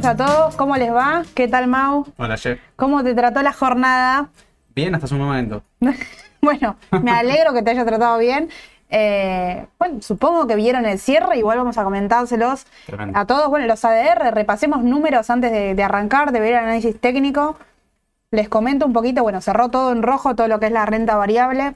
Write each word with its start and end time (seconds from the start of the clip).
buenas 0.00 0.20
a 0.20 0.26
todos. 0.26 0.56
¿Cómo 0.56 0.76
les 0.76 0.92
va? 0.92 1.22
¿Qué 1.34 1.48
tal, 1.48 1.66
Mau? 1.66 2.06
Hola, 2.16 2.36
Chef. 2.36 2.60
¿Cómo 2.76 3.02
te 3.02 3.14
trató 3.14 3.42
la 3.42 3.52
jornada? 3.52 4.28
Bien, 4.74 4.94
hasta 4.94 5.06
su 5.06 5.16
momento. 5.16 5.62
bueno, 6.40 6.76
me 7.02 7.10
alegro 7.10 7.52
que 7.52 7.62
te 7.62 7.70
haya 7.72 7.84
tratado 7.84 8.18
bien. 8.18 8.48
Eh, 8.90 9.66
bueno, 9.78 10.00
supongo 10.00 10.46
que 10.46 10.54
vieron 10.56 10.86
el 10.86 10.98
cierre, 10.98 11.36
igual 11.36 11.58
vamos 11.58 11.76
a 11.78 11.84
comentárselos 11.84 12.66
Tremendo. 12.86 13.18
a 13.18 13.26
todos. 13.26 13.48
Bueno, 13.48 13.66
los 13.66 13.84
ADR, 13.84 14.32
repasemos 14.34 14.82
números 14.84 15.30
antes 15.30 15.50
de, 15.50 15.74
de 15.74 15.82
arrancar, 15.82 16.32
de 16.32 16.40
ver 16.40 16.52
el 16.52 16.58
análisis 16.60 16.98
técnico. 17.00 17.56
Les 18.30 18.48
comento 18.48 18.86
un 18.86 18.92
poquito, 18.92 19.22
bueno, 19.22 19.40
cerró 19.40 19.68
todo 19.68 19.90
en 19.92 20.02
rojo, 20.02 20.34
todo 20.36 20.48
lo 20.48 20.60
que 20.60 20.66
es 20.66 20.72
la 20.72 20.86
renta 20.86 21.16
variable, 21.16 21.74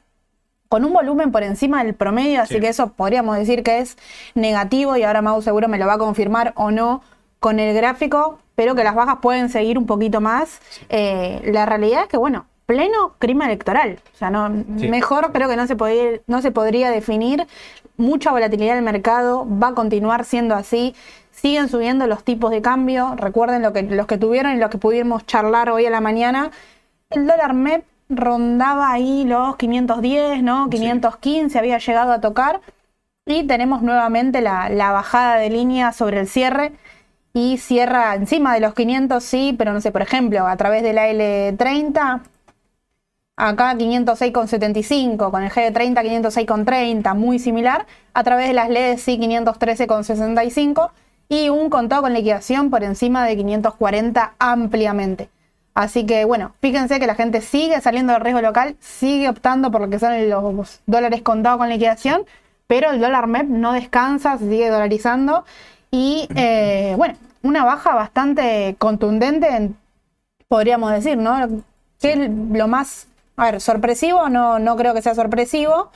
con 0.68 0.84
un 0.84 0.92
volumen 0.92 1.32
por 1.32 1.42
encima 1.42 1.82
del 1.82 1.94
promedio, 1.94 2.42
así 2.42 2.54
Sí. 2.54 2.60
que 2.60 2.68
eso 2.68 2.92
podríamos 2.92 3.36
decir 3.36 3.62
que 3.62 3.78
es 3.80 3.96
negativo 4.34 4.96
y 4.96 5.02
ahora 5.02 5.22
Mau 5.22 5.42
seguro 5.42 5.68
me 5.68 5.78
lo 5.78 5.86
va 5.86 5.94
a 5.94 5.98
confirmar 5.98 6.52
o 6.56 6.70
no 6.70 7.02
con 7.42 7.58
el 7.58 7.74
gráfico, 7.74 8.38
pero 8.54 8.76
que 8.76 8.84
las 8.84 8.94
bajas 8.94 9.16
pueden 9.20 9.48
seguir 9.48 9.76
un 9.78 9.86
poquito 9.86 10.20
más. 10.20 10.60
Eh, 10.88 11.40
la 11.52 11.66
realidad 11.66 12.02
es 12.04 12.08
que, 12.08 12.16
bueno, 12.16 12.46
pleno 12.66 13.16
clima 13.18 13.46
electoral, 13.46 13.98
o 14.14 14.16
sea, 14.16 14.30
no, 14.30 14.48
Sí. 14.78 14.88
mejor 14.88 15.32
creo 15.32 15.48
que 15.48 15.56
no 15.56 15.66
se, 15.66 15.74
podría, 15.74 16.20
no 16.28 16.40
se 16.40 16.52
podría 16.52 16.90
definir, 16.92 17.48
mucha 17.96 18.30
volatilidad 18.30 18.76
del 18.76 18.84
mercado, 18.84 19.44
va 19.60 19.68
a 19.68 19.74
continuar 19.74 20.24
siendo 20.24 20.54
así. 20.54 20.94
Siguen 21.32 21.68
subiendo 21.68 22.06
los 22.06 22.22
tipos 22.22 22.50
de 22.52 22.62
cambio. 22.62 23.14
Recuerden 23.16 23.60
lo 23.62 23.72
que, 23.72 23.82
los 23.82 24.06
que 24.06 24.18
tuvieron 24.18 24.52
y 24.52 24.58
los 24.58 24.70
que 24.70 24.78
pudimos 24.78 25.26
charlar 25.26 25.68
hoy 25.70 25.84
a 25.86 25.90
la 25.90 26.00
mañana. 26.00 26.50
El 27.10 27.26
dólar 27.26 27.54
MEP 27.54 27.84
rondaba 28.08 28.92
ahí 28.92 29.24
los 29.24 29.56
510, 29.56 30.42
¿no? 30.42 30.68
515 30.70 31.58
había 31.58 31.78
llegado 31.78 32.12
a 32.12 32.20
tocar. 32.20 32.60
Y 33.26 33.44
tenemos 33.46 33.82
nuevamente 33.82 34.40
la, 34.40 34.68
la 34.68 34.92
bajada 34.92 35.36
de 35.36 35.50
línea 35.50 35.92
sobre 35.92 36.20
el 36.20 36.28
cierre. 36.28 36.72
Y 37.34 37.56
cierra 37.58 38.14
encima 38.14 38.54
de 38.54 38.60
los 38.60 38.74
500, 38.74 39.24
sí, 39.24 39.54
pero 39.56 39.72
no 39.72 39.80
sé, 39.80 39.90
por 39.90 40.02
ejemplo, 40.02 40.46
a 40.46 40.56
través 40.56 40.82
de 40.82 40.92
la 40.92 41.08
L30, 41.08 42.20
acá 43.36 43.74
506,75, 43.74 45.30
con 45.30 45.42
el 45.42 45.50
G30 45.50 45.94
506,30, 45.94 47.14
muy 47.14 47.38
similar, 47.38 47.86
a 48.14 48.22
través 48.22 48.48
de 48.48 48.54
las 48.54 48.68
LEDs 48.68 49.00
sí 49.00 49.18
513,65 49.18 50.90
y 51.28 51.48
un 51.48 51.70
contado 51.70 52.02
con 52.02 52.12
liquidación 52.12 52.70
por 52.70 52.84
encima 52.84 53.24
de 53.24 53.36
540 53.36 54.34
ampliamente. 54.38 55.30
Así 55.74 56.04
que 56.04 56.26
bueno, 56.26 56.52
fíjense 56.60 57.00
que 57.00 57.06
la 57.06 57.14
gente 57.14 57.40
sigue 57.40 57.80
saliendo 57.80 58.12
del 58.12 58.20
riesgo 58.20 58.42
local, 58.42 58.76
sigue 58.80 59.30
optando 59.30 59.70
por 59.70 59.80
lo 59.80 59.88
que 59.88 59.98
son 59.98 60.28
los 60.28 60.82
dólares 60.86 61.22
contados 61.22 61.58
con 61.58 61.70
liquidación, 61.70 62.26
pero 62.66 62.90
el 62.90 63.00
dólar 63.00 63.26
MEP 63.26 63.48
no 63.48 63.72
descansa, 63.72 64.36
sigue 64.36 64.68
dolarizando 64.68 65.44
y 65.92 66.26
eh, 66.34 66.94
bueno, 66.96 67.14
una 67.44 67.64
baja 67.64 67.94
bastante 67.94 68.74
contundente, 68.80 69.48
en- 69.48 69.76
podríamos 70.48 70.90
decir, 70.92 71.16
¿no? 71.18 71.62
Que 72.00 72.16
lo 72.16 72.68
más, 72.68 73.08
a 73.36 73.44
ver, 73.52 73.60
sorpresivo, 73.60 74.28
no, 74.28 74.58
no 74.58 74.76
creo 74.76 74.94
que 74.94 75.02
sea 75.02 75.14
sorpresivo, 75.14 75.90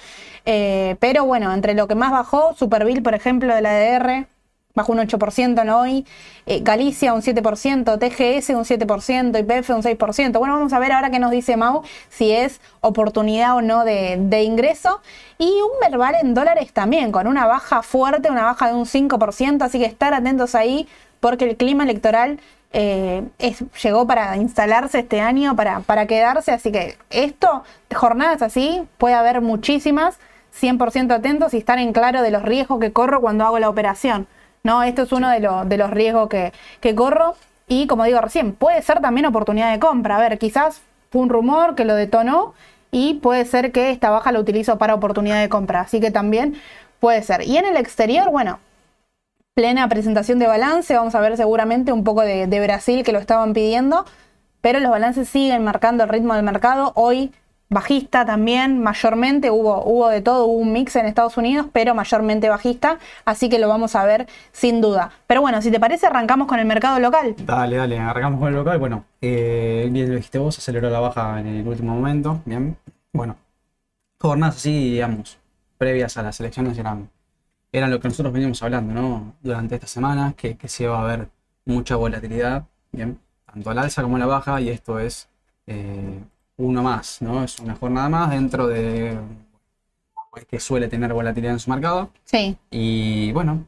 eh, 0.44 0.96
pero 1.00 1.24
bueno, 1.24 1.52
entre 1.52 1.74
lo 1.74 1.88
que 1.88 1.94
más 1.96 2.12
bajó, 2.12 2.54
Superville, 2.54 3.02
por 3.02 3.14
ejemplo, 3.14 3.54
de 3.54 3.62
la 3.62 3.70
ADR, 3.70 4.26
bajó 4.76 4.92
un 4.92 4.98
8% 5.00 5.60
en 5.62 5.70
hoy, 5.70 6.06
eh, 6.46 6.60
Galicia 6.62 7.12
un 7.14 7.22
7%, 7.22 7.98
TGS 7.98 8.50
un 8.50 8.64
7%, 8.64 9.38
YPF 9.40 9.70
un 9.70 9.82
6%. 9.82 10.38
Bueno, 10.38 10.54
vamos 10.54 10.72
a 10.72 10.78
ver 10.78 10.92
ahora 10.92 11.10
qué 11.10 11.18
nos 11.18 11.32
dice 11.32 11.56
Mau, 11.56 11.82
si 12.08 12.30
es 12.30 12.60
oportunidad 12.82 13.56
o 13.56 13.62
no 13.62 13.84
de, 13.84 14.16
de 14.20 14.42
ingreso. 14.44 15.00
Y 15.38 15.46
un 15.46 15.80
verbal 15.90 16.14
en 16.22 16.34
dólares 16.34 16.72
también, 16.72 17.10
con 17.10 17.26
una 17.26 17.46
baja 17.46 17.82
fuerte, 17.82 18.30
una 18.30 18.44
baja 18.44 18.68
de 18.68 18.74
un 18.74 18.86
5%, 18.86 19.62
así 19.64 19.80
que 19.80 19.86
estar 19.86 20.14
atentos 20.14 20.54
ahí 20.54 20.86
porque 21.18 21.46
el 21.46 21.56
clima 21.56 21.82
electoral 21.82 22.38
eh, 22.72 23.22
es- 23.38 23.64
llegó 23.82 24.06
para 24.06 24.36
instalarse 24.36 24.98
este 25.00 25.20
año, 25.20 25.56
para, 25.56 25.80
para 25.80 26.06
quedarse, 26.06 26.52
así 26.52 26.70
que 26.70 26.96
esto, 27.10 27.64
jornadas 27.94 28.42
así, 28.42 28.82
puede 28.98 29.14
haber 29.14 29.40
muchísimas, 29.40 30.18
100% 30.60 31.12
atentos 31.14 31.54
y 31.54 31.58
estar 31.58 31.78
en 31.78 31.92
claro 31.92 32.22
de 32.22 32.30
los 32.30 32.42
riesgos 32.42 32.80
que 32.80 32.92
corro 32.92 33.20
cuando 33.20 33.44
hago 33.44 33.58
la 33.58 33.68
operación. 33.68 34.26
¿No? 34.66 34.82
Esto 34.82 35.02
es 35.02 35.12
uno 35.12 35.30
de, 35.30 35.40
lo- 35.40 35.64
de 35.64 35.78
los 35.78 35.90
riesgos 35.90 36.28
que, 36.28 36.52
que 36.80 36.94
corro 36.94 37.34
y 37.68 37.86
como 37.86 38.04
digo 38.04 38.20
recién, 38.20 38.52
puede 38.52 38.82
ser 38.82 39.00
también 39.00 39.26
oportunidad 39.26 39.72
de 39.72 39.78
compra. 39.78 40.16
A 40.16 40.20
ver, 40.20 40.38
quizás 40.38 40.82
fue 41.10 41.22
un 41.22 41.30
rumor 41.30 41.74
que 41.74 41.84
lo 41.86 41.94
detonó 41.94 42.52
y 42.90 43.14
puede 43.14 43.44
ser 43.46 43.72
que 43.72 43.90
esta 43.90 44.10
baja 44.10 44.30
la 44.32 44.40
utilizo 44.40 44.78
para 44.78 44.94
oportunidad 44.94 45.40
de 45.40 45.48
compra, 45.48 45.80
así 45.80 46.00
que 46.00 46.10
también 46.10 46.54
puede 47.00 47.22
ser. 47.22 47.42
Y 47.42 47.56
en 47.56 47.64
el 47.64 47.76
exterior, 47.76 48.30
bueno, 48.30 48.58
plena 49.54 49.88
presentación 49.88 50.38
de 50.38 50.46
balance. 50.46 50.94
Vamos 50.94 51.14
a 51.14 51.20
ver 51.20 51.36
seguramente 51.36 51.92
un 51.92 52.04
poco 52.04 52.20
de, 52.22 52.46
de 52.46 52.60
Brasil 52.60 53.02
que 53.04 53.12
lo 53.12 53.18
estaban 53.18 53.54
pidiendo, 53.54 54.04
pero 54.60 54.80
los 54.80 54.90
balances 54.90 55.28
siguen 55.28 55.64
marcando 55.64 56.04
el 56.04 56.10
ritmo 56.10 56.34
del 56.34 56.42
mercado. 56.44 56.92
Hoy 56.94 57.32
bajista 57.68 58.24
también, 58.24 58.82
mayormente 58.82 59.50
hubo, 59.50 59.84
hubo 59.84 60.08
de 60.08 60.20
todo, 60.20 60.46
hubo 60.46 60.58
un 60.58 60.72
mix 60.72 60.96
en 60.96 61.06
Estados 61.06 61.36
Unidos, 61.36 61.66
pero 61.72 61.94
mayormente 61.94 62.48
bajista, 62.48 62.98
así 63.24 63.48
que 63.48 63.58
lo 63.58 63.68
vamos 63.68 63.96
a 63.96 64.04
ver 64.04 64.26
sin 64.52 64.80
duda. 64.80 65.10
Pero 65.26 65.40
bueno, 65.40 65.60
si 65.62 65.70
te 65.70 65.80
parece, 65.80 66.06
arrancamos 66.06 66.46
con 66.46 66.58
el 66.58 66.66
mercado 66.66 66.98
local. 66.98 67.34
Dale, 67.38 67.76
dale, 67.76 67.98
arrancamos 67.98 68.40
con 68.40 68.48
el 68.48 68.54
local. 68.54 68.78
Bueno, 68.78 69.04
eh, 69.20 69.88
bien 69.90 70.08
lo 70.08 70.14
dijiste 70.14 70.38
vos, 70.38 70.58
aceleró 70.58 70.90
la 70.90 71.00
baja 71.00 71.40
en 71.40 71.46
el 71.46 71.66
último 71.66 71.94
momento. 71.94 72.40
Bien, 72.44 72.76
bueno, 73.12 73.36
jornadas 74.20 74.56
así, 74.56 74.92
digamos, 74.92 75.38
previas 75.78 76.16
a 76.16 76.22
las 76.22 76.38
elecciones 76.40 76.78
eran, 76.78 77.10
eran 77.72 77.90
lo 77.90 78.00
que 78.00 78.08
nosotros 78.08 78.32
veníamos 78.32 78.62
hablando, 78.62 78.94
¿no? 78.94 79.34
Durante 79.42 79.74
esta 79.74 79.86
semana, 79.86 80.34
que, 80.36 80.56
que 80.56 80.68
se 80.68 80.84
iba 80.84 80.98
a 80.98 81.02
haber 81.02 81.28
mucha 81.64 81.96
volatilidad, 81.96 82.64
bien, 82.92 83.18
tanto 83.44 83.70
al 83.70 83.78
alza 83.78 84.02
como 84.02 84.16
a 84.16 84.18
la 84.20 84.26
baja, 84.26 84.60
y 84.60 84.68
esto 84.68 85.00
es 85.00 85.28
eh, 85.66 86.20
uno 86.58 86.82
más, 86.82 87.20
¿no? 87.22 87.44
Es 87.44 87.58
una 87.58 87.74
jornada 87.76 88.08
más 88.08 88.30
dentro 88.30 88.66
de 88.66 89.18
que 90.50 90.60
suele 90.60 90.88
tener 90.88 91.12
volatilidad 91.14 91.54
en 91.54 91.58
su 91.60 91.70
mercado. 91.70 92.10
Sí, 92.24 92.56
Y 92.70 93.32
bueno, 93.32 93.64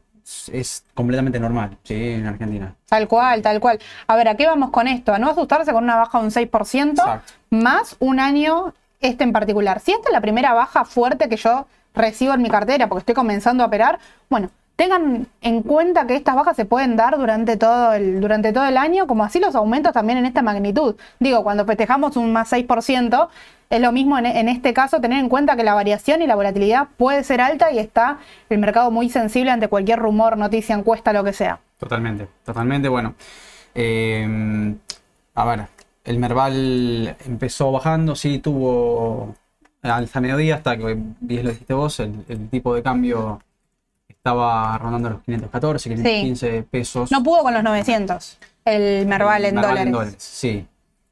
es- 0.51 0.83
completamente 0.93 1.39
normal, 1.39 1.77
¿sí? 1.83 1.95
En 2.13 2.27
Argentina. 2.27 2.75
tal 2.87 3.07
cual, 3.07 3.41
tal 3.41 3.59
cual. 3.59 3.79
A 4.07 4.15
ver, 4.15 4.27
¿a 4.27 4.35
qué 4.35 4.45
vamos 4.45 4.69
con 4.69 4.87
esto? 4.87 5.11
A 5.13 5.17
no 5.19 5.29
asustarse 5.31 5.71
con 5.73 5.83
una 5.83 5.95
baja 5.95 6.19
de 6.19 6.25
un 6.25 6.31
6%. 6.31 7.01
Exacto. 7.01 7.33
más 7.49 7.95
un 7.99 8.19
año 8.19 8.73
este 9.01 9.23
en 9.23 9.33
particular. 9.33 9.79
Si 9.79 9.91
esta 9.91 10.09
es 10.09 10.13
la 10.13 10.21
primera 10.21 10.53
baja 10.53 10.85
fuerte 10.85 11.27
que 11.29 11.37
yo 11.37 11.65
recibo 11.95 12.33
en 12.35 12.41
mi 12.43 12.49
cartera 12.49 12.87
porque 12.87 12.99
estoy 12.99 13.15
comenzando 13.15 13.63
a 13.63 13.67
operar, 13.67 13.97
bueno, 14.29 14.51
tengan 14.79 15.27
en 15.41 15.61
cuenta 15.61 16.07
que 16.07 16.15
estas 16.15 16.35
bajas 16.35 16.55
se 16.55 16.63
pueden 16.63 16.95
dar 16.95 17.17
durante 17.17 17.57
todo 17.57 17.91
el, 17.91 18.21
durante 18.21 18.53
todo 18.53 18.65
el 18.65 18.77
año, 18.77 19.07
como 19.07 19.25
así 19.25 19.37
los 19.41 19.53
aumentos 19.53 19.91
también 19.91 20.19
en 20.19 20.25
esta 20.25 20.41
magnitud. 20.41 20.95
Digo, 21.19 21.43
cuando 21.43 21.65
festejamos 21.65 22.15
un 22.15 22.31
más 22.31 22.53
6%, 22.53 23.27
es 23.69 23.81
lo 23.81 23.91
mismo 23.91 24.17
en, 24.17 24.47
este 24.47 24.73
caso 24.73 25.01
tener 25.01 25.19
en 25.19 25.27
cuenta 25.27 25.57
que 25.57 25.65
la 25.65 25.73
variación 25.73 26.21
y 26.21 26.27
la 26.27 26.35
volatilidad 26.35 26.87
puede 26.95 27.25
ser 27.25 27.41
alta 27.41 27.73
y 27.73 27.77
está 27.77 28.19
el 28.49 28.57
mercado 28.59 28.89
muy 28.89 29.09
sensible 29.09 29.51
ante 29.51 29.67
cualquier 29.67 29.99
rumor, 29.99 30.37
noticia, 30.37 30.75
encuesta, 30.75 31.11
lo 31.11 31.25
que 31.25 31.33
sea. 31.33 31.59
Totalmente, 31.77 32.29
totalmente. 32.45 32.87
Bueno, 32.87 33.15
eh, 33.75 34.73
a 35.35 35.45
ver, 35.45 35.65
el 36.05 36.19
Merval 36.19 37.17
empezó 37.25 37.73
bajando, 37.73 38.15
sí, 38.15 38.39
tuvo 38.39 39.35
alza 39.81 40.19
a 40.19 40.21
mediodía 40.21 40.55
hasta 40.55 40.77
que, 40.77 40.97
bien 41.19 41.43
lo 41.43 41.49
dijiste 41.49 41.73
vos, 41.73 41.99
el 41.99 42.47
tipo 42.49 42.73
de 42.73 42.81
cambio 42.81 43.41
estaba 44.29 44.77
rondando 44.77 45.09
los 45.09 45.21
514, 45.23 45.89
515 45.89 46.63
pesos. 46.63 47.11
No 47.11 47.23
pudo 47.23 47.41
con 47.43 47.53
los 47.53 47.63
900, 47.63 48.37
el 48.65 49.05
Merval 49.07 49.45
en 49.45 49.55
Merval 49.55 49.91
dólares. 49.91 50.15
Sí, 50.19 50.65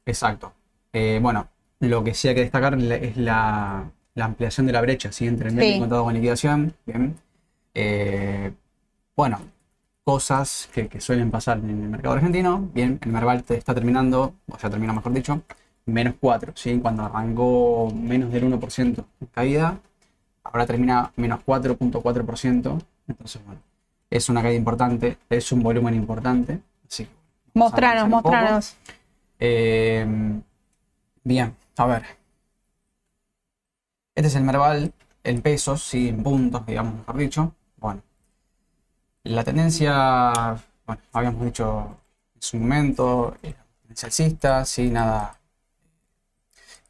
exacto. 0.06 0.52
Eh, 0.92 1.18
bueno, 1.20 1.48
lo 1.80 2.04
que 2.04 2.14
sí 2.14 2.28
hay 2.28 2.34
que 2.34 2.42
destacar 2.42 2.74
es 2.80 3.16
la, 3.16 3.84
la 4.14 4.24
ampliación 4.24 4.66
de 4.66 4.72
la 4.72 4.80
brecha, 4.80 5.10
¿sí? 5.12 5.26
entre 5.26 5.48
el 5.50 5.58
Sí. 5.58 5.66
y 5.74 5.78
contado 5.80 6.04
con 6.04 6.14
liquidación. 6.14 6.74
Bien. 6.86 7.16
Eh, 7.74 8.52
bueno, 9.16 9.40
cosas 10.04 10.68
que, 10.72 10.88
que 10.88 11.00
suelen 11.00 11.30
pasar 11.30 11.58
en 11.58 11.70
el 11.70 11.88
mercado 11.88 12.14
argentino. 12.14 12.68
Bien, 12.72 12.98
el 13.02 13.10
Merval 13.12 13.42
te 13.42 13.56
está 13.56 13.74
terminando, 13.74 14.34
o 14.50 14.56
ya 14.56 14.70
terminó 14.70 14.94
mejor 14.94 15.12
dicho, 15.12 15.42
menos 15.86 16.14
4, 16.20 16.52
¿sí? 16.54 16.78
Cuando 16.80 17.02
arrancó 17.04 17.92
menos 17.94 18.30
del 18.32 18.44
1% 18.44 19.04
de 19.20 19.26
caída, 19.26 19.78
ahora 20.44 20.66
termina 20.66 21.10
menos 21.16 21.40
4.4%. 21.44 22.80
Entonces, 23.08 23.44
bueno, 23.44 23.60
es 24.10 24.28
una 24.28 24.42
caída 24.42 24.56
importante, 24.56 25.18
es 25.28 25.50
un 25.52 25.62
volumen 25.62 25.94
importante. 25.94 26.60
Así 26.86 27.06
que, 27.06 27.10
Mostranos, 27.54 28.08
mostranos. 28.08 28.76
Eh, 29.38 30.06
bien, 31.24 31.56
a 31.76 31.86
ver. 31.86 32.04
Este 34.14 34.28
es 34.28 34.34
el 34.34 34.44
Merval 34.44 34.92
en 35.24 35.42
pesos, 35.42 35.82
sí, 35.82 36.08
en 36.08 36.22
puntos, 36.22 36.66
digamos, 36.66 36.94
mejor 36.94 37.16
dicho. 37.16 37.54
Bueno, 37.76 38.02
la 39.24 39.44
tendencia, 39.44 40.56
bueno, 40.86 41.02
habíamos 41.12 41.44
dicho 41.44 41.96
en 42.34 42.42
su 42.42 42.56
momento, 42.58 43.36
tendencia 43.40 44.06
alcista, 44.06 44.64
sí, 44.64 44.90
nada. 44.90 45.38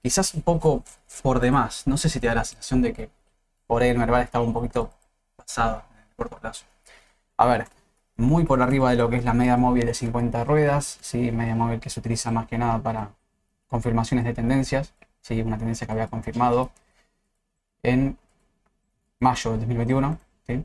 Quizás 0.02 0.34
un 0.34 0.42
poco 0.42 0.84
por 1.22 1.40
demás. 1.40 1.86
No 1.86 1.96
sé 1.96 2.08
si 2.08 2.20
te 2.20 2.28
da 2.28 2.34
la 2.34 2.44
sensación 2.44 2.82
de 2.82 2.92
que 2.92 3.10
por 3.66 3.82
ahí 3.82 3.90
el 3.90 3.98
Merval 3.98 4.22
estaba 4.22 4.44
un 4.44 4.52
poquito 4.52 4.90
pasado 5.36 5.87
corto 6.18 6.36
plazo. 6.38 6.66
A 7.36 7.46
ver, 7.46 7.66
muy 8.16 8.44
por 8.44 8.60
arriba 8.60 8.90
de 8.90 8.96
lo 8.96 9.08
que 9.08 9.16
es 9.16 9.24
la 9.24 9.32
media 9.32 9.56
móvil 9.56 9.86
de 9.86 9.94
50 9.94 10.42
ruedas, 10.44 10.98
¿sí? 11.00 11.30
media 11.30 11.54
móvil 11.54 11.78
que 11.78 11.88
se 11.88 12.00
utiliza 12.00 12.30
más 12.32 12.46
que 12.48 12.58
nada 12.58 12.80
para 12.80 13.10
confirmaciones 13.68 14.24
de 14.24 14.34
tendencias, 14.34 14.92
¿sí? 15.20 15.40
una 15.40 15.56
tendencia 15.56 15.86
que 15.86 15.92
había 15.92 16.08
confirmado 16.08 16.70
en 17.84 18.18
mayo 19.20 19.52
del 19.52 19.60
2021, 19.60 20.18
¿sí? 20.48 20.64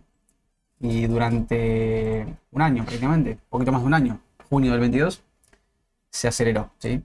y 0.80 1.06
durante 1.06 2.26
un 2.52 2.62
año 2.62 2.84
prácticamente, 2.84 3.32
un 3.34 3.38
poquito 3.50 3.72
más 3.72 3.82
de 3.82 3.88
un 3.88 3.94
año, 3.94 4.20
junio 4.50 4.72
del 4.72 4.80
22, 4.80 5.22
se 6.10 6.28
aceleró. 6.28 6.72
¿sí? 6.80 7.04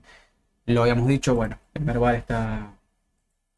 Lo 0.65 0.81
habíamos 0.81 1.07
dicho, 1.07 1.35
bueno, 1.35 1.59
el 1.75 1.83
Merval 1.83 2.15
está 2.15 2.71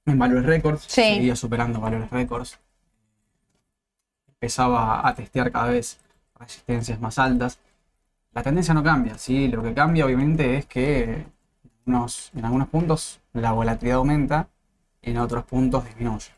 en 0.05 0.19
valores 0.19 0.45
récords, 0.45 0.83
Sí. 0.83 1.01
seguía 1.15 1.35
superando 1.37 1.79
valores 1.79 2.09
récords, 2.09 2.59
empezaba 4.41 5.07
a 5.07 5.13
testear 5.13 5.51
cada 5.51 5.67
vez 5.67 5.99
resistencias 6.39 6.99
más 6.99 7.19
altas. 7.19 7.59
La 8.33 8.41
tendencia 8.41 8.73
no 8.73 8.83
cambia, 8.83 9.15
¿sí? 9.19 9.47
Lo 9.47 9.61
que 9.61 9.73
cambia 9.73 10.05
obviamente 10.05 10.57
es 10.57 10.65
que 10.65 11.27
en 11.85 11.95
algunos, 12.45 12.67
puntos 12.69 13.19
la 13.33 13.51
volatilidad 13.51 13.97
aumenta 13.97 14.47
en 15.03 15.17
otros 15.17 15.45
puntos 15.45 15.85
disminuye. 15.85 16.31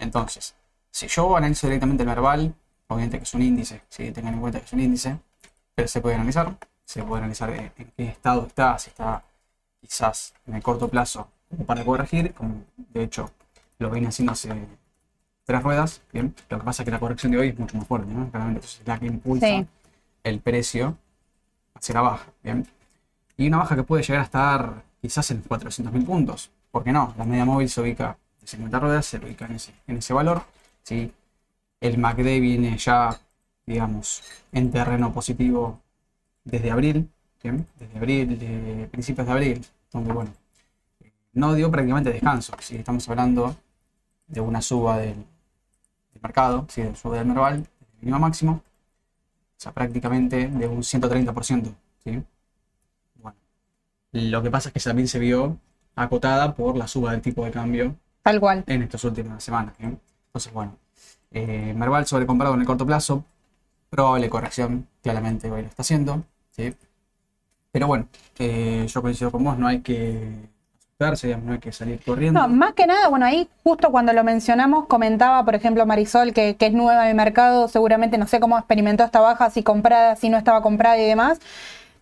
Entonces, 0.00 0.56
si 0.90 1.06
yo 1.06 1.36
analizo 1.36 1.68
directamente 1.68 2.02
el 2.02 2.08
Merval, 2.08 2.54
obviamente 2.88 3.18
que 3.18 3.24
es 3.24 3.34
un 3.34 3.42
índice, 3.42 3.82
¿sí? 3.88 4.10
tengan 4.10 4.34
en 4.34 4.40
cuenta 4.40 4.58
que 4.58 4.64
es 4.64 4.72
un 4.72 4.80
índice, 4.80 5.16
pero 5.76 5.86
se 5.86 6.00
puede 6.00 6.16
analizar, 6.16 6.56
se 6.84 7.04
puede 7.04 7.20
analizar 7.22 7.50
en 7.50 7.92
qué 7.96 8.04
estado 8.08 8.46
está, 8.46 8.76
si 8.80 8.90
está 8.90 9.22
quizás 9.80 10.34
en 10.46 10.54
el 10.56 10.62
corto 10.62 10.88
plazo 10.88 11.28
para 11.66 11.84
corregir, 11.84 12.34
como 12.34 12.64
de 12.76 13.04
hecho 13.04 13.30
lo 13.78 13.90
viene 13.90 14.08
haciendo 14.08 14.32
hace 14.32 14.50
tres 15.48 15.62
ruedas, 15.62 16.02
bien, 16.12 16.34
lo 16.50 16.58
que 16.58 16.64
pasa 16.64 16.82
es 16.82 16.84
que 16.84 16.90
la 16.90 17.00
corrección 17.00 17.32
de 17.32 17.38
hoy 17.38 17.48
es 17.48 17.58
mucho 17.58 17.74
más 17.78 17.86
fuerte, 17.86 18.12
¿no? 18.12 18.30
Claramente, 18.30 18.58
entonces 18.58 18.80
es 18.82 18.86
la 18.86 18.98
que 18.98 19.06
impulsa 19.06 19.46
Sí. 19.46 19.66
el 20.22 20.40
precio 20.40 20.98
hacia 21.72 21.94
la 21.94 22.00
baja, 22.02 22.26
bien. 22.42 22.66
Y 23.38 23.48
una 23.48 23.56
baja 23.56 23.74
que 23.74 23.82
puede 23.82 24.02
llegar 24.02 24.20
a 24.20 24.24
estar 24.24 24.82
quizás 25.00 25.30
en 25.30 25.42
400.000 25.42 26.04
puntos, 26.04 26.50
¿por 26.70 26.84
qué 26.84 26.92
no? 26.92 27.14
La 27.16 27.24
media 27.24 27.46
móvil 27.46 27.70
se 27.70 27.80
ubica 27.80 28.18
de 28.42 28.46
50 28.46 28.78
ruedas, 28.78 29.06
se 29.06 29.16
ubica 29.16 29.46
en 29.46 29.52
ese, 29.52 29.72
en 29.86 29.96
ese 29.96 30.12
valor, 30.12 30.42
¿sí? 30.82 31.10
El 31.80 31.96
MACD 31.96 32.40
viene 32.40 32.76
ya, 32.76 33.18
digamos, 33.64 34.22
en 34.52 34.70
terreno 34.70 35.14
positivo 35.14 35.80
desde 36.44 36.70
abril, 36.70 37.08
¿bien? 37.42 37.66
Desde 37.78 37.96
abril, 37.96 38.38
de 38.38 38.86
principios 38.90 39.26
de 39.26 39.32
abril, 39.32 39.66
donde, 39.90 40.12
bueno, 40.12 40.30
no 41.32 41.54
dio 41.54 41.70
prácticamente 41.70 42.12
descanso. 42.12 42.54
Si 42.60 42.76
estamos 42.76 43.08
hablando 43.08 43.56
de 44.26 44.42
una 44.42 44.60
suba 44.60 44.98
del, 44.98 45.24
mercado, 46.22 46.66
¿sí? 46.68 46.82
de 46.82 46.94
suba 46.96 47.16
del 47.16 47.26
Merval, 47.26 47.62
desde 47.62 47.92
mínimo 48.00 48.16
a 48.16 48.20
máximo, 48.20 48.52
o 48.52 49.60
sea, 49.60 49.72
prácticamente 49.72 50.48
de 50.48 50.66
un 50.66 50.82
130%. 50.82 51.74
¿sí? 52.04 52.22
Bueno, 53.16 53.36
lo 54.12 54.42
que 54.42 54.50
pasa 54.50 54.68
es 54.68 54.72
que 54.72 54.80
también 54.80 55.08
se 55.08 55.18
vio 55.18 55.58
acotada 55.96 56.54
por 56.54 56.76
la 56.76 56.86
suba 56.86 57.12
del 57.12 57.22
tipo 57.22 57.44
de 57.44 57.50
cambio 57.50 57.96
Tal 58.22 58.40
cual. 58.40 58.64
en 58.66 58.82
estas 58.82 59.02
últimas 59.04 59.42
semanas. 59.42 59.74
Entonces, 59.78 60.52
bueno, 60.52 60.76
eh, 61.30 61.74
Merval 61.76 62.06
sobrecomprado 62.06 62.54
en 62.54 62.60
el 62.60 62.66
corto 62.66 62.86
plazo, 62.86 63.24
probable 63.90 64.30
corrección, 64.30 64.86
claramente 65.02 65.50
hoy 65.50 65.62
lo 65.62 65.68
está 65.68 65.82
haciendo. 65.82 66.24
¿sí? 66.50 66.74
Pero 67.72 67.86
bueno, 67.86 68.08
eh, 68.38 68.86
yo 68.88 69.02
coincido 69.02 69.30
con 69.30 69.44
vos, 69.44 69.58
no 69.58 69.66
hay 69.66 69.80
que 69.80 70.48
digamos, 70.98 71.46
no 71.46 71.52
hay 71.52 71.58
que 71.60 71.70
salir 71.70 72.00
corriendo. 72.04 72.40
No, 72.40 72.48
más 72.48 72.72
que 72.74 72.84
nada, 72.84 73.06
bueno, 73.06 73.24
ahí 73.24 73.48
justo 73.62 73.92
cuando 73.92 74.12
lo 74.12 74.24
mencionamos, 74.24 74.86
comentaba, 74.86 75.44
por 75.44 75.54
ejemplo, 75.54 75.86
Marisol, 75.86 76.32
que, 76.32 76.56
que 76.56 76.66
es 76.66 76.72
nueva 76.72 77.04
en 77.04 77.10
el 77.10 77.14
mercado, 77.14 77.68
seguramente 77.68 78.18
no 78.18 78.26
sé 78.26 78.40
cómo 78.40 78.58
experimentó 78.58 79.04
esta 79.04 79.20
baja, 79.20 79.48
si 79.50 79.62
comprada, 79.62 80.16
si 80.16 80.28
no 80.28 80.36
estaba 80.36 80.60
comprada 80.60 80.98
y 80.98 81.06
demás. 81.06 81.38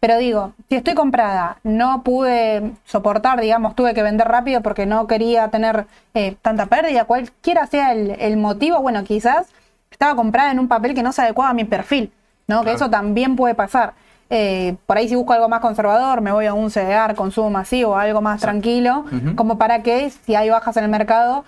Pero 0.00 0.16
digo, 0.16 0.54
si 0.70 0.76
estoy 0.76 0.94
comprada, 0.94 1.58
no 1.62 2.02
pude 2.04 2.72
soportar, 2.86 3.38
digamos, 3.38 3.74
tuve 3.74 3.92
que 3.92 4.02
vender 4.02 4.28
rápido 4.28 4.62
porque 4.62 4.86
no 4.86 5.06
quería 5.06 5.48
tener 5.48 5.86
eh, 6.14 6.36
tanta 6.40 6.64
pérdida, 6.64 7.04
cualquiera 7.04 7.66
sea 7.66 7.92
el, 7.92 8.12
el 8.18 8.38
motivo, 8.38 8.80
bueno, 8.80 9.04
quizás 9.04 9.48
estaba 9.90 10.16
comprada 10.16 10.52
en 10.52 10.58
un 10.58 10.68
papel 10.68 10.94
que 10.94 11.02
no 11.02 11.12
se 11.12 11.20
adecuaba 11.20 11.50
a 11.50 11.54
mi 11.54 11.64
perfil, 11.64 12.12
¿no? 12.46 12.64
Que 12.64 12.72
eso 12.72 12.88
también 12.88 13.36
puede 13.36 13.54
pasar. 13.54 13.92
Eh, 14.30 14.76
por 14.86 14.96
ahí 14.98 15.08
si 15.08 15.14
busco 15.14 15.32
algo 15.32 15.48
más 15.48 15.60
conservador, 15.60 16.20
me 16.20 16.32
voy 16.32 16.46
a 16.46 16.54
un 16.54 16.70
CDR, 16.70 17.14
consumo 17.14 17.50
masivo, 17.50 17.96
algo 17.96 18.20
más 18.20 18.40
tranquilo, 18.40 19.04
como 19.36 19.56
para 19.58 19.82
que 19.82 20.10
si 20.10 20.34
hay 20.34 20.50
bajas 20.50 20.76
en 20.76 20.84
el 20.84 20.90
mercado 20.90 21.44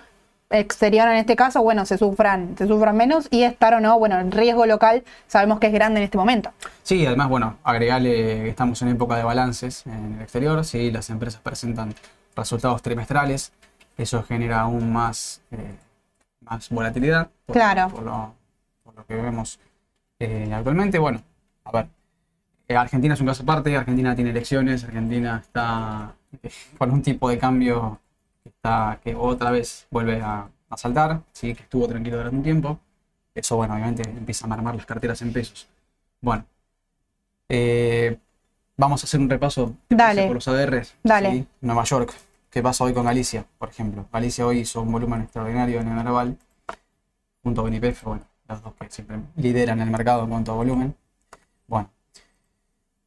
exterior 0.51 1.07
en 1.09 1.15
este 1.17 1.35
caso, 1.35 1.61
bueno, 1.61 1.85
se 1.85 1.97
sufran, 1.97 2.55
se 2.57 2.65
sufran 2.67 2.97
menos 2.97 3.27
y 3.29 3.43
estar 3.43 3.73
o 3.75 3.79
no, 3.79 3.99
bueno, 3.99 4.17
el 4.19 4.31
riesgo 4.31 4.65
local 4.65 5.03
sabemos 5.27 5.59
que 5.59 5.67
es 5.67 5.73
grande 5.73 5.99
en 5.99 6.05
este 6.05 6.17
momento. 6.17 6.51
Sí, 6.81 7.05
además, 7.05 7.29
bueno, 7.29 7.57
agregarle 7.63 8.11
que 8.43 8.49
estamos 8.49 8.81
en 8.81 8.87
época 8.87 9.15
de 9.17 9.23
balances 9.23 9.85
en 9.85 10.15
el 10.15 10.21
exterior, 10.21 10.63
sí, 10.65 10.89
las 10.89 11.09
empresas 11.11 11.39
presentan 11.41 11.93
resultados 12.35 12.81
trimestrales, 12.81 13.51
eso 13.97 14.23
genera 14.23 14.61
aún 14.61 14.91
más, 14.91 15.41
eh, 15.51 15.75
más 16.41 16.69
volatilidad. 16.69 17.29
por- 17.45 17.53
Claro. 17.55 17.89
Por 17.89 18.03
lo, 18.03 18.33
por 18.83 18.95
lo 18.95 19.05
que 19.05 19.15
vemos 19.15 19.59
eh, 20.19 20.51
actualmente. 20.53 20.97
Bueno, 20.97 21.21
a 21.65 21.71
ver, 21.71 21.87
Argentina 22.75 23.13
es 23.13 23.21
un 23.21 23.27
caso 23.27 23.43
aparte, 23.43 23.75
Argentina 23.75 24.15
tiene 24.15 24.31
elecciones, 24.31 24.83
Argentina 24.83 25.41
está 25.43 26.15
eh, 26.43 26.49
con 26.77 26.91
un 26.91 27.01
tipo 27.01 27.29
de 27.29 27.37
cambio 27.37 27.99
que, 28.43 28.49
está, 28.49 28.99
que 29.03 29.15
otra 29.15 29.51
vez 29.51 29.87
vuelve 29.89 30.21
a, 30.21 30.47
a 30.69 30.77
saltar, 30.77 31.21
sí, 31.31 31.55
que 31.55 31.63
estuvo 31.63 31.87
tranquilo 31.87 32.17
durante 32.17 32.37
un 32.37 32.43
tiempo. 32.43 32.79
Eso, 33.33 33.55
bueno, 33.55 33.73
obviamente 33.75 34.03
empieza 34.03 34.45
a 34.45 34.49
marmar 34.49 34.75
las 34.75 34.85
carteras 34.85 35.21
en 35.21 35.33
pesos. 35.33 35.67
Bueno, 36.21 36.45
eh, 37.47 38.17
vamos 38.77 39.03
a 39.03 39.05
hacer 39.05 39.19
un 39.19 39.29
repaso 39.29 39.73
¿te 39.87 39.95
Dale. 39.95 40.27
por 40.27 40.35
los 40.35 40.47
ADRs. 40.47 40.95
Dale. 41.03 41.31
¿sí? 41.31 41.47
Nueva 41.61 41.83
York. 41.83 42.13
¿Qué 42.49 42.63
pasa 42.63 42.83
hoy 42.83 42.93
con 42.93 43.05
Galicia, 43.05 43.45
por 43.57 43.69
ejemplo? 43.69 44.07
Galicia 44.11 44.45
hoy 44.45 44.59
hizo 44.59 44.81
un 44.81 44.91
volumen 44.91 45.21
extraordinario 45.21 45.81
en 45.81 45.87
el 45.87 45.93
Merval, 45.93 46.37
junto 47.43 47.61
con 47.61 47.73
IPF, 47.73 48.03
bueno, 48.03 48.23
los 48.47 48.63
dos 48.63 48.73
que 48.73 48.89
siempre 48.89 49.17
lideran 49.35 49.79
el 49.81 49.89
mercado 49.91 50.23
en 50.23 50.29
cuanto 50.29 50.51
a 50.51 50.55
volumen. 50.55 50.95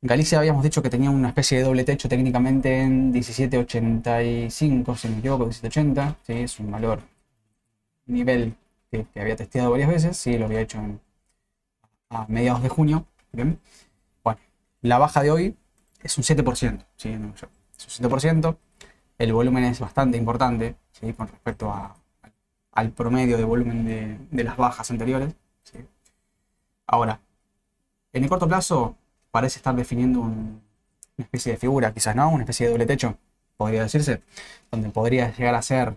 Galicia 0.04 0.38
habíamos 0.40 0.64
dicho 0.64 0.82
que 0.82 0.90
tenía 0.90 1.10
una 1.10 1.28
especie 1.28 1.58
de 1.58 1.64
doble 1.64 1.84
techo 1.84 2.08
técnicamente 2.08 2.80
en 2.80 3.12
17.85, 3.14 4.96
si 4.96 5.08
no 5.08 5.14
me 5.14 5.18
equivoco, 5.20 5.46
17.80, 5.46 6.16
¿sí? 6.26 6.32
es 6.32 6.58
un 6.58 6.72
valor, 6.72 7.00
nivel 8.06 8.56
que, 8.90 9.06
había 9.14 9.36
testeado 9.36 9.70
varias 9.70 9.88
veces, 9.88 10.16
sí, 10.16 10.36
lo 10.38 10.46
había 10.46 10.60
hecho 10.60 10.80
a 12.10 12.26
mediados 12.28 12.62
de 12.64 12.68
junio. 12.68 13.06
Bueno, 14.24 14.40
la 14.82 14.98
baja 14.98 15.22
de 15.22 15.30
hoy 15.30 15.56
es 16.02 16.18
un 16.18 16.24
7%, 16.24 16.84
¿sí? 16.96 17.10
York. 17.12 17.50
Es 17.76 18.00
un 18.00 18.10
7%, 18.10 18.56
el 19.18 19.32
volumen 19.32 19.64
es 19.64 19.78
bastante 19.78 20.18
importante, 20.18 20.74
¿sí? 20.92 21.12
con 21.12 21.28
respecto 21.28 21.70
a- 21.70 21.94
al 22.72 22.90
promedio 22.90 23.36
de 23.36 23.44
volumen 23.44 23.84
de, 24.30 24.44
las 24.44 24.56
bajas 24.56 24.90
anteriores. 24.90 25.34
Ahora, 26.86 27.20
en 28.12 28.24
el 28.24 28.28
corto 28.28 28.48
plazo 28.48 28.96
parece 29.32 29.58
estar 29.58 29.74
definiendo 29.74 30.20
un- 30.20 30.62
una 31.18 31.24
especie 31.24 31.52
de 31.52 31.58
figura, 31.58 31.92
quizás 31.92 32.14
no, 32.16 32.30
una 32.30 32.44
especie 32.44 32.66
de 32.66 32.72
doble 32.72 32.86
techo, 32.86 33.16
podría 33.56 33.82
decirse, 33.82 34.22
donde 34.70 34.88
podría 34.90 35.32
llegar 35.32 35.54
a 35.56 35.62
ser 35.62 35.94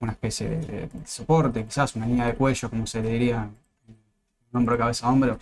una 0.00 0.12
especie 0.12 0.48
de, 0.48 0.56
de- 0.66 0.86
de 0.88 1.06
soporte, 1.06 1.64
quizás 1.64 1.96
una 1.96 2.06
línea 2.06 2.26
de 2.26 2.34
cuello, 2.34 2.68
como 2.68 2.86
se 2.86 3.02
le 3.02 3.08
diría, 3.10 3.48
hombro, 4.52 4.76
cabeza, 4.78 5.08
hombro, 5.08 5.38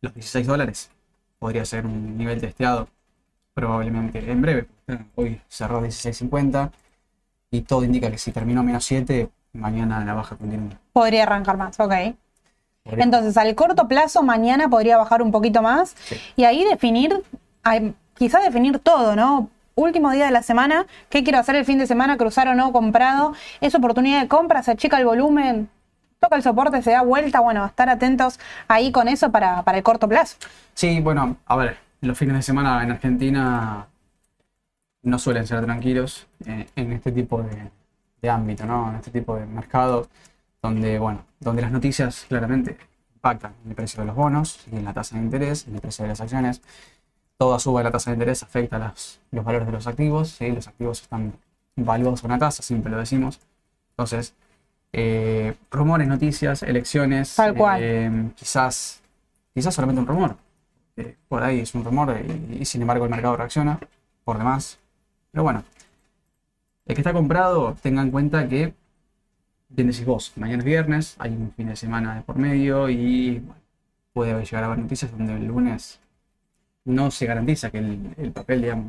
los 0.00 0.14
16 0.14 0.46
dólares. 0.46 0.90
Podría 1.38 1.64
ser 1.64 1.86
un 1.86 2.16
nivel 2.18 2.40
testeado 2.40 2.88
probablemente 3.54 4.18
en 4.30 4.42
breve. 4.42 4.66
Hoy 5.16 5.40
cerró 5.48 5.80
16.50 5.80 6.72
y 7.50 7.62
todo 7.62 7.84
indica 7.84 8.10
que 8.10 8.18
si 8.18 8.32
terminó 8.32 8.62
menos 8.62 8.84
7, 8.84 9.30
mañana 9.52 10.04
la 10.04 10.14
baja 10.14 10.36
continúa. 10.36 10.78
Podría 10.92 11.22
arrancar 11.24 11.56
más, 11.56 11.78
ok. 11.80 11.92
Entonces, 12.96 13.36
al 13.36 13.54
corto 13.54 13.86
plazo, 13.88 14.22
mañana 14.22 14.68
podría 14.68 14.96
bajar 14.96 15.22
un 15.22 15.30
poquito 15.30 15.62
más 15.62 15.94
Sí. 16.04 16.16
y 16.36 16.44
ahí 16.44 16.64
definir, 16.64 17.22
quizás 18.16 18.42
definir 18.42 18.78
todo, 18.78 19.14
¿no? 19.16 19.48
Último 19.74 20.10
día 20.10 20.24
de 20.26 20.32
la 20.32 20.42
semana, 20.42 20.86
¿qué 21.08 21.22
quiero 21.22 21.38
hacer 21.38 21.54
el 21.54 21.64
fin 21.64 21.78
de 21.78 21.86
semana? 21.86 22.16
¿Cruzar 22.16 22.48
o 22.48 22.54
no? 22.54 22.72
¿Comprado? 22.72 23.32
¿Es 23.60 23.74
oportunidad 23.76 24.20
de 24.20 24.26
compra? 24.28 24.62
¿Se 24.62 24.72
achica 24.72 24.98
el 24.98 25.04
volumen? 25.04 25.68
¿Toca 26.18 26.34
el 26.34 26.42
soporte? 26.42 26.82
¿Se 26.82 26.90
da 26.90 27.02
vuelta? 27.02 27.38
Bueno, 27.38 27.64
estar 27.64 27.88
atentos 27.88 28.40
ahí 28.66 28.90
con 28.90 29.06
eso 29.06 29.30
para, 29.30 29.62
para 29.62 29.78
el 29.78 29.84
corto 29.84 30.08
plazo. 30.08 30.36
Sí, 30.74 31.00
bueno, 31.00 31.36
a 31.46 31.54
ver, 31.56 31.76
los 32.00 32.18
fines 32.18 32.34
de 32.34 32.42
semana 32.42 32.82
en 32.82 32.90
Argentina 32.90 33.86
no 35.02 35.18
suelen 35.18 35.46
ser 35.46 35.64
tranquilos 35.64 36.26
eh, 36.44 36.66
en 36.74 36.92
este 36.92 37.12
tipo 37.12 37.40
de, 37.42 37.70
de 38.20 38.30
ámbito, 38.30 38.66
¿no? 38.66 38.90
En 38.90 38.96
este 38.96 39.12
tipo 39.12 39.36
de 39.36 39.46
mercado 39.46 40.08
donde, 40.68 40.98
bueno, 40.98 41.24
donde 41.40 41.62
las 41.62 41.72
noticias 41.72 42.26
claramente 42.28 42.76
impactan 43.14 43.54
en 43.64 43.70
el 43.70 43.76
precio 43.76 44.00
de 44.00 44.06
los 44.06 44.16
bonos 44.16 44.60
y 44.70 44.76
en 44.76 44.84
la 44.84 44.92
tasa 44.92 45.16
de 45.16 45.22
interés, 45.22 45.66
en 45.66 45.74
el 45.74 45.80
precio 45.80 46.04
de 46.04 46.08
las 46.10 46.20
acciones. 46.20 46.60
Toda 47.36 47.58
suba 47.58 47.80
de 47.80 47.84
la 47.84 47.90
tasa 47.90 48.10
de 48.10 48.14
interés 48.16 48.42
afecta 48.42 48.76
a 48.76 48.78
las- 48.80 49.20
los 49.30 49.44
valores 49.44 49.66
de 49.66 49.72
los 49.72 49.86
activos, 49.86 50.30
¿sí? 50.30 50.50
Los 50.50 50.66
activos 50.68 51.02
están 51.02 51.32
valuados 51.76 52.24
a 52.24 52.26
una 52.26 52.38
tasa, 52.38 52.62
siempre 52.62 52.90
lo 52.90 52.98
decimos. 52.98 53.40
Entonces, 53.90 54.34
eh, 54.92 55.54
rumores, 55.70 56.08
noticias, 56.08 56.62
elecciones. 56.62 57.34
Tal 57.36 57.54
cual. 57.54 57.80
eh, 57.82 58.30
quizás, 58.34 59.00
quizás 59.54 59.74
solamente 59.74 60.00
un 60.00 60.06
rumor. 60.06 60.36
Eh, 60.96 61.14
por 61.28 61.42
ahí 61.44 61.60
es 61.60 61.74
un 61.74 61.84
rumor 61.84 62.16
y, 62.50 62.58
y 62.60 62.64
sin 62.64 62.82
embargo 62.82 63.04
el 63.04 63.10
mercado 63.10 63.36
reacciona 63.36 63.78
por 64.24 64.36
demás. 64.38 64.78
Pero 65.30 65.44
bueno, 65.44 65.62
el 66.86 66.94
que 66.94 67.00
está 67.02 67.12
comprado, 67.12 67.76
tenga 67.82 68.02
en 68.02 68.10
cuenta 68.10 68.48
que, 68.48 68.74
bien 69.68 69.88
decís 69.88 70.04
vos, 70.06 70.32
mañana 70.36 70.58
es 70.58 70.64
viernes, 70.64 71.16
hay 71.18 71.30
un 71.30 71.52
fin 71.56 71.68
de 71.68 71.76
semana 71.76 72.14
de 72.16 72.22
por 72.22 72.36
medio 72.36 72.88
y 72.88 73.38
bueno, 73.40 73.60
puede 74.12 74.44
llegar 74.44 74.62
a 74.64 74.66
haber 74.66 74.78
noticias 74.78 75.10
donde 75.10 75.34
el 75.34 75.46
lunes 75.46 76.00
no 76.84 77.10
se 77.10 77.26
garantiza 77.26 77.70
que 77.70 77.78
el, 77.78 78.14
el 78.16 78.32
papel, 78.32 78.62
digamos, 78.62 78.86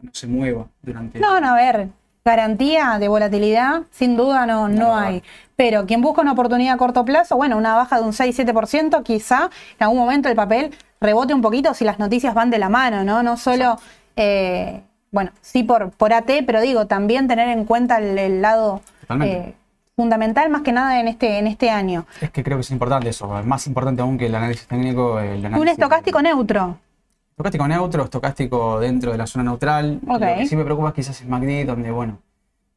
no 0.00 0.10
se 0.12 0.26
mueva 0.26 0.66
durante... 0.82 1.18
No, 1.18 1.40
no, 1.40 1.48
a 1.50 1.54
ver, 1.56 1.88
garantía 2.24 2.98
de 2.98 3.08
volatilidad, 3.08 3.82
sin 3.90 4.16
duda 4.16 4.46
no, 4.46 4.68
no, 4.68 4.96
hay. 4.96 5.22
Pero 5.56 5.84
quien 5.86 6.00
busca 6.00 6.22
una 6.22 6.32
oportunidad 6.32 6.74
a 6.74 6.78
corto 6.78 7.04
plazo, 7.04 7.36
bueno, 7.36 7.56
una 7.58 7.74
baja 7.74 7.98
de 7.98 8.04
un 8.04 8.12
6-7%, 8.12 9.02
quizá 9.02 9.50
en 9.78 9.84
algún 9.84 9.98
momento 9.98 10.28
el 10.28 10.36
papel 10.36 10.72
rebote 11.00 11.34
un 11.34 11.42
poquito 11.42 11.74
si 11.74 11.84
las 11.84 11.98
noticias 11.98 12.34
van 12.34 12.50
de 12.50 12.58
la 12.58 12.68
mano, 12.68 13.04
¿no? 13.04 13.22
No 13.22 13.36
solo, 13.36 13.78
eh, 14.16 14.82
bueno, 15.10 15.32
sí 15.40 15.64
por, 15.64 15.90
por 15.90 16.12
AT, 16.12 16.30
pero 16.46 16.60
digo, 16.60 16.86
también 16.86 17.26
tener 17.26 17.48
en 17.48 17.64
cuenta 17.64 17.98
el, 17.98 18.16
el 18.18 18.40
lado 18.42 18.80
Totalmente. 19.02 19.36
eh, 19.50 19.54
fundamental 20.00 20.48
más 20.48 20.62
que 20.62 20.72
nada 20.72 20.98
en 20.98 21.08
este, 21.08 21.38
en 21.38 21.46
este 21.46 21.68
año. 21.68 22.06
Es 22.22 22.30
que 22.30 22.42
creo 22.42 22.56
que 22.56 22.62
es 22.62 22.70
importante 22.70 23.10
eso, 23.10 23.28
más 23.44 23.66
importante 23.66 24.00
aún 24.00 24.16
que 24.16 24.26
el 24.26 24.34
análisis 24.34 24.66
técnico. 24.66 25.20
El 25.20 25.44
análisis 25.44 25.60
Un 25.60 25.68
estocástico 25.68 26.22
neutro. 26.22 26.78
Estocástico 27.32 27.68
neutro, 27.68 28.04
estocástico 28.04 28.80
dentro 28.80 29.12
de 29.12 29.18
la 29.18 29.26
zona 29.26 29.44
neutral. 29.44 30.00
Ok. 30.08 30.20
Lo 30.20 30.36
que 30.38 30.46
sí 30.46 30.56
me 30.56 30.64
preocupa 30.64 30.94
quizás 30.94 31.20
es 31.20 31.28
MACD, 31.28 31.66
donde, 31.66 31.90
bueno, 31.90 32.18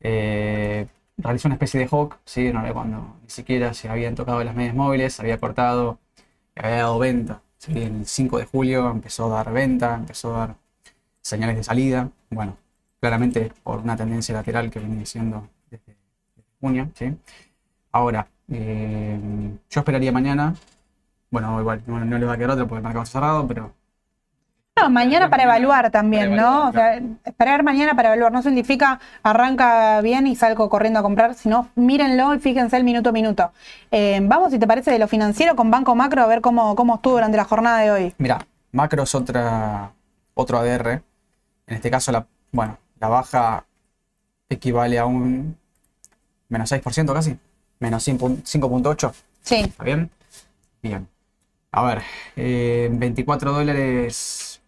eh, 0.01 0.85
realizó 1.17 1.47
una 1.47 1.55
especie 1.55 1.79
de 1.79 1.87
hawk, 1.89 2.17
¿sí? 2.25 2.51
No, 2.51 2.61
cuando 2.73 3.15
ni 3.23 3.29
siquiera 3.29 3.73
se 3.73 3.87
habían 3.87 4.15
tocado 4.15 4.43
las 4.43 4.53
medias 4.53 4.75
móviles, 4.75 5.17
había 5.21 5.37
cortado, 5.37 5.99
había 6.57 6.75
dado 6.75 6.99
venta. 6.99 7.39
¿sí? 7.57 7.71
El 7.73 8.05
5 8.05 8.37
de 8.37 8.45
julio 8.47 8.91
empezó 8.91 9.27
a 9.27 9.37
dar 9.37 9.53
venta, 9.53 9.95
empezó 9.95 10.35
a 10.35 10.39
dar 10.39 10.55
señales 11.21 11.55
de 11.55 11.63
salida. 11.63 12.09
Bueno, 12.29 12.57
claramente 12.99 13.53
por 13.63 13.79
una 13.79 13.95
tendencia 13.95 14.35
lateral 14.35 14.69
que 14.69 14.79
viene 14.79 15.05
siendo 15.05 15.47
junio, 16.63 16.91
¿sí? 16.95 17.15
Ahora, 17.91 18.27
eh, 18.49 19.19
yo 19.69 19.81
esperaría 19.81 20.11
mañana. 20.13 20.55
Bueno, 21.31 21.59
igual 21.61 21.83
no, 21.87 22.03
no 22.05 22.17
le 22.19 22.25
va 22.27 22.33
a 22.33 22.37
quedar 22.37 22.51
otra 22.51 22.65
porque 22.67 22.79
el 22.79 22.83
mercado 22.83 23.03
está 23.03 23.19
cerrado, 23.19 23.47
pero 23.47 23.73
No, 24.75 24.89
mañana 24.89 25.29
para 25.29 25.43
evaluar 25.43 25.91
también, 25.91 26.29
para 26.29 26.35
¿no? 26.35 26.45
evaluar, 26.45 26.69
O 26.69 26.71
sea, 26.73 26.99
esperar 27.25 27.63
mañana 27.63 27.95
para 27.95 28.09
evaluar 28.09 28.31
no 28.31 28.41
significa 28.41 28.99
arranca 29.21 30.01
bien 30.01 30.25
y 30.25 30.35
salgo 30.35 30.67
corriendo 30.69 30.99
a 30.99 31.03
comprar, 31.03 31.35
sino 31.35 31.69
mírenlo 31.75 32.33
y 32.33 32.39
fíjense 32.39 32.75
el 32.77 32.83
minuto 32.83 33.09
a 33.09 33.13
minuto. 33.13 33.51
Eh, 33.91 34.19
vamos, 34.23 34.51
si 34.51 34.57
te 34.59 34.65
parece, 34.67 34.89
de 34.91 34.97
lo 34.99 35.07
financiero 35.07 35.55
con 35.55 35.69
Banco 35.69 35.93
Macro 35.95 36.23
a 36.23 36.27
ver 36.27 36.41
cómo, 36.41 36.75
cómo 36.75 36.95
estuvo 36.95 37.13
durante 37.13 37.37
la 37.37 37.45
jornada 37.45 37.79
de 37.81 37.91
hoy. 37.91 38.15
Mira, 38.17 38.45
macro 38.71 39.03
es 39.03 39.15
otra, 39.15 39.93
otro 40.33 40.57
ADR. 40.59 41.03
En 41.67 41.75
este 41.75 41.91
caso, 41.91 42.11
la, 42.11 42.27
bueno, 42.51 42.77
la 42.99 43.07
baja 43.09 43.65
equivale 44.49 44.99
a 44.99 45.05
un 45.05 45.57
menos 46.53 46.71
6% 46.71 47.13
casi, 47.13 47.37
menos 47.79 48.07
5.8. 48.07 49.13
Sí, 49.41 49.55
¿Está 49.55 49.83
bien? 49.83 50.09
Bien. 50.81 51.07
A 51.71 51.83
ver, 51.83 52.01
eh, 52.35 52.87
24 52.91 53.51
dólares, 53.51 54.61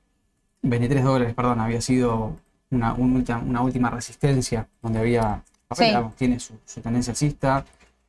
23 0.63 1.03
dólares, 1.03 1.33
perdón, 1.35 1.59
había 1.59 1.79
sido 1.79 2.35
una, 2.71 2.93
un 2.93 3.23
una 3.47 3.61
última 3.61 3.89
resistencia 3.91 4.67
donde 4.81 4.99
había, 4.99 5.43
papel, 5.67 5.85
Sí. 5.85 5.89
digamos, 5.91 6.15
tiene 6.15 6.39
su, 6.39 6.55
su 6.65 6.81
tendencia 6.81 7.11
alcista, 7.11 7.63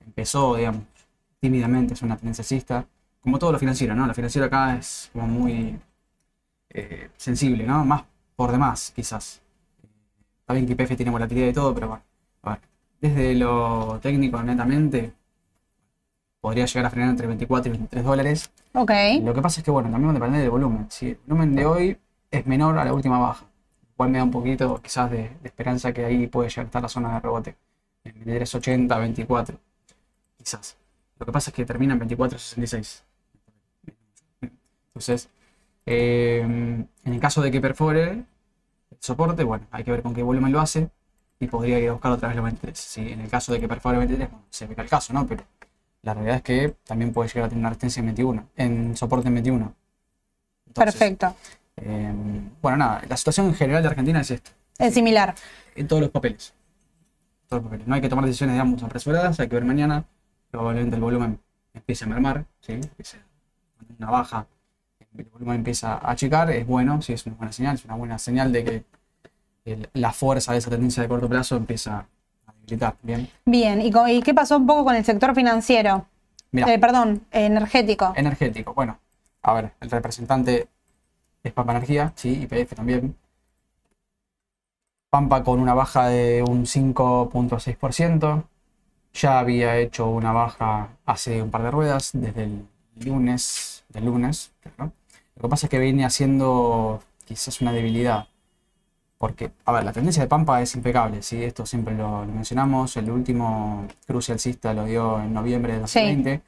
empezó, 0.04 0.56
digamos, 0.56 0.82
tímidamente 1.40 1.92
es 1.94 2.02
una 2.02 2.16
tendencia 2.16 2.42
alcista, 2.42 2.86
como 3.20 3.38
todo 3.38 3.52
lo 3.52 3.58
financiero, 3.58 3.94
¿no? 3.94 4.06
Lo 4.06 4.14
financiero 4.14 4.46
acá 4.46 4.76
es 4.76 5.10
como 5.12 5.26
muy 5.26 5.78
eh, 6.70 7.10
sensible, 7.16 7.64
¿no? 7.66 7.84
Más 7.84 8.02
por 8.34 8.50
demás, 8.50 8.92
quizás. 8.96 9.40
Está 10.40 10.54
bien 10.54 10.66
que 10.66 10.72
IPF 10.72 10.96
tiene 10.96 11.10
volatilidad 11.10 11.48
y 11.48 11.52
todo, 11.52 11.74
pero 11.74 11.88
bueno, 11.88 12.02
a 12.42 12.50
ver, 12.50 12.60
desde 13.00 13.34
lo 13.34 13.98
técnico 14.02 14.42
netamente, 14.42 15.12
podría 16.40 16.66
llegar 16.66 16.86
a 16.86 16.90
frenar 16.90 17.10
entre 17.10 17.26
24 17.26 17.68
y 17.68 17.72
23 17.72 18.04
dólares. 18.04 18.50
ok. 18.72 18.90
Lo 19.22 19.34
que 19.34 19.42
pasa 19.42 19.60
es 19.60 19.64
que, 19.64 19.70
bueno, 19.70 19.90
también 19.90 20.08
va 20.08 20.10
a 20.12 20.14
depender 20.14 20.40
del 20.42 20.50
volumen. 20.50 20.86
Si 20.90 21.10
el 21.10 21.18
volumen 21.26 21.54
de 21.54 21.66
hoy 21.66 21.98
es 22.30 22.46
menor 22.46 22.78
a 22.78 22.84
la 22.84 22.92
última 22.92 23.18
baja, 23.18 23.44
lo 23.44 23.94
cual 23.96 24.10
me 24.10 24.18
da 24.18 24.24
un 24.24 24.30
poquito 24.30 24.80
quizás 24.82 25.10
de, 25.10 25.18
de 25.18 25.38
esperanza 25.44 25.92
que 25.92 26.04
ahí 26.04 26.26
puede 26.26 26.48
llegar 26.48 26.66
a 26.66 26.68
estar 26.68 26.82
la 26.82 26.88
zona 26.88 27.14
de 27.14 27.20
rebote. 27.20 27.56
En 28.04 28.24
23.80, 28.24 28.98
24, 28.98 29.58
quizás. 30.38 30.76
Lo 31.18 31.26
que 31.26 31.32
pasa 31.32 31.50
es 31.50 31.54
que 31.54 31.64
termina 31.64 31.94
en 31.94 32.00
24.66. 32.00 33.02
Entonces, 34.88 35.28
eh, 35.84 36.40
en 36.40 37.12
el 37.12 37.20
caso 37.20 37.42
de 37.42 37.50
que 37.50 37.60
perfore 37.60 38.10
el 38.10 38.26
soporte, 39.00 39.44
bueno, 39.44 39.66
hay 39.70 39.84
que 39.84 39.90
ver 39.90 40.02
con 40.02 40.14
qué 40.14 40.22
volumen 40.22 40.52
lo 40.52 40.60
hace 40.60 40.90
y 41.38 41.46
podría 41.48 41.78
ir 41.78 41.88
a 41.88 41.92
buscar 41.92 42.12
otra 42.12 42.28
vez 42.28 42.36
los 42.36 42.44
23. 42.44 42.78
Si 42.78 43.00
en 43.12 43.20
el 43.20 43.28
caso 43.28 43.52
de 43.52 43.60
que 43.60 43.68
perfore 43.68 43.98
23, 43.98 44.30
bueno, 44.30 44.44
se 44.50 44.66
verá 44.66 44.82
el 44.82 44.88
caso, 44.88 45.12
¿no? 45.12 45.26
Pero 45.26 45.44
la 46.02 46.14
realidad 46.14 46.36
es 46.36 46.42
que 46.42 46.74
también 46.84 47.12
puede 47.12 47.28
llegar 47.28 47.44
a 47.44 47.48
tener 47.48 47.60
una 47.60 47.68
resistencia 47.70 48.00
en 48.00 48.06
21, 48.06 48.48
en 48.56 48.96
soporte 48.96 49.28
en 49.28 49.34
21. 49.34 49.74
Entonces, 50.68 50.94
Perfecto. 50.94 51.34
eh, 51.76 52.12
bueno, 52.62 52.76
nada, 52.78 53.02
la 53.08 53.16
situación 53.16 53.46
en 53.46 53.54
general 53.54 53.82
de 53.82 53.88
Argentina 53.88 54.20
es 54.20 54.30
esta, 54.30 54.50
Es 54.78 54.94
similar. 54.94 55.34
en 55.74 55.86
todos 55.88 56.02
los 56.02 56.10
papeles. 56.10 56.54
Todos 57.48 57.62
los 57.62 57.70
papeles. 57.70 57.86
No 57.86 57.94
hay 57.94 58.00
que 58.00 58.08
tomar 58.08 58.24
decisiones, 58.24 58.54
digamos, 58.54 58.82
apresuradas, 58.82 59.38
hay 59.40 59.48
que 59.48 59.54
ver 59.54 59.64
mañana. 59.64 60.04
Probablemente 60.50 60.96
el 60.96 61.02
volumen 61.02 61.38
empiece 61.74 62.04
a 62.04 62.08
mermar, 62.08 62.44
¿sí? 62.60 62.72
Empiece 62.72 63.18
una 63.98 64.10
baja, 64.10 64.46
el 65.16 65.24
volumen 65.24 65.56
empieza 65.56 65.94
a 65.94 66.10
achicar, 66.12 66.50
es 66.50 66.66
bueno, 66.66 67.00
sí, 67.02 67.12
es 67.12 67.24
una 67.26 67.36
buena 67.36 67.52
señal, 67.52 67.74
es 67.76 67.84
una 67.84 67.94
buena 67.94 68.18
señal 68.18 68.52
de 68.52 68.64
que 68.64 68.84
el- 69.66 69.88
la 69.92 70.12
fuerza 70.12 70.52
de 70.52 70.58
esa 70.58 70.70
tendencia 70.70 71.02
de 71.02 71.08
corto 71.08 71.28
plazo 71.28 71.56
empieza 71.56 72.06
a 72.46 72.52
debilitar, 72.52 72.96
¿bien? 73.02 73.28
Bien, 73.44 73.82
¿y, 73.82 74.22
qué 74.22 74.32
pasó 74.32 74.56
un 74.56 74.66
poco 74.66 74.84
con 74.84 74.94
el 74.94 75.04
sector 75.04 75.34
financiero? 75.34 76.06
Mira, 76.52 76.72
Eh, 76.72 76.78
perdón, 76.78 77.26
energético. 77.32 78.14
energético, 78.16 78.72
bueno, 78.72 78.98
a 79.42 79.52
ver, 79.52 79.72
el 79.80 79.90
representante 79.90 80.68
es 81.42 81.52
Pampa 81.52 81.72
Energía, 81.72 82.12
sí, 82.16 82.40
IPF 82.42 82.74
también. 82.74 83.16
Pampa 85.10 85.42
con 85.42 85.60
una 85.60 85.74
baja 85.74 86.08
de 86.08 86.42
un 86.42 86.66
5.6%. 86.66 88.44
Ya 89.14 89.38
había 89.38 89.78
hecho 89.78 90.08
una 90.08 90.32
baja 90.32 90.90
hace 91.06 91.42
un 91.42 91.50
par 91.50 91.62
de 91.62 91.70
ruedas, 91.70 92.10
desde 92.12 92.44
el 92.44 92.66
lunes, 92.96 93.84
del 93.88 94.06
lunes, 94.06 94.52
claro. 94.60 94.92
Lo 95.36 95.42
que 95.42 95.48
pasa 95.48 95.66
es 95.66 95.70
que 95.70 95.78
viene 95.78 96.04
haciendo 96.04 97.02
quizás 97.24 97.60
una 97.60 97.72
debilidad. 97.72 98.28
Porque, 99.26 99.50
a 99.64 99.72
ver, 99.72 99.82
la 99.82 99.92
tendencia 99.92 100.22
de 100.22 100.28
Pampa 100.28 100.62
es 100.62 100.76
impecable, 100.76 101.20
¿sí? 101.20 101.42
Esto 101.42 101.66
siempre 101.66 101.96
lo, 101.96 102.24
lo 102.24 102.32
mencionamos. 102.32 102.96
El 102.96 103.10
último 103.10 103.84
cruce 104.06 104.30
alcista 104.30 104.72
lo 104.72 104.84
dio 104.84 105.20
en 105.20 105.34
noviembre 105.34 105.72
de 105.72 105.80
2020. 105.80 106.42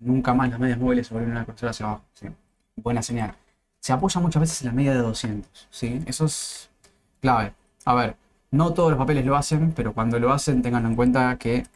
Nunca 0.00 0.32
más 0.32 0.48
las 0.48 0.58
medias 0.58 0.78
móviles 0.78 1.08
se 1.08 1.12
volvieron 1.12 1.36
a 1.36 1.44
cruzar 1.44 1.68
hacia 1.68 1.84
abajo, 1.84 2.04
¿sí? 2.14 2.28
Buena 2.76 3.02
señal. 3.02 3.34
Se 3.80 3.92
apoya 3.92 4.18
muchas 4.18 4.40
veces 4.40 4.62
en 4.62 4.68
la 4.68 4.72
media 4.72 4.94
de 4.94 5.00
200, 5.00 5.68
¿sí? 5.70 6.02
Eso 6.06 6.24
es 6.24 6.70
clave. 7.20 7.52
A 7.84 7.94
ver, 7.94 8.16
no 8.50 8.72
todos 8.72 8.88
los 8.88 8.98
papeles 8.98 9.26
lo 9.26 9.36
hacen, 9.36 9.72
pero 9.72 9.92
cuando 9.92 10.18
lo 10.18 10.32
hacen 10.32 10.62
tengan 10.62 10.86
en 10.86 10.96
cuenta 10.96 11.36
que 11.36 11.66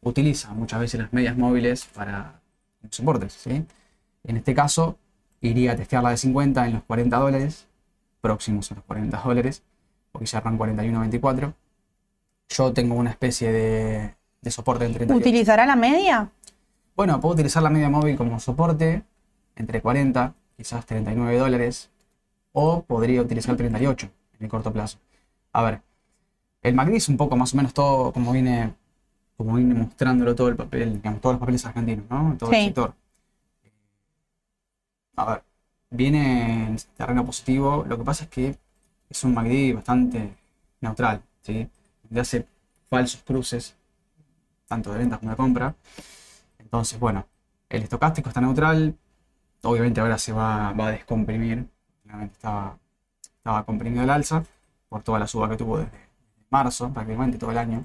utilizan 0.00 0.56
muchas 0.58 0.80
veces 0.80 1.00
las 1.00 1.12
medias 1.12 1.36
móviles 1.36 1.84
para 1.84 2.40
soportes, 2.88 3.34
¿sí? 3.34 3.62
En 4.24 4.36
este 4.38 4.54
caso, 4.54 4.96
iría 5.42 5.72
a 5.72 5.76
testear 5.76 6.02
la 6.02 6.10
de 6.12 6.16
50 6.16 6.66
en 6.66 6.72
los 6.72 6.82
40 6.84 7.14
dólares, 7.18 7.66
próximos 8.22 8.72
a 8.72 8.76
los 8.76 8.84
40 8.84 9.20
dólares, 9.22 9.62
porque 10.18 10.26
cerran 10.26 10.58
41.24. 10.58 11.54
Yo 12.48 12.72
tengo 12.72 12.96
una 12.96 13.10
especie 13.10 13.52
de, 13.52 14.14
de 14.40 14.50
soporte 14.50 14.84
en 14.84 14.92
38. 14.92 15.16
¿Utilizará 15.16 15.64
la 15.64 15.76
media? 15.76 16.28
Bueno, 16.96 17.20
puedo 17.20 17.34
utilizar 17.34 17.62
la 17.62 17.70
media 17.70 17.88
móvil 17.88 18.16
como 18.16 18.40
soporte 18.40 19.04
entre 19.54 19.80
40, 19.80 20.34
quizás 20.56 20.84
39 20.86 21.38
dólares, 21.38 21.90
o 22.50 22.82
podría 22.82 23.22
utilizar 23.22 23.56
38 23.56 24.10
en 24.40 24.44
el 24.44 24.50
corto 24.50 24.72
plazo. 24.72 24.98
A 25.52 25.62
ver, 25.62 25.82
el 26.62 26.74
MACD 26.74 26.94
es 26.96 27.08
un 27.08 27.16
poco 27.16 27.36
más 27.36 27.54
o 27.54 27.56
menos 27.56 27.72
todo 27.72 28.12
como 28.12 28.32
viene, 28.32 28.74
como 29.36 29.54
viene 29.54 29.74
mostrándolo 29.74 30.34
todo 30.34 30.48
el 30.48 30.56
papel, 30.56 30.94
digamos, 30.94 31.20
todos 31.20 31.34
los 31.34 31.40
papeles 31.40 31.64
argentinos, 31.64 32.06
¿no? 32.10 32.34
Todo 32.36 32.50
Sí. 32.50 32.56
el 32.56 32.64
sector. 32.64 32.92
A 35.14 35.24
ver, 35.26 35.42
viene 35.90 36.66
en 36.70 36.76
terreno 36.96 37.24
positivo, 37.24 37.84
lo 37.88 37.96
que 37.98 38.04
pasa 38.04 38.24
es 38.24 38.30
que 38.30 38.58
es 39.08 39.24
un 39.24 39.34
MACD 39.34 39.74
bastante 39.74 40.34
neutral, 40.80 41.22
¿sí? 41.42 41.68
Donde 42.04 42.20
hace 42.20 42.46
falsos 42.88 43.22
cruces, 43.22 43.76
tanto 44.66 44.92
de 44.92 44.98
ventas 44.98 45.18
como 45.18 45.30
de 45.30 45.36
compra. 45.36 45.74
Entonces, 46.58 46.98
bueno, 46.98 47.26
el 47.68 47.82
estocástico 47.82 48.28
está 48.28 48.40
neutral. 48.40 48.94
Obviamente 49.62 50.00
ahora 50.00 50.18
se 50.18 50.32
va, 50.32 50.72
va 50.72 50.88
a 50.88 50.90
descomprimir. 50.92 51.68
Realmente 52.04 52.34
estaba, 52.34 52.78
estaba 53.22 53.64
comprimido 53.64 54.04
el 54.04 54.10
alza 54.10 54.44
por 54.88 55.02
toda 55.02 55.18
la 55.18 55.26
suba 55.26 55.48
que 55.48 55.56
tuvo 55.56 55.78
desde 55.78 56.08
marzo, 56.50 56.92
prácticamente 56.92 57.38
todo 57.38 57.50
el 57.50 57.58
año. 57.58 57.84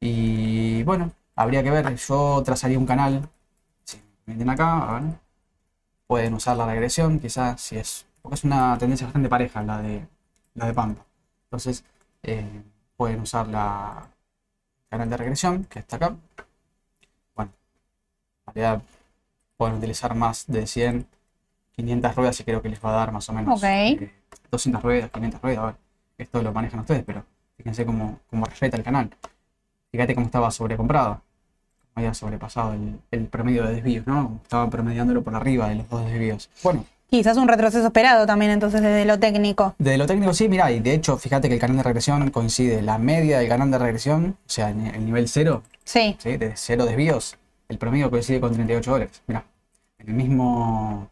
Y 0.00 0.82
bueno, 0.84 1.12
habría 1.34 1.62
que 1.62 1.70
ver, 1.70 1.94
yo 1.96 2.42
trazaría 2.44 2.78
un 2.78 2.86
canal, 2.86 3.28
si 3.84 4.00
me 4.26 4.34
ven 4.36 4.50
acá, 4.50 5.02
pueden 6.06 6.34
usar 6.34 6.56
la 6.56 6.66
regresión, 6.66 7.18
quizás 7.18 7.60
si 7.60 7.76
es, 7.76 8.06
porque 8.24 8.36
es 8.36 8.44
una 8.44 8.78
tendencia 8.78 9.06
bastante 9.06 9.28
pareja 9.28 9.62
la 9.62 9.82
de, 9.82 10.06
la 10.54 10.66
de 10.66 10.72
Pampa. 10.72 11.04
Entonces, 11.44 11.84
eh, 12.22 12.62
pueden 12.96 13.20
usar 13.20 13.46
la 13.48 14.08
canal 14.88 15.10
de 15.10 15.16
regresión, 15.18 15.64
que 15.64 15.80
está 15.80 15.96
acá. 15.96 16.16
Bueno, 17.36 17.52
en 18.46 18.54
realidad 18.54 18.82
pueden 19.58 19.76
utilizar 19.76 20.14
más 20.14 20.46
de 20.46 20.66
100, 20.66 21.06
500 21.76 22.14
ruedas 22.16 22.40
y 22.40 22.44
creo 22.44 22.62
que 22.62 22.70
les 22.70 22.82
va 22.82 22.94
a 22.94 22.96
dar 22.96 23.12
más 23.12 23.28
o 23.28 23.34
menos 23.34 23.58
Ok. 23.58 23.64
eh, 23.68 24.10
200 24.50 24.82
ruedas, 24.82 25.10
500 25.10 25.42
ruedas. 25.42 25.58
A 25.58 25.66
ver, 25.66 25.74
esto 26.16 26.42
lo 26.42 26.50
manejan 26.50 26.80
ustedes, 26.80 27.04
pero 27.04 27.26
fíjense 27.58 27.84
cómo, 27.84 28.20
cómo 28.30 28.46
respeta 28.46 28.78
el 28.78 28.84
canal. 28.84 29.10
Fíjate 29.92 30.14
cómo 30.14 30.24
estaba 30.26 30.50
sobrecomprado. 30.50 31.20
Había 31.94 32.14
sobrepasado 32.14 32.72
el, 32.72 32.98
el 33.10 33.26
promedio 33.26 33.64
de 33.66 33.74
desvíos, 33.74 34.06
¿no? 34.06 34.40
Estaba 34.42 34.70
promediándolo 34.70 35.22
por 35.22 35.34
arriba 35.34 35.68
de 35.68 35.74
los 35.74 35.90
dos 35.90 36.06
desvíos. 36.06 36.48
Bueno, 36.62 36.86
Quizás 37.14 37.36
un 37.36 37.46
retroceso 37.46 37.86
esperado 37.86 38.26
también 38.26 38.50
entonces 38.50 38.82
desde 38.82 39.04
lo 39.04 39.20
técnico. 39.20 39.76
de 39.78 39.96
lo 39.96 40.04
técnico 40.04 40.34
sí, 40.34 40.48
mira, 40.48 40.72
y 40.72 40.80
de 40.80 40.94
hecho, 40.94 41.16
fíjate 41.16 41.46
que 41.46 41.54
el 41.54 41.60
canal 41.60 41.76
de 41.76 41.84
regresión 41.84 42.28
coincide 42.30 42.82
la 42.82 42.98
media 42.98 43.38
del 43.38 43.48
canal 43.48 43.70
de 43.70 43.78
regresión, 43.78 44.36
o 44.44 44.50
sea, 44.50 44.70
en 44.70 44.84
el 44.86 45.04
nivel 45.04 45.28
cero, 45.28 45.62
Sí, 45.84 46.16
¿sí? 46.18 46.36
de 46.36 46.56
cero 46.56 46.84
desvíos, 46.86 47.36
el 47.68 47.78
promedio 47.78 48.10
coincide 48.10 48.40
con 48.40 48.52
38 48.52 48.90
dólares. 48.90 49.22
Mira, 49.28 49.44
en 49.98 50.08
el 50.08 50.14
mismo 50.14 51.08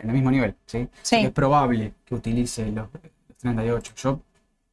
en 0.00 0.08
el 0.08 0.14
mismo 0.16 0.32
nivel, 0.32 0.56
¿sí? 0.66 0.88
Sí. 1.02 1.16
Es 1.18 1.30
probable 1.30 1.92
que 2.04 2.16
utilice 2.16 2.66
los, 2.72 2.88
los 3.28 3.36
38. 3.38 3.92
Yo, 3.96 4.20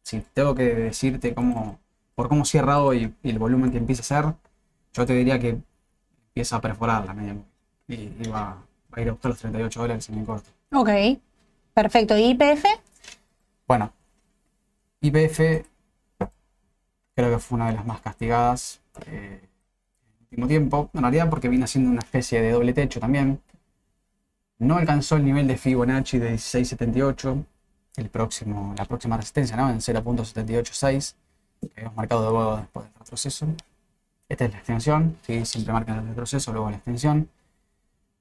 si 0.02 0.20
tengo 0.34 0.56
que 0.56 0.64
decirte 0.64 1.36
cómo, 1.36 1.78
por 2.16 2.28
cómo 2.28 2.44
cierra 2.44 2.80
hoy 2.82 3.14
y 3.22 3.30
el 3.30 3.38
volumen 3.38 3.70
que 3.72 3.78
empieza 3.78 4.02
a 4.02 4.20
hacer, 4.20 4.34
yo 4.94 5.06
te 5.06 5.14
diría 5.14 5.38
que 5.38 5.60
empieza 6.30 6.56
a 6.56 6.62
perforar 6.62 7.06
la 7.06 7.14
media 7.14 7.36
y, 7.88 7.94
y 7.94 8.28
va, 8.34 8.65
va 8.96 9.00
a 9.00 9.02
ir 9.02 9.10
a 9.10 9.12
buscar 9.12 9.30
los 9.30 9.40
38 9.40 9.82
dólares 9.82 10.10
en 10.10 10.20
el 10.20 10.26
corto. 10.26 10.50
ok. 10.72 10.90
Perfecto. 11.74 12.18
¿Y 12.18 12.30
IPF? 12.30 12.64
Bueno, 13.68 13.92
IPF 15.02 15.66
creo 17.16 17.32
que 17.32 17.40
fue 17.40 17.58
una 17.58 17.68
de 17.68 17.74
las 17.74 17.86
más 17.86 18.00
castigadas 18.02 18.82
eh, 19.08 19.42
en 19.42 20.18
el 20.20 20.22
último 20.22 20.48
tiempo. 20.48 20.90
En 20.94 21.02
realidad 21.02 21.30
porque 21.30 21.50
viene 21.50 21.66
haciendo 21.66 21.90
una 21.90 22.00
especie 22.00 22.42
de 22.42 22.52
doble 22.52 22.74
techo 22.74 23.00
también. 23.00 23.42
No 24.58 24.78
alcanzó 24.78 25.18
el 25.18 25.26
nivel 25.26 25.48
de 25.48 25.58
Fibonacci 25.58 26.18
de 26.18 26.30
1678, 26.30 27.46
el 27.98 28.10
próximo, 28.10 28.74
la 28.78 28.86
próxima 28.86 29.18
resistencia, 29.18 29.58
¿no? 29.58 29.70
En 29.70 29.80
0.786, 29.80 31.16
que 31.60 31.68
habíamos 31.76 31.98
marcado 31.98 32.32
luego 32.32 32.58
después 32.58 32.86
del 32.86 32.96
retroceso. 33.00 33.48
Esta 34.30 34.46
es 34.46 34.52
la 34.52 34.58
extensión, 34.58 35.18
¿sí? 35.28 35.46
siempre 35.46 35.74
marcan 35.74 36.00
el 36.00 36.08
retroceso, 36.08 36.54
luego 36.54 36.70
la 36.70 36.78
extensión. 36.78 37.30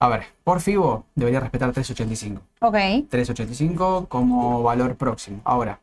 A 0.01 0.09
ver, 0.09 0.25
por 0.43 0.61
Fibo 0.61 1.07
debería 1.15 1.41
respetar 1.41 1.73
385. 1.73 2.43
Ok. 2.61 2.75
385 3.09 4.07
como 4.09 4.63
valor 4.63 4.97
próximo. 4.97 5.41
Ahora, 5.45 5.81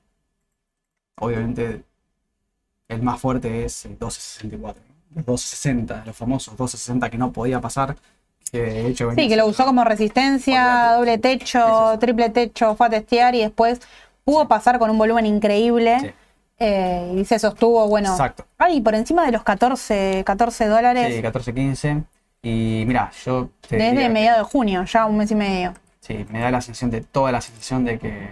obviamente, 1.19 1.83
el 2.87 3.01
más 3.01 3.19
fuerte 3.19 3.65
es 3.65 3.85
el 3.85 3.91
1264. 3.91 4.81
¿no? 4.83 4.91
Los 5.09 5.15
1260, 5.17 6.03
los 6.05 6.15
famosos 6.15 6.53
1260 6.53 7.09
que 7.09 7.17
no 7.17 7.31
podía 7.31 7.59
pasar. 7.61 7.95
Que 8.51 8.61
de 8.61 8.87
hecho 8.87 9.11
Sí, 9.15 9.29
que 9.29 9.37
lo 9.37 9.47
usó 9.47 9.65
como 9.65 9.83
resistencia, 9.85 10.93
doble 10.97 11.17
techo, 11.17 11.97
triple 11.99 12.29
techo, 12.29 12.75
fue 12.75 12.87
a 12.87 12.89
testear 12.89 13.33
y 13.33 13.39
después 13.39 13.79
pudo 14.25 14.47
pasar 14.47 14.77
con 14.77 14.89
un 14.89 14.97
volumen 14.97 15.25
increíble 15.25 15.97
Sí. 16.01 16.07
eh, 16.59 17.13
y 17.17 17.23
se 17.25 17.39
sostuvo, 17.39 17.87
bueno, 17.87 18.11
Exacto. 18.11 18.45
ay, 18.57 18.81
por 18.81 18.93
encima 18.93 19.25
de 19.25 19.31
los 19.31 19.43
14, 19.43 20.23
14 20.25 20.67
dólares 20.67 21.07
Sí, 21.07 21.13
1415. 21.13 22.03
Y 22.41 22.83
mira, 22.87 23.11
yo 23.23 23.49
te 23.67 23.77
desde 23.77 24.09
mediados 24.09 24.47
de 24.47 24.51
junio, 24.51 24.83
ya 24.85 25.05
un 25.05 25.17
mes 25.17 25.29
y 25.31 25.35
medio. 25.35 25.73
Sí, 25.99 26.25
me 26.29 26.39
da 26.39 26.49
la 26.49 26.61
sensación 26.61 26.89
de 26.89 27.01
toda 27.01 27.31
la 27.31 27.39
sensación 27.39 27.85
de 27.85 27.99
que, 27.99 28.29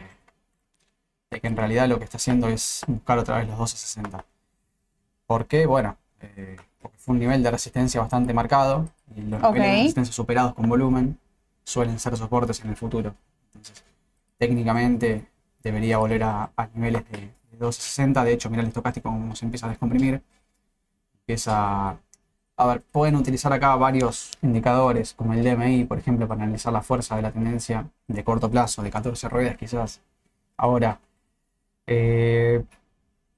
de 1.29 1.39
que 1.39 1.47
en 1.47 1.55
realidad 1.55 1.87
lo 1.87 1.99
que 1.99 2.05
está 2.05 2.17
haciendo 2.17 2.47
es 2.49 2.81
buscar 2.87 3.19
otra 3.19 3.37
vez 3.37 3.47
los 3.47 3.55
1260. 3.55 4.25
¿Por 5.27 5.45
qué? 5.45 5.67
Bueno, 5.67 5.95
eh, 6.21 6.57
porque 6.81 6.97
fue 6.97 7.13
un 7.13 7.19
nivel 7.19 7.43
de 7.43 7.51
resistencia 7.51 8.01
bastante 8.01 8.33
marcado 8.33 8.89
y 9.15 9.21
los 9.21 9.41
niveles 9.41 9.67
de 9.67 9.77
resistencia 9.77 10.13
superados 10.13 10.55
con 10.55 10.67
volumen 10.67 11.19
suelen 11.63 11.99
ser 11.99 12.17
soportes 12.17 12.59
en 12.61 12.69
el 12.69 12.75
futuro. 12.75 13.13
Entonces, 13.53 13.83
técnicamente 14.39 15.27
debería 15.61 15.99
volver 15.99 16.23
a, 16.23 16.51
a 16.55 16.67
niveles 16.73 17.07
de, 17.11 17.17
de 17.17 17.27
1260. 17.51 18.23
De 18.23 18.33
hecho, 18.33 18.49
mira 18.49 18.63
el 18.63 18.69
estocástico 18.69 19.09
cómo 19.09 19.35
se 19.35 19.45
empieza 19.45 19.67
a 19.67 19.69
descomprimir. 19.69 20.23
Empieza 21.19 21.95
a 22.59 22.67
ver, 22.67 22.81
pueden 22.91 23.15
utilizar 23.15 23.53
acá 23.53 23.73
varios 23.77 24.31
indicadores, 24.41 25.13
como 25.13 25.33
el 25.33 25.45
DMI, 25.45 25.85
por 25.85 25.97
ejemplo, 25.97 26.27
para 26.27 26.43
analizar 26.43 26.73
la 26.73 26.81
fuerza 26.81 27.15
de 27.15 27.21
la 27.21 27.31
tendencia 27.31 27.85
de 28.07 28.23
corto 28.25 28.51
plazo, 28.51 28.83
de 28.83 28.91
14 28.91 29.29
ruedas 29.29 29.55
quizás. 29.55 30.01
Ahora, 30.57 30.99
eh, 31.87 32.61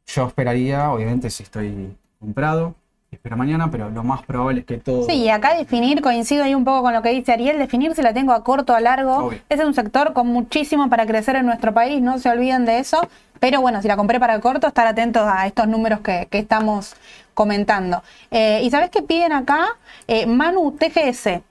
yo 0.07 0.25
esperaría, 0.25 0.91
obviamente, 0.91 1.29
si 1.29 1.43
estoy 1.43 1.95
comprado, 2.19 2.73
espero 3.11 3.37
mañana, 3.37 3.69
pero 3.69 3.91
lo 3.91 4.03
más 4.03 4.23
probable 4.23 4.61
es 4.61 4.65
que 4.65 4.79
todo... 4.79 5.05
Sí, 5.05 5.13
y 5.13 5.29
acá 5.29 5.53
definir, 5.55 6.01
coincido 6.01 6.43
ahí 6.43 6.55
un 6.55 6.65
poco 6.65 6.81
con 6.81 6.93
lo 6.93 7.03
que 7.03 7.09
dice 7.09 7.31
Ariel, 7.31 7.59
definir 7.59 7.93
si 7.93 8.01
la 8.01 8.15
tengo 8.15 8.33
a 8.33 8.43
corto 8.43 8.73
o 8.73 8.75
a 8.75 8.81
largo. 8.81 9.17
Obvio. 9.17 9.39
Es 9.49 9.63
un 9.63 9.75
sector 9.75 10.13
con 10.13 10.25
muchísimo 10.29 10.89
para 10.89 11.05
crecer 11.05 11.35
en 11.35 11.45
nuestro 11.45 11.75
país, 11.75 12.01
no 12.01 12.17
se 12.17 12.27
olviden 12.27 12.65
de 12.65 12.79
eso. 12.79 13.07
Pero 13.39 13.61
bueno, 13.61 13.81
si 13.83 13.87
la 13.87 13.97
compré 13.97 14.19
para 14.19 14.39
corto, 14.39 14.67
estar 14.67 14.87
atentos 14.87 15.23
a 15.27 15.45
estos 15.45 15.67
números 15.67 16.01
que, 16.01 16.27
que 16.29 16.39
estamos 16.39 16.95
comentando. 17.33 18.03
Eh, 18.29 18.61
¿Y 18.63 18.69
sabes 18.71 18.89
qué 18.89 19.01
piden 19.01 19.31
acá? 19.33 19.77
Eh, 20.07 20.25
Manu 20.25 20.71
TGS. 20.77 21.41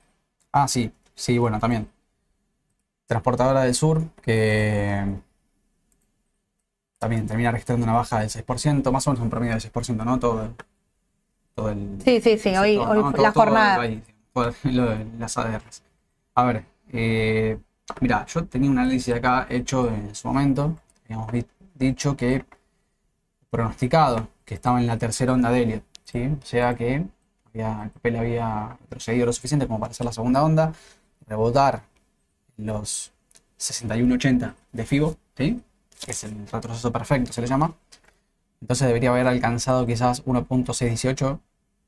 Ah, 0.52 0.68
sí, 0.68 0.92
sí, 1.14 1.38
bueno, 1.38 1.58
también. 1.58 1.88
Transportadora 3.06 3.62
del 3.64 3.74
Sur, 3.74 4.02
que 4.22 5.04
también 6.98 7.26
termina 7.26 7.50
registrando 7.50 7.84
una 7.84 7.94
baja 7.94 8.20
del 8.20 8.30
6%, 8.30 8.92
más 8.92 9.06
o 9.06 9.10
menos 9.10 9.22
un 9.22 9.30
promedio 9.30 9.52
del 9.54 9.60
6%, 9.60 10.04
¿no? 10.04 10.18
Todo, 10.18 10.42
el- 10.44 10.54
todo 11.54 11.70
el, 11.70 11.98
Sí, 12.04 12.20
sí, 12.20 12.38
sí, 12.38 12.48
hoy, 12.50 12.76
sector, 12.76 12.88
hoy 12.96 13.02
¿no? 13.02 13.10
fue 13.10 13.12
Todo- 13.12 13.22
la 13.22 13.32
todo 13.32 13.44
jornada. 13.44 13.76
lo 14.64 14.86
de 14.90 15.06
las 15.18 15.36
ADRs. 15.38 15.82
A 16.34 16.44
ver, 16.44 16.64
eh, 16.92 17.58
mira, 18.00 18.24
yo 18.26 18.44
tenía 18.46 18.70
un 18.70 18.78
análisis 18.78 19.14
acá 19.14 19.46
hecho 19.50 19.88
en 19.88 20.14
su 20.14 20.28
momento, 20.28 20.76
habíamos 21.04 21.30
dicho 21.74 22.16
que 22.16 22.44
pronosticado 23.50 24.28
que 24.44 24.54
estaba 24.54 24.80
en 24.80 24.86
la 24.86 24.98
tercera 24.98 25.32
onda 25.32 25.50
de 25.50 25.62
Elliot, 25.62 25.82
¿sí? 26.04 26.26
O 26.40 26.44
sea 26.46 26.74
que 26.74 27.04
había- 27.46 27.82
el 27.84 27.90
papel 27.90 28.16
había 28.16 28.76
retrocedido 28.82 29.26
lo 29.26 29.32
suficiente 29.32 29.66
como 29.66 29.80
para 29.80 29.90
hacer 29.90 30.06
la 30.06 30.12
segunda 30.12 30.42
onda, 30.42 30.72
rebotar 31.26 31.82
los 32.56 33.12
61.80 33.58 34.54
de 34.72 34.84
FIBO, 34.86 35.16
¿sí? 35.36 35.60
que 36.04 36.12
es 36.12 36.24
el 36.24 36.46
retroceso 36.50 36.90
perfecto, 36.92 37.32
se 37.32 37.40
le 37.42 37.46
llama. 37.46 37.74
Entonces 38.60 38.86
debería 38.86 39.10
haber 39.10 39.26
alcanzado 39.26 39.86
quizás 39.86 40.22
1.618, 40.26 41.40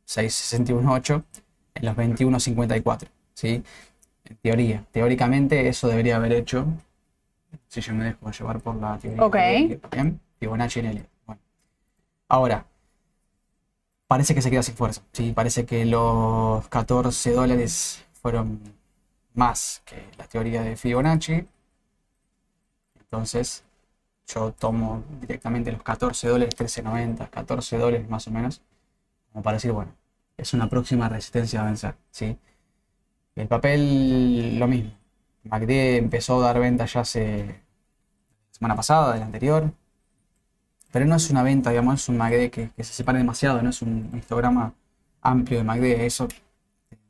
661.8 0.07 1.25
en 1.75 1.85
los 1.87 1.97
21.54, 1.97 3.09
¿sí? 3.35 3.63
En 4.25 4.37
teoría, 4.37 4.85
teóricamente 4.93 5.69
eso 5.69 5.89
debería 5.89 6.17
haber 6.17 6.33
hecho, 6.33 6.67
si 7.69 7.81
yo 7.81 7.95
me 7.95 8.05
dejo 8.05 8.31
llevar 8.31 8.61
por 8.61 8.77
la 8.77 8.99
teoría. 8.99 9.25
Ok. 9.25 9.35
de 9.35 9.57
Elliott, 9.57 9.91
Bien, 9.95 10.21
Fibonacci 10.39 10.81
en 10.81 10.87
Elliott. 10.87 11.07
Ahora, 12.33 12.65
parece 14.07 14.35
que 14.35 14.41
se 14.41 14.51
queda 14.51 14.63
sin 14.63 14.75
fuerza, 14.75 15.03
¿sí? 15.13 15.33
Parece 15.33 15.67
que 15.67 15.85
los 15.85 16.67
14 16.69 17.33
dólares 17.33 18.07
fueron 18.23 18.59
más 19.35 19.83
que 19.85 20.09
la 20.17 20.27
teoría 20.27 20.63
de 20.63 20.77
Fibonacci. 20.77 21.47
Entonces, 23.01 23.65
yo 24.27 24.53
tomo 24.53 25.05
directamente 25.21 25.73
los 25.73 25.83
14 25.83 26.29
dólares, 26.29 26.55
13.90, 26.57 27.29
14 27.29 27.77
dólares 27.77 28.09
más 28.09 28.27
o 28.29 28.31
menos, 28.31 28.63
como 29.31 29.43
para 29.43 29.57
decir, 29.59 29.73
bueno, 29.73 29.93
es 30.39 30.55
una 30.55 30.71
próxima 30.71 31.11
resistencia 31.11 31.61
a 31.61 31.67
vencer, 31.67 31.97
¿sí? 32.11 32.39
El 33.37 33.49
papel, 33.49 34.59
lo 34.59 34.67
mismo. 34.69 34.93
MACD 35.45 35.99
empezó 35.99 36.41
a 36.43 36.47
dar 36.47 36.61
venta 36.61 36.87
ya 36.87 37.01
hace 37.01 37.61
semana 38.51 38.75
pasada, 38.75 39.13
del 39.13 39.23
anterior, 39.23 39.71
pero 40.93 41.07
no 41.07 41.17
es 41.17 41.31
una 41.31 41.43
venta, 41.43 41.71
digamos, 41.71 42.03
es 42.03 42.09
un 42.09 42.19
MACD 42.19 42.51
que, 42.51 42.71
que 42.77 42.85
se 42.85 42.93
separa 42.93 43.19
demasiado, 43.19 43.63
no 43.63 43.71
es 43.71 43.83
un 43.83 44.11
histograma 44.15 44.75
amplio 45.23 45.59
de 45.59 45.65
MACD, 45.65 45.85
eso 46.05 46.29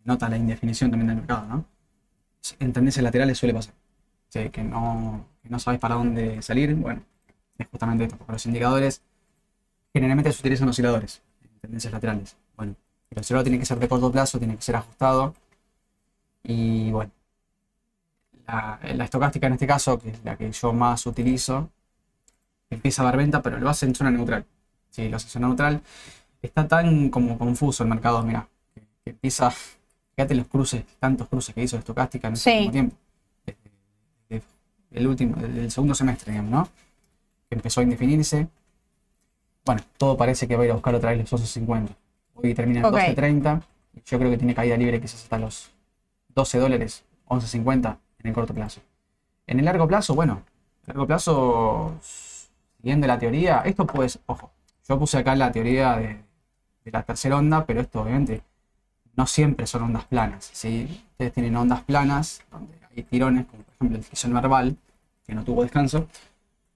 nota 0.04 0.28
la 0.28 0.36
indefinición 0.36 0.90
también 0.90 1.08
del 1.08 1.16
mercado, 1.16 1.46
¿no? 1.46 1.64
En 2.58 2.72
tendencias 2.72 3.02
laterales 3.02 3.38
suele 3.38 3.54
pasar. 3.54 3.74
Que 4.30 4.64
no, 4.64 5.26
que 5.42 5.50
no 5.50 5.58
sabes 5.58 5.78
para 5.78 5.96
dónde 5.96 6.40
salir, 6.40 6.74
bueno, 6.74 7.02
es 7.58 7.66
justamente 7.68 8.04
esto, 8.04 8.16
porque 8.16 8.32
los 8.32 8.46
indicadores 8.46 9.02
generalmente 9.92 10.32
se 10.32 10.40
utilizan 10.40 10.68
osciladores, 10.68 11.22
en 11.42 11.60
tendencias 11.60 11.92
laterales. 11.92 12.36
Bueno, 12.56 12.74
el 13.10 13.18
oscilador 13.18 13.44
tiene 13.44 13.58
que 13.58 13.66
ser 13.66 13.78
de 13.78 13.88
corto 13.88 14.10
plazo, 14.10 14.38
tiene 14.38 14.56
que 14.56 14.62
ser 14.62 14.76
ajustado, 14.76 15.34
y 16.42 16.90
bueno, 16.92 17.12
la, 18.46 18.80
la 18.94 19.04
estocástica 19.04 19.48
en 19.48 19.52
este 19.52 19.66
caso, 19.66 19.98
que 19.98 20.10
es 20.10 20.24
la 20.24 20.36
que 20.36 20.50
yo 20.50 20.72
más 20.72 21.04
utilizo, 21.04 21.68
empieza 22.74 23.02
a 23.02 23.06
dar 23.06 23.16
venta, 23.16 23.42
pero 23.42 23.58
lo 23.58 23.68
hace 23.68 23.86
en 23.86 23.94
zona 23.94 24.10
neutral. 24.10 24.44
Sí, 24.90 25.08
lo 25.08 25.16
hace 25.16 25.26
en 25.26 25.30
zona 25.30 25.46
neutral. 25.48 25.80
está 26.42 26.66
tan 26.66 27.08
como 27.10 27.38
confuso 27.38 27.84
el 27.84 27.88
mercado, 27.88 28.20
mira, 28.24 28.48
que, 28.74 28.82
empieza, 29.10 29.48
fíjate 30.16 30.34
los 30.34 30.48
cruces, 30.48 30.84
tantos 30.98 31.28
cruces 31.28 31.54
que 31.54 31.62
hizo 31.62 31.76
Estocástica 31.78 32.26
en 32.28 32.34
ese 32.34 32.50
Sí. 32.50 32.56
último 32.66 32.72
tiempo. 32.72 32.96
Desde- 33.46 33.60
desde 34.28 34.44
el 34.90 35.06
último, 35.06 35.36
el, 35.40 35.70
segundo 35.70 35.94
semestre, 35.94 36.32
digamos, 36.32 36.50
¿no? 36.50 36.68
Que 37.48 37.54
empezó 37.54 37.80
a 37.80 37.84
indefinirse. 37.84 38.48
Bueno, 39.64 39.82
todo 39.96 40.16
parece 40.16 40.48
que 40.48 40.56
va 40.56 40.62
a 40.62 40.66
ir 40.66 40.70
a 40.72 40.74
buscar 40.74 40.94
otra 40.96 41.10
vez 41.10 41.20
los 41.20 41.32
11.50. 41.32 41.94
Hoy 42.34 42.54
termina 42.54 42.80
en 42.80 42.86
Ok. 42.86 42.94
12.30. 42.94 43.62
y 43.94 44.02
Yo 44.04 44.18
creo 44.18 44.30
que 44.30 44.38
tiene 44.38 44.54
caída 44.54 44.76
libre 44.76 45.00
quizás 45.00 45.22
hasta 45.22 45.38
los 45.38 45.70
12 46.34 46.58
dólares, 46.58 47.04
11.50 47.28 47.98
en 48.18 48.26
el 48.26 48.32
corto 48.34 48.52
plazo. 48.52 48.80
En 49.46 49.60
el 49.60 49.64
largo 49.64 49.86
plazo, 49.86 50.14
bueno, 50.16 50.42
largo 50.86 51.06
plazo, 51.06 51.94
siguiendo 52.82 53.06
la 53.06 53.18
teoría, 53.18 53.62
esto 53.64 53.86
pues, 53.86 54.18
ojo, 54.26 54.50
yo 54.88 54.98
puse 54.98 55.16
acá 55.16 55.36
la 55.36 55.52
teoría 55.52 55.96
de, 55.96 56.20
de 56.84 56.90
la 56.90 57.04
tercera 57.04 57.36
onda, 57.36 57.64
pero 57.64 57.80
esto 57.80 58.02
obviamente 58.02 58.42
no 59.14 59.24
siempre 59.26 59.68
son 59.68 59.82
ondas 59.82 60.04
planas, 60.04 60.50
¿sí? 60.52 61.04
Ustedes 61.12 61.32
tienen 61.32 61.54
ondas 61.56 61.82
planas, 61.82 62.42
donde 62.50 62.74
hay 62.90 63.04
tirones, 63.04 63.46
como 63.46 63.62
por 63.62 63.74
ejemplo 63.74 63.98
el 63.98 64.18
el 64.24 64.30
Merval, 64.34 64.76
que 65.24 65.34
no 65.34 65.44
tuvo 65.44 65.62
descanso, 65.62 66.08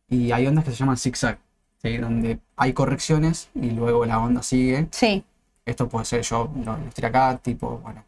y 0.08 0.30
hay 0.30 0.46
ondas 0.46 0.64
que 0.64 0.70
se 0.70 0.76
llaman 0.76 0.96
zigzag, 0.96 1.38
¿sí? 1.82 1.96
Donde 1.96 2.38
hay 2.54 2.72
correcciones 2.72 3.48
y 3.56 3.72
luego 3.72 4.06
la 4.06 4.20
onda 4.20 4.44
sigue. 4.44 4.86
Sí, 4.92 5.24
Esto 5.64 5.88
puede 5.88 6.04
ser, 6.04 6.22
yo 6.22 6.52
lo 6.64 6.78
ilustré 6.78 7.08
acá, 7.08 7.36
tipo, 7.38 7.78
bueno, 7.78 8.04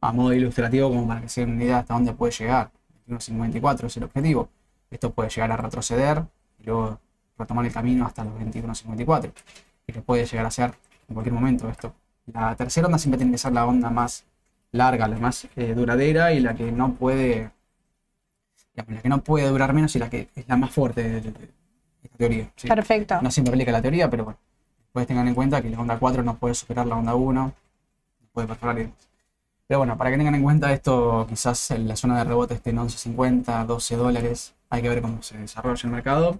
a 0.00 0.10
modo 0.10 0.32
ilustrativo, 0.32 0.88
como 0.88 1.06
para 1.06 1.20
que 1.20 1.28
se 1.28 1.42
den 1.42 1.50
una 1.50 1.64
idea 1.64 1.78
hasta 1.80 1.92
dónde 1.92 2.14
puede 2.14 2.32
llegar. 2.32 2.70
21.54 3.08 3.84
es 3.84 3.96
el 3.98 4.04
objetivo. 4.04 4.48
Esto 4.90 5.12
puede 5.12 5.28
llegar 5.28 5.52
a 5.52 5.58
retroceder 5.58 6.24
y 6.64 6.66
luego 6.66 6.98
retomar 7.38 7.66
el 7.66 7.72
camino 7.72 8.06
hasta 8.06 8.24
los 8.24 8.34
21.54. 8.34 9.30
Y 9.86 9.92
lo 9.92 10.02
puede 10.02 10.24
llegar 10.24 10.46
a 10.46 10.50
ser 10.50 10.72
en 11.08 11.14
cualquier 11.14 11.34
momento 11.34 11.68
esto. 11.68 11.92
La 12.32 12.56
tercera 12.56 12.86
onda 12.86 12.98
siempre 12.98 13.18
tiene 13.18 13.32
que 13.32 13.38
ser 13.38 13.52
la 13.52 13.66
onda 13.66 13.90
más 13.90 14.24
larga, 14.72 15.06
la 15.06 15.18
más 15.18 15.46
eh, 15.56 15.74
duradera 15.74 16.32
y 16.32 16.40
la 16.40 16.54
que 16.54 16.72
no 16.72 16.94
puede, 16.94 17.50
digamos, 18.74 18.94
la 18.94 19.02
que 19.02 19.08
no 19.08 19.18
puede 19.22 19.48
durar 19.48 19.72
menos 19.74 19.94
y 19.94 19.98
la 19.98 20.08
que 20.08 20.28
es 20.34 20.48
la 20.48 20.56
más 20.56 20.70
fuerte 20.70 21.02
de, 21.02 21.20
de- 21.20 21.30
de 21.32 21.48
esta 22.02 22.16
teoría. 22.18 22.50
¿sí? 22.56 22.68
perfecto. 22.68 23.20
No 23.20 23.30
siempre 23.30 23.52
aplica 23.52 23.72
la 23.72 23.82
teoría, 23.82 24.08
pero 24.10 24.24
bueno. 24.24 24.38
Después 24.78 25.06
tengan 25.06 25.28
en 25.28 25.34
cuenta 25.34 25.60
que 25.60 25.68
la 25.70 25.80
onda 25.80 25.98
4 25.98 26.22
no 26.22 26.36
puede 26.38 26.54
superar 26.54 26.86
la 26.86 26.96
onda 26.96 27.14
1, 27.14 27.32
no 27.44 27.52
puede 28.32 28.46
perforar 28.48 28.78
y 28.78 28.82
demás. 28.82 29.08
Pero 29.66 29.78
bueno, 29.78 29.96
para 29.98 30.10
que 30.10 30.16
tengan 30.18 30.34
en 30.34 30.42
cuenta 30.42 30.72
esto, 30.72 31.26
quizás 31.28 31.70
en 31.72 31.88
la 31.88 31.96
zona 31.96 32.18
de 32.18 32.24
rebote 32.24 32.54
esté 32.54 32.70
en 32.70 32.76
11.50, 32.78 33.66
12 33.66 33.96
dólares. 33.96 34.54
Hay 34.70 34.82
que 34.82 34.88
ver 34.88 35.02
cómo 35.02 35.22
se 35.22 35.38
desarrolla 35.38 35.80
el 35.84 35.90
mercado 35.90 36.38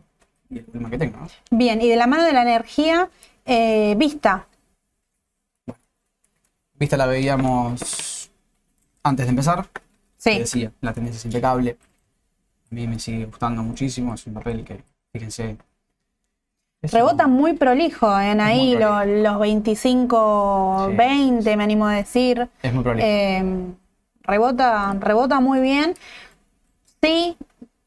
y 0.51 0.59
el 0.59 0.65
problema 0.65 0.91
que 0.91 0.99
tenga. 0.99 1.19
¿no? 1.21 1.29
Bien, 1.51 1.81
y 1.81 1.89
de 1.89 1.97
la 1.97 2.07
mano 2.07 2.25
de 2.25 2.33
la 2.33 2.43
energía 2.43 3.09
eh, 3.47 3.95
vista. 3.97 4.47
Vista 6.79 6.97
la 6.97 7.07
veíamos 7.07 8.31
antes 9.03 9.27
de 9.27 9.31
empezar. 9.31 9.67
Te 9.67 9.81
Sí, 10.33 10.39
decía, 10.39 10.73
la 10.81 10.93
tendencia 10.93 11.19
es 11.19 11.25
impecable. 11.27 11.77
A 12.71 12.75
mí 12.75 12.87
me 12.87 12.99
sigue 12.99 13.27
gustando 13.27 13.63
muchísimo. 13.63 14.15
Es 14.15 14.27
un 14.27 14.35
papel 14.35 14.65
que, 14.65 14.83
fíjense. 15.13 15.57
rebota 16.83 17.27
muy 17.27 17.53
prolijo 17.55 18.19
en 18.21 18.41
Es 18.41 18.47
ahí 18.47 18.77
los 18.77 19.39
25, 19.39 20.87
Sí. 20.91 20.97
20, 20.97 21.57
me 21.57 21.65
animo 21.65 21.87
a 21.87 21.95
decir. 21.95 22.49
Es 22.63 22.73
muy 22.73 22.83
prolijo. 22.83 23.07
Eh, 23.07 23.45
rebota, 24.23 24.97
rebota 24.99 25.41
muy 25.41 25.61
bien. 25.61 25.95
Sí, 27.03 27.37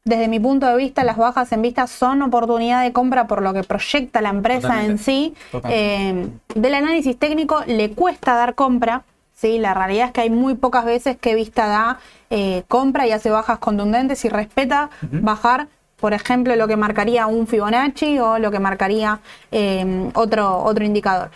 desde 0.08 0.26
mi 0.26 0.40
punto 0.40 0.66
de 0.66 0.76
vista, 0.76 1.04
las 1.04 1.18
bajas 1.18 1.52
en 1.52 1.60
vista 1.60 1.86
son 1.86 2.22
oportunidad 2.22 2.82
de 2.82 2.92
compra 2.92 3.26
por 3.26 3.42
lo 3.42 3.52
que 3.52 3.62
proyecta 3.62 4.22
la 4.22 4.30
empresa 4.30 4.68
Totalmente. 4.68 4.92
en 4.92 4.98
sí. 4.98 5.34
Eh, 5.68 6.28
del 6.54 6.74
análisis 6.74 7.18
técnico 7.18 7.62
le 7.66 7.90
cuesta 7.90 8.34
dar 8.34 8.54
compra. 8.54 9.02
Sí, 9.34 9.58
la 9.58 9.74
realidad 9.74 10.06
es 10.06 10.12
que 10.12 10.22
hay 10.22 10.30
muy 10.30 10.54
pocas 10.54 10.86
veces 10.86 11.18
que 11.18 11.34
Vista 11.34 11.66
da 11.66 11.98
eh, 12.30 12.62
compra 12.68 13.06
y 13.06 13.12
hace 13.12 13.28
bajas 13.30 13.58
contundentes 13.58 14.24
y 14.24 14.30
respeta 14.30 14.88
bajar, 15.02 15.68
por 16.00 16.14
ejemplo, 16.14 16.56
lo 16.56 16.66
que 16.66 16.76
marcaría 16.76 17.26
un 17.26 17.46
Fibonacci 17.46 18.18
o 18.18 18.38
lo 18.38 18.50
que 18.50 18.58
marcaría 18.60 19.20
eh, 19.52 20.10
otro, 20.14 20.64
otro 20.64 20.84
indicador. 20.84 21.30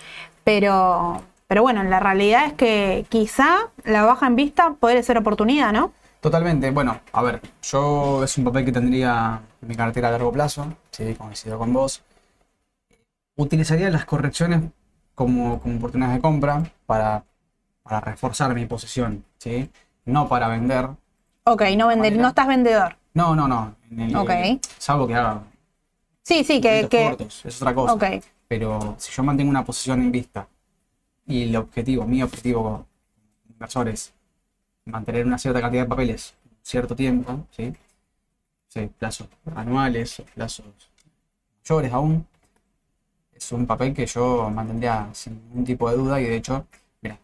Pero, 0.45 1.21
pero 1.47 1.61
bueno, 1.63 1.83
la 1.85 2.01
realidad 2.01 2.47
es 2.47 2.53
que 2.55 3.05
quizá 3.11 3.69
la 3.85 4.05
baja 4.05 4.27
en 4.27 4.37
Vista 4.37 4.75
puede 4.81 5.03
ser 5.03 5.19
oportunidad, 5.19 5.73
¿no? 5.73 5.93
Totalmente. 6.23 6.71
Bueno, 6.71 7.01
a 7.13 7.21
ver, 7.23 7.41
yo 7.63 8.23
es 8.23 8.39
un 8.39 8.45
papel 8.45 8.65
que 8.65 8.71
tendría 8.71 9.43
en 9.61 9.67
mi 9.69 9.75
cartera 9.75 10.07
a 10.07 10.13
largo 10.13 10.31
plazo, 10.31 10.73
sí, 10.93 11.17
coincido 11.17 11.59
con 11.59 11.73
vos. 11.73 12.01
Utilizaría 13.35 13.91
las 13.91 14.05
correcciones 14.05 14.63
como, 15.17 15.59
como 15.61 15.79
oportunidades 15.79 16.19
de 16.19 16.23
compra 16.23 16.63
para, 16.87 17.25
para 17.83 17.99
reforzar 18.01 18.55
mi 18.55 18.67
posición, 18.67 19.25
¿sí? 19.39 19.69
No 20.05 20.29
para 20.29 20.47
vender. 20.47 20.91
Ok, 21.43 21.63
no, 21.77 21.89
vender, 21.89 22.13
Manera. 22.13 22.23
no 22.23 22.29
estás 22.29 22.47
vendedor. 22.47 22.97
No, 23.15 23.35
no, 23.35 23.49
no. 23.49 23.75
En 23.91 24.01
el- 24.01 24.17
Ok. 24.17 24.31
Salvo 24.79 25.09
que 25.09 25.17
haga 25.17 25.43
Sí, 26.23 26.45
sí, 26.45 26.61
que... 26.61 26.87
que 26.89 27.05
cortos, 27.05 27.45
es 27.45 27.61
otra 27.61 27.75
cosa. 27.75 27.95
ok, 27.95 28.05
Pero 28.47 28.95
si 28.97 29.11
yo 29.11 29.25
mantengo 29.25 29.51
una 29.51 29.65
posición 29.65 30.01
en 30.03 30.13
vista 30.13 30.47
y 31.27 31.43
el 31.49 31.57
objetivo, 31.57 32.05
mi 32.07 32.23
objetivo 32.23 32.63
como 32.63 32.87
inversor 33.51 33.89
es 33.89 34.13
mantener 34.85 35.27
una 35.27 35.39
cierta 35.39 35.61
cantidad 35.61 35.83
de 35.83 35.89
papeles 35.89 36.35
cierto 36.63 36.95
tiempo, 36.95 37.47
¿sí? 37.51 37.73
Sí, 38.69 38.91
plazos 38.99 39.29
anuales 39.55 40.23
plazos 40.35 40.65
mayores 41.69 41.93
aún, 41.93 42.27
es 43.35 43.53
un 43.53 43.67
papel 43.67 43.93
que 43.93 44.07
yo 44.07 44.51
mantendría 44.51 45.09
sin 45.13 45.35
ningún 45.49 45.65
tipo 45.65 45.91
de 45.91 45.97
duda 45.97 46.21
y 46.21 46.25
de 46.25 46.37
hecho, 46.37 46.67
mira, 47.01 47.19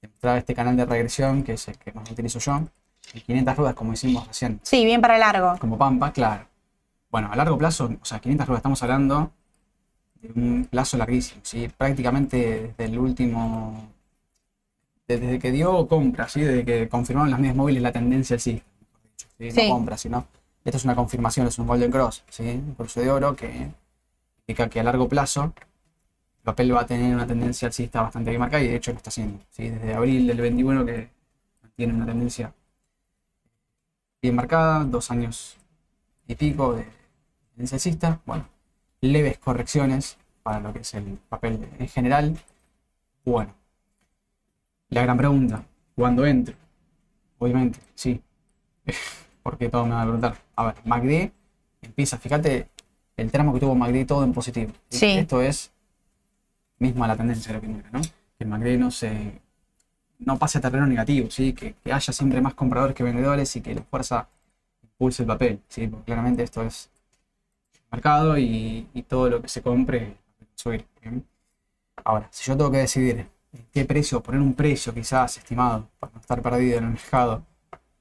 te 0.00 0.08
mostraba 0.08 0.38
este 0.38 0.54
canal 0.54 0.76
de 0.76 0.84
regresión 0.84 1.42
que 1.42 1.54
es 1.54 1.68
el 1.68 1.78
que 1.78 1.92
más 1.92 2.10
utilizo 2.10 2.38
yo, 2.38 2.56
en 3.14 3.20
500 3.20 3.56
ruedas 3.56 3.74
como 3.74 3.92
hicimos 3.92 4.26
recién, 4.26 4.60
sí, 4.62 4.84
bien 4.84 5.00
para 5.00 5.18
largo. 5.18 5.58
como 5.58 5.76
Pampa, 5.78 6.12
claro. 6.12 6.46
Bueno, 7.10 7.30
a 7.30 7.36
largo 7.36 7.58
plazo, 7.58 7.90
o 8.00 8.04
sea, 8.04 8.20
500 8.20 8.46
ruedas, 8.46 8.60
estamos 8.60 8.82
hablando 8.82 9.32
de 10.22 10.28
un 10.34 10.66
plazo 10.70 10.96
larguísimo, 10.96 11.40
¿sí? 11.44 11.68
Prácticamente 11.76 12.74
desde 12.76 12.84
el 12.84 12.98
último, 12.98 13.91
desde 15.18 15.38
que 15.38 15.52
dio 15.52 15.86
compra, 15.88 16.28
¿sí? 16.28 16.40
Desde 16.40 16.64
que 16.64 16.88
confirmaron 16.88 17.30
las 17.30 17.40
medias 17.40 17.56
móviles 17.56 17.82
la 17.82 17.92
tendencia 17.92 18.38
¿sí? 18.38 18.62
Sí. 19.38 19.50
No 19.68 19.74
compra, 19.74 19.96
sino, 19.96 20.26
esto 20.64 20.76
es 20.76 20.84
una 20.84 20.94
confirmación, 20.94 21.46
es 21.46 21.58
un 21.58 21.66
Golden 21.66 21.90
Cross, 21.90 22.24
¿sí? 22.28 22.44
Un 22.44 22.74
cruce 22.74 23.00
de 23.00 23.10
oro 23.10 23.34
que 23.34 23.70
indica 24.46 24.68
que 24.68 24.80
a 24.80 24.82
largo 24.84 25.08
plazo 25.08 25.52
el 26.42 26.42
papel 26.44 26.74
va 26.74 26.82
a 26.82 26.86
tener 26.86 27.14
una 27.14 27.26
tendencia 27.26 27.66
alcista 27.66 28.02
bastante 28.02 28.30
bien 28.30 28.40
marcada 28.40 28.62
y 28.62 28.68
de 28.68 28.76
hecho 28.76 28.92
lo 28.92 28.98
está 28.98 29.10
haciendo, 29.10 29.40
¿sí? 29.50 29.68
Desde 29.68 29.94
abril 29.94 30.26
del 30.26 30.40
21 30.40 30.84
que 30.86 31.08
tiene 31.76 31.94
una 31.94 32.06
tendencia 32.06 32.52
bien 34.20 34.34
marcada, 34.36 34.84
dos 34.84 35.10
años 35.10 35.56
y 36.28 36.34
pico 36.36 36.74
de 36.74 36.86
tendencia 37.50 37.76
alcista, 37.76 38.20
bueno, 38.24 38.46
leves 39.00 39.38
correcciones 39.38 40.16
para 40.42 40.60
lo 40.60 40.72
que 40.72 40.80
es 40.80 40.94
el 40.94 41.18
papel 41.28 41.68
en 41.78 41.88
general. 41.88 42.36
Bueno, 43.24 43.54
la 44.92 45.02
gran 45.02 45.16
pregunta, 45.16 45.64
¿cuándo 45.96 46.26
entro? 46.26 46.54
Obviamente, 47.38 47.80
sí. 47.94 48.20
Porque 49.42 49.68
todos 49.68 49.86
me 49.86 49.94
van 49.94 50.02
a 50.02 50.04
preguntar. 50.04 50.36
A 50.54 50.66
ver, 50.66 50.74
MACD 50.84 51.32
empieza, 51.80 52.18
fíjate 52.18 52.68
el 53.16 53.30
tramo 53.30 53.52
que 53.52 53.60
tuvo 53.60 53.74
MACD 53.74 54.06
todo 54.06 54.22
en 54.22 54.32
positivo. 54.32 54.72
Sí. 54.88 55.06
Esto 55.06 55.40
es 55.40 55.72
misma 56.78 57.08
la 57.08 57.16
tendencia 57.16 57.52
de 57.52 57.66
la 57.66 57.90
¿no? 57.90 58.00
Que 58.02 58.44
el 58.44 58.48
MACD 58.48 58.78
no 58.78 58.90
se 58.90 59.40
no 60.18 60.38
pase 60.38 60.58
a 60.58 60.60
terreno 60.60 60.86
negativo, 60.86 61.30
¿sí? 61.30 61.52
Que, 61.52 61.74
que 61.74 61.92
haya 61.92 62.12
siempre 62.12 62.40
más 62.40 62.54
compradores 62.54 62.94
que 62.94 63.02
vendedores 63.02 63.56
y 63.56 63.60
que 63.60 63.74
la 63.74 63.82
fuerza 63.82 64.28
impulse 64.82 65.22
el 65.22 65.26
papel, 65.26 65.60
¿sí? 65.68 65.88
Porque 65.88 66.04
claramente 66.04 66.42
esto 66.42 66.62
es 66.62 66.90
mercado 67.90 68.38
y, 68.38 68.86
y 68.94 69.02
todo 69.02 69.28
lo 69.30 69.42
que 69.42 69.48
se 69.48 69.62
compre 69.62 70.16
subir. 70.54 70.84
Ahora, 72.04 72.28
si 72.30 72.44
yo 72.48 72.56
tengo 72.56 72.70
que 72.70 72.78
decidir 72.78 73.26
qué 73.72 73.84
precio, 73.84 74.22
poner 74.22 74.40
un 74.40 74.54
precio 74.54 74.92
quizás 74.94 75.36
estimado 75.36 75.88
para 75.98 76.12
no 76.12 76.20
estar 76.20 76.40
perdido 76.40 76.78
en 76.78 76.84
el 76.84 76.90
mercado, 76.90 77.42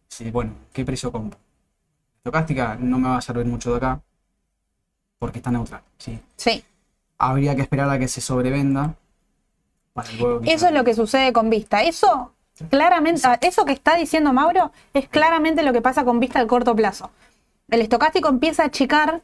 sí, 0.08 0.32
bueno, 0.32 0.54
¿qué 0.74 0.86
precio 0.86 1.12
compro? 1.12 1.40
Estocástica 2.18 2.78
no 2.80 3.00
me 3.00 3.10
va 3.10 3.18
a 3.18 3.22
servir 3.22 3.46
mucho 3.46 3.72
de 3.72 3.78
acá 3.78 4.02
porque 5.20 5.40
está 5.40 5.52
neutral, 5.52 5.82
¿sí? 5.98 6.20
Sí, 6.36 6.64
Habría 7.18 7.56
que 7.56 7.62
esperar 7.62 7.90
a 7.90 8.00
que 8.00 8.08
se 8.08 8.20
sobrevenda 8.20 8.96
para 9.94 10.10
eso 10.46 10.68
es 10.68 10.74
lo 10.74 10.84
que 10.84 10.94
sucede 10.94 11.34
con 11.34 11.50
Vista. 11.50 11.84
Eso, 11.84 12.34
claramente, 12.70 13.22
ah, 13.26 13.38
eso 13.42 13.66
que 13.66 13.74
está 13.74 13.98
diciendo 13.98 14.34
Mauro 14.34 14.72
es 14.94 15.08
claramente 15.08 15.64
lo 15.64 15.74
que 15.74 15.82
pasa 15.82 16.06
con 16.06 16.20
Vista 16.20 16.40
al 16.40 16.48
corto 16.48 16.76
plazo. 16.76 17.12
El 17.70 17.82
estocástico 17.82 18.30
empieza 18.30 18.64
a 18.64 18.68
achicar, 18.68 19.22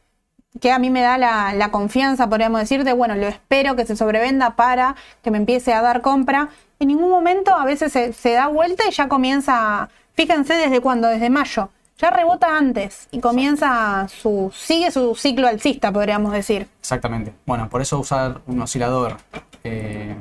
que 0.60 0.72
a 0.72 0.80
mí 0.80 0.90
me 0.90 1.02
da 1.02 1.18
la, 1.18 1.54
la 1.54 1.72
confianza, 1.72 2.30
podríamos 2.30 2.62
decir, 2.62 2.84
de 2.84 2.94
bueno, 2.94 3.16
lo 3.16 3.28
espero 3.28 3.76
que 3.76 3.86
se 3.86 3.96
sobrevenda 3.96 4.56
para 4.56 4.96
que 5.22 5.32
me 5.32 5.38
empiece 5.38 5.74
a 5.74 5.82
dar 5.82 6.02
compra. 6.02 6.50
En 6.80 6.88
ningún 6.90 7.10
momento 7.10 7.54
a 7.54 7.66
veces 7.66 7.92
se, 7.92 8.14
se 8.14 8.32
da 8.34 8.48
vuelta 8.48 8.84
y 8.88 8.92
ya 8.92 9.08
comienza, 9.08 9.90
fíjense 10.14 10.54
desde 10.54 10.82
cuándo, 10.82 11.08
desde 11.08 11.30
mayo. 11.30 11.70
Ya 12.00 12.12
rebota 12.12 12.56
antes 12.56 13.08
y 13.10 13.20
comienza 13.20 14.08
su, 14.08 14.52
sigue 14.56 14.92
su 14.92 15.16
ciclo 15.16 15.48
alcista, 15.48 15.92
podríamos 15.92 16.32
decir. 16.32 16.68
Exactamente. 16.80 17.34
Bueno, 17.46 17.70
por 17.70 17.82
eso 17.82 17.98
usar 17.98 18.42
un 18.46 18.62
oscilador 18.62 19.18
eh, 19.64 20.16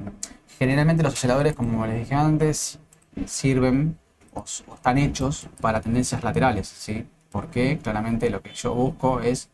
generalmente 0.59 1.03
los 1.03 1.13
osciladores, 1.13 1.55
como 1.55 1.87
les 1.87 1.99
dije 1.99 2.15
antes, 2.15 2.79
sirven 3.27 3.99
o 4.35 4.45
están 4.75 4.99
hechos 4.99 5.49
para 5.61 5.81
tendencias 5.81 6.23
laterales, 6.23 6.67
¿sí? 6.69 7.07
Porque 7.31 7.79
claramente 7.83 8.31
lo 8.31 8.41
que 8.43 8.53
yo 8.55 8.75
busco 8.75 9.21
es 9.21 9.51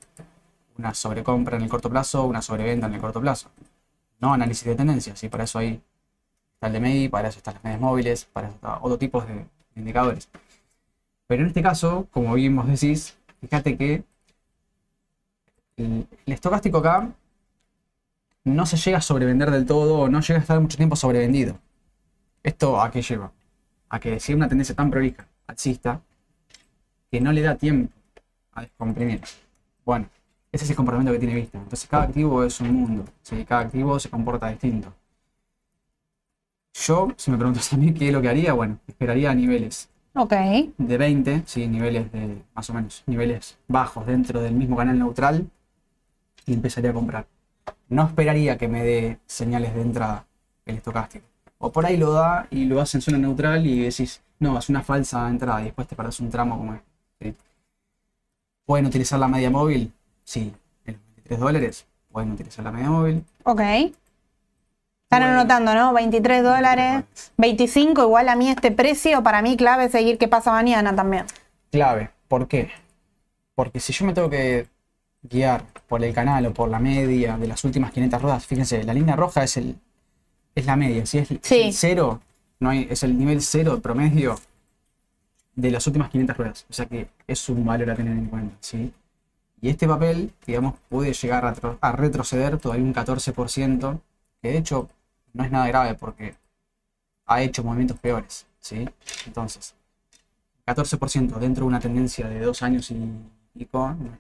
una 0.83 0.95
sobrecompra 0.95 1.57
en 1.57 1.63
el 1.63 1.69
corto 1.69 1.89
plazo, 1.89 2.25
una 2.25 2.43
sobreventa 2.43 2.89
en 2.89 2.95
el 2.95 3.01
corto 3.01 3.21
plazo. 3.21 3.51
No 4.21 4.35
análisis 4.35 4.65
de 4.65 4.75
tendencias, 4.75 5.23
y 5.23 5.29
para 5.29 5.45
eso 5.45 5.59
hay 5.61 5.81
está 6.55 6.67
el 6.67 6.73
de 6.73 6.81
MEDI, 6.81 7.09
para 7.09 7.29
eso 7.29 7.39
están 7.39 7.55
las 7.55 7.65
medias 7.65 7.81
móviles, 7.81 8.25
para 8.25 8.49
eso 8.49 8.57
está 8.57 8.79
otro 8.83 8.99
tipo 8.99 9.21
de 9.21 9.47
indicadores. 9.77 10.29
Pero 11.29 11.43
en 11.43 11.49
este 11.49 11.63
caso, 11.63 12.09
como 12.11 12.35
bien 12.35 12.55
vos 12.57 12.67
decís, 12.67 13.17
fíjate 13.41 13.77
que 13.77 14.05
el, 15.77 16.07
estocástico 16.27 16.79
acá 16.79 17.09
no 18.45 18.67
se 18.67 18.77
llega 18.77 18.99
a 18.99 19.01
sobrevender 19.01 19.51
del 19.51 19.67
todo 19.67 20.09
no 20.09 20.21
llega 20.21 20.39
a 20.39 20.43
estar 20.43 20.61
mucho 20.61 20.77
tiempo 20.77 20.97
sobrevendido. 20.97 21.59
¿Esto 22.43 22.81
a 22.81 22.91
qué 22.91 23.03
lleva? 23.03 23.33
A 23.89 24.01
que 24.01 24.19
si 24.19 24.35
una 24.35 24.49
tendencia 24.49 24.75
tan 24.75 24.91
prolija, 24.91 25.27
alcista, 25.47 26.01
que 27.11 27.21
no 27.21 27.33
le 27.33 27.43
da 27.43 27.57
tiempo 27.57 27.93
a 28.53 28.63
descomprimir. 28.63 29.23
Bueno, 29.85 30.09
ese 30.53 30.65
es 30.65 30.71
el 30.71 30.77
comportamiento 30.77 31.13
que 31.13 31.19
tiene 31.19 31.35
vista. 31.35 31.59
Entonces 31.59 31.89
cada 31.89 32.05
activo 32.05 32.45
es 32.45 32.61
un 32.61 32.73
mundo, 32.73 33.05
¿sí? 33.23 33.45
cada 33.45 33.63
activo 33.63 33.99
se 33.99 34.11
comporta 34.11 34.49
distinto. 34.49 34.93
Yo, 36.75 37.09
si 37.17 37.31
me 37.31 37.37
preguntas 37.39 37.73
a 37.73 37.77
mí 37.77 37.93
qué 37.95 38.09
es 38.09 38.13
lo 38.13 38.21
que 38.23 38.29
haría, 38.29 38.53
bueno, 38.53 38.79
esperaría 38.87 39.35
niveles 39.35 39.89
Ok. 40.15 40.33
de 40.79 40.99
20, 40.99 41.43
¿sí? 41.47 41.67
niveles 41.69 42.11
de 42.13 42.43
más 42.55 42.69
o 42.71 42.75
menos, 42.75 43.03
niveles 43.07 43.59
bajos 43.69 44.07
dentro 44.07 44.41
del 44.41 44.55
mismo 44.55 44.77
canal 44.77 44.99
neutral 44.99 45.51
y 46.47 46.55
empezaría 46.55 46.91
a 46.91 46.95
comprar. 46.95 47.27
No 47.89 48.05
esperaría 48.07 48.59
que 48.59 48.69
me 48.69 48.85
dé 48.85 49.19
señales 49.27 49.75
de 49.75 49.83
entrada 49.83 50.27
el 50.67 50.77
estocástico. 50.77 51.27
O 51.59 51.71
por 51.73 51.87
ahí 51.87 51.97
lo 51.97 52.13
da 52.13 52.47
y 52.51 52.65
lo 52.65 52.81
hace 52.81 52.99
en 52.99 53.03
zona 53.03 53.19
neutral 53.19 53.67
y 53.67 53.81
decís, 53.81 54.23
no, 54.41 54.59
es 54.59 54.69
una 54.69 54.83
falsa 54.83 55.29
entrada 55.29 55.61
y 55.63 55.67
después 55.67 55.87
te 55.89 55.97
paras 55.97 56.19
un 56.21 56.31
tramo 56.31 56.59
como 56.59 56.75
este. 56.75 56.87
¿sí? 57.21 57.37
¿Pueden 58.67 58.87
utilizar 58.87 59.19
la 59.21 59.29
media 59.29 59.51
móvil? 59.51 59.93
Sí. 60.25 60.53
En 60.87 60.95
los 60.95 61.03
23 61.17 61.41
dólares 61.41 61.87
pueden 62.11 62.33
utilizar 62.33 62.65
la 62.65 62.73
media 62.73 62.91
móvil. 62.91 63.25
Ok. 63.45 63.61
Están 63.61 63.95
Bueno. 65.11 65.41
anotando, 65.41 65.75
¿no? 65.75 65.93
23 65.93 66.43
dólares. 66.43 67.05
25, 67.37 68.03
igual 68.03 68.29
a 68.29 68.37
mí 68.37 68.49
este 68.49 68.71
precio, 68.73 69.23
para 69.23 69.43
mí 69.43 69.57
clave 69.57 69.87
es 69.87 69.93
seguir 69.93 70.17
qué 70.19 70.29
pasa 70.29 70.53
mañana 70.53 70.95
también. 70.97 71.27
Clave. 71.71 72.11
¿Por 72.29 72.49
qué? 72.49 72.71
Porque 73.55 73.79
si 73.81 73.93
yo 73.93 74.07
me 74.07 74.15
tengo 74.15 74.31
que 74.31 74.67
guiar 75.23 75.65
por 75.87 76.03
el 76.03 76.15
canal 76.15 76.47
o 76.47 76.55
por 76.55 76.69
la 76.71 76.79
media 76.79 77.37
de 77.37 77.47
las 77.47 77.63
últimas 77.65 77.93
500 77.93 78.23
ruedas, 78.23 78.47
fíjense, 78.47 78.83
la 78.85 78.95
línea 78.95 79.15
roja 79.17 79.45
es 79.45 79.57
el 79.57 79.77
es 80.55 80.67
la 80.67 80.77
media, 80.77 81.07
si 81.07 81.17
es 81.19 81.31
el- 81.31 81.41
Sí. 81.43 81.63
el 81.63 81.73
cero, 81.73 82.21
no 82.61 82.69
hay, 82.71 82.87
es 82.91 83.03
el 83.03 83.17
nivel 83.19 83.41
cero 83.41 83.81
promedio 83.83 84.39
de 85.55 85.71
las 85.71 85.87
últimas 85.87 86.11
500 86.11 86.37
ruedas. 86.37 86.67
O 86.69 86.73
sea 86.75 86.85
que 86.87 87.09
es 87.27 87.49
un 87.49 87.65
valor 87.65 87.91
a 87.91 87.95
tener 87.95 88.13
en 88.13 88.27
cuenta, 88.27 88.55
¿sí? 88.61 88.93
Y 89.63 89.71
este 89.71 89.89
papel, 89.89 90.35
digamos, 90.47 90.75
puede 90.91 91.15
llegar 91.15 91.47
a, 91.47 91.55
a 91.81 91.93
retroceder 91.93 92.59
todavía 92.59 92.85
un 92.85 92.93
14%, 92.93 94.01
que 94.43 94.49
de 94.51 94.59
hecho 94.59 94.91
no 95.33 95.45
es 95.45 95.51
nada 95.51 95.69
grave 95.69 95.95
porque 95.95 96.35
ha 97.27 97.43
hecho 97.43 97.65
movimientos 97.65 97.99
peores, 97.99 98.47
¿sí? 98.61 98.89
Entonces, 99.27 99.75
14% 100.67 101.39
dentro 101.39 101.65
de 101.65 101.69
una 101.69 101.81
tendencia 101.81 102.29
de 102.29 102.41
dos 102.41 102.63
años 102.63 102.91
y 102.91 102.95
es 103.55 103.67
nada. 103.67 104.19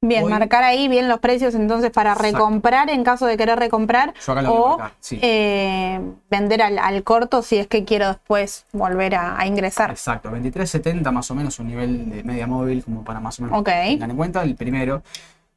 Bien, 0.00 0.22
Hoy- 0.24 0.30
marcar 0.30 0.62
ahí 0.62 0.86
bien 0.86 1.08
los 1.08 1.18
precios 1.18 1.56
entonces 1.56 1.90
para 1.90 2.12
Exacto. 2.12 2.36
recomprar 2.38 2.88
en 2.88 3.02
caso 3.02 3.26
de 3.26 3.36
querer 3.36 3.58
recomprar 3.58 4.10
acá 4.10 4.52
o 4.52 4.68
marcar, 4.78 4.92
sí. 5.00 5.18
eh, 5.20 6.00
vender 6.30 6.62
al, 6.62 6.78
al 6.78 7.02
corto 7.02 7.42
si 7.42 7.56
es 7.56 7.66
que 7.66 7.84
quiero 7.84 8.06
después 8.06 8.64
volver 8.72 9.16
a, 9.16 9.38
a 9.40 9.46
ingresar. 9.48 9.90
Exacto, 9.90 10.30
23.70 10.30 11.10
más 11.10 11.28
o 11.32 11.34
menos 11.34 11.58
un 11.58 11.66
nivel 11.66 12.10
de 12.10 12.22
media 12.22 12.46
móvil 12.46 12.84
como 12.84 13.02
para 13.02 13.18
más 13.18 13.40
o 13.40 13.42
menos 13.42 13.58
Ok. 13.58 13.66
tengan 13.68 14.10
en 14.12 14.16
cuenta. 14.16 14.42
El 14.44 14.54
primero, 14.54 15.02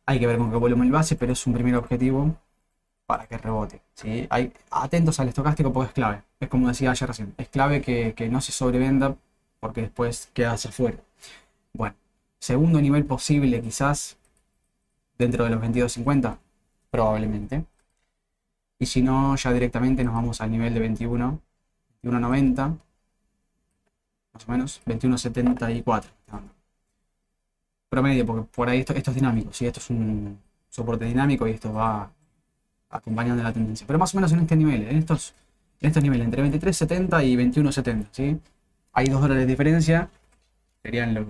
hay 0.07 0.19
que 0.19 0.25
ver 0.25 0.39
con 0.39 0.49
qué 0.49 0.57
volumen 0.57 0.87
el 0.87 0.91
base, 0.91 1.15
pero 1.15 1.33
es 1.33 1.45
un 1.45 1.53
primer 1.53 1.75
objetivo 1.75 2.33
para 3.05 3.27
que 3.27 3.37
rebote. 3.37 3.81
¿sí? 3.93 4.25
Hay, 4.31 4.51
atentos 4.71 5.19
al 5.19 5.27
estocástico 5.27 5.71
porque 5.71 5.89
es 5.89 5.93
clave. 5.93 6.23
Es 6.39 6.49
como 6.49 6.67
decía 6.67 6.89
ayer 6.89 7.07
recién, 7.07 7.35
es 7.37 7.47
clave 7.47 7.81
que, 7.81 8.13
que 8.15 8.27
no 8.27 8.41
se 8.41 8.51
sobrevenda 8.51 9.13
porque 9.59 9.81
después 9.81 10.31
quedas 10.33 10.65
afuera. 10.65 10.97
Bueno, 11.73 11.93
segundo 12.39 12.81
nivel 12.81 13.05
posible 13.05 13.61
quizás 13.61 14.17
dentro 15.21 15.45
de 15.45 15.51
los 15.51 15.61
22.50, 15.61 16.37
probablemente. 16.89 17.65
Y 18.79 18.85
si 18.85 19.01
no, 19.01 19.35
ya 19.35 19.53
directamente 19.53 20.03
nos 20.03 20.13
vamos 20.13 20.41
al 20.41 20.51
nivel 20.51 20.73
de 20.73 20.79
21, 20.81 21.39
21.90 22.03 22.77
más 24.33 24.47
o 24.47 24.51
menos, 24.51 24.81
21.74. 24.85 26.03
Promedio, 27.89 28.25
porque 28.25 28.47
por 28.55 28.69
ahí 28.69 28.79
esto, 28.79 28.93
esto 28.93 29.11
es 29.11 29.15
dinámico, 29.15 29.51
¿sí? 29.51 29.65
esto 29.65 29.79
es 29.79 29.89
un 29.89 30.39
soporte 30.69 31.05
dinámico 31.05 31.47
y 31.47 31.51
esto 31.51 31.73
va 31.73 32.09
acompañando 32.89 33.43
la 33.43 33.51
tendencia. 33.51 33.85
Pero 33.85 33.99
más 33.99 34.13
o 34.13 34.17
menos 34.17 34.31
en 34.31 34.39
este 34.39 34.55
nivel, 34.55 34.83
en 34.83 34.97
estos, 34.97 35.33
en 35.81 35.87
estos 35.87 36.01
niveles, 36.01 36.25
entre 36.25 36.43
23.70 36.43 37.25
y 37.25 37.35
21.70. 37.35 38.07
¿sí? 38.11 38.39
Hay 38.93 39.07
2 39.07 39.21
dólares 39.21 39.43
de 39.43 39.47
diferencia, 39.47 40.09
serían 40.81 41.13
los, 41.13 41.25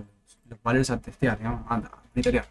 los 0.48 0.62
valores 0.62 0.90
a 0.90 0.98
testear, 0.98 1.38
digamos, 1.38 1.62
a, 1.68 1.82
monitorear. 2.14 2.46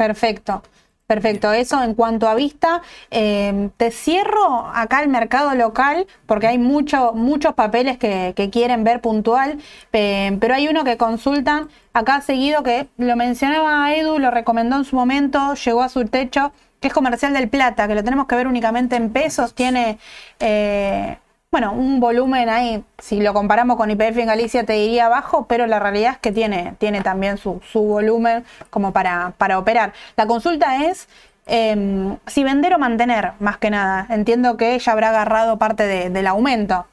Perfecto. 0.00 0.62
Perfecto, 1.06 1.52
eso 1.52 1.82
en 1.82 1.94
cuanto 1.94 2.26
a 2.26 2.34
vista. 2.34 2.80
Eh, 3.10 3.68
te 3.76 3.90
cierro 3.90 4.66
acá 4.72 5.02
el 5.02 5.08
mercado 5.10 5.54
local 5.54 6.06
porque 6.24 6.46
hay 6.46 6.56
mucho, 6.56 7.12
muchos 7.12 7.52
papeles 7.52 7.98
que, 7.98 8.32
que 8.34 8.48
quieren 8.48 8.82
ver 8.82 9.02
puntual, 9.02 9.58
eh, 9.92 10.38
pero 10.40 10.54
hay 10.54 10.68
uno 10.68 10.84
que 10.84 10.96
consultan 10.96 11.68
acá 11.92 12.22
seguido 12.22 12.62
que 12.62 12.88
lo 12.96 13.14
mencionaba 13.16 13.92
Edu, 13.94 14.18
lo 14.18 14.30
recomendó 14.30 14.76
en 14.76 14.84
su 14.84 14.96
momento, 14.96 15.52
llegó 15.54 15.82
a 15.82 15.90
su 15.90 16.06
techo, 16.06 16.52
que 16.80 16.88
es 16.88 16.94
Comercial 16.94 17.34
del 17.34 17.50
Plata, 17.50 17.86
que 17.88 17.94
lo 17.94 18.02
tenemos 18.02 18.26
que 18.26 18.36
ver 18.36 18.46
únicamente 18.46 18.96
en 18.96 19.12
pesos, 19.12 19.54
tiene... 19.54 19.98
eh, 20.38 21.18
bueno, 21.50 21.72
un 21.72 21.98
volumen 21.98 22.48
ahí, 22.48 22.84
si 22.98 23.20
lo 23.20 23.34
comparamos 23.34 23.76
con 23.76 23.90
IPF 23.90 24.20
en 24.20 24.28
Galicia 24.28 24.64
te 24.64 24.74
diría 24.74 25.08
bajo, 25.08 25.46
pero 25.46 25.66
la 25.66 25.80
realidad 25.80 26.12
es 26.12 26.18
que 26.18 26.30
tiene, 26.30 26.74
tiene 26.78 27.02
también 27.02 27.38
su, 27.38 27.60
su 27.72 27.80
volumen 27.82 28.44
como 28.70 28.92
para, 28.92 29.32
para 29.36 29.58
operar. 29.58 29.92
La 30.16 30.26
consulta 30.26 30.84
es 30.86 31.08
em, 31.46 32.18
si 32.26 32.44
vender 32.44 32.74
o 32.74 32.78
mantener, 32.78 33.32
más 33.40 33.58
que 33.58 33.70
nada. 33.70 34.06
Entiendo 34.10 34.56
que 34.56 34.74
ella 34.76 34.92
habrá 34.92 35.08
agarrado 35.10 35.58
parte 35.58 35.86
de- 35.86 36.10
del 36.10 36.26
aumento. 36.28 36.86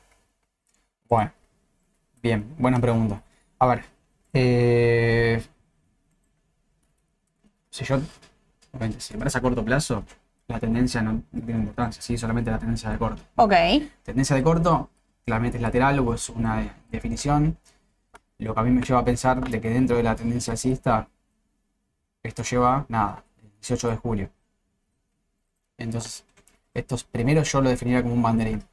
Bueno, 1.09 1.31
bien, 2.23 2.55
buena 2.57 2.79
pregunta. 2.81 3.23
A 3.59 3.67
ver, 3.67 3.85
eh, 4.33 5.43
si 7.69 7.85
yo, 7.85 7.99
si 8.99 9.17
me 9.17 9.25
a 9.33 9.41
corto 9.41 9.63
plazo, 9.65 10.03
la 10.47 10.59
tendencia 10.59 11.01
no, 11.01 11.23
no 11.31 11.41
tiene 11.45 11.59
importancia, 11.61 12.01
¿sí? 12.01 12.17
solamente 12.17 12.51
la 12.51 12.59
tendencia 12.59 12.89
de 12.89 12.97
corto. 12.97 13.21
Ok, 13.35 13.53
Tendencia 14.03 14.35
de 14.35 14.43
corto, 14.43 14.89
claramente 15.25 15.57
es 15.57 15.61
lateral 15.61 15.99
o 15.99 16.13
es 16.13 16.29
una 16.29 16.57
de- 16.61 16.71
definición. 16.91 17.57
Lo 18.39 18.53
que 18.53 18.59
a 18.59 18.63
mí 18.63 18.71
me 18.71 18.81
lleva 18.81 18.99
a 19.01 19.05
pensar 19.05 19.41
de 19.49 19.61
que 19.61 19.69
dentro 19.69 19.97
de 19.97 20.03
la 20.03 20.15
tendencia 20.15 20.51
alcista, 20.53 21.07
esto 22.21 22.43
lleva 22.43 22.85
nada, 22.89 23.23
el 23.41 23.49
18 23.59 23.89
de 23.89 23.97
julio. 23.97 24.29
Entonces, 25.77 26.23
estos 26.73 27.03
primero 27.03 27.41
yo 27.43 27.61
lo 27.61 27.69
definiría 27.69 28.03
como 28.03 28.13
un 28.13 28.21
banderín. 28.21 28.63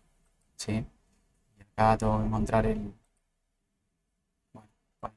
¿sí? 0.57 0.85
Y 1.59 1.63
acá 1.63 1.99
tengo 1.99 2.21
que 2.21 2.27
encontrar 2.27 2.67
el. 2.67 2.95
Bueno, 4.53 4.69
bueno. 5.01 5.17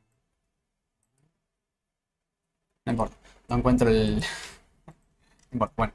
No 2.86 2.92
importa, 2.92 3.16
no 3.50 3.58
encuentro 3.58 3.90
el. 3.90 4.24
No 5.52 5.56
importa, 5.56 5.74
bueno. 5.78 5.94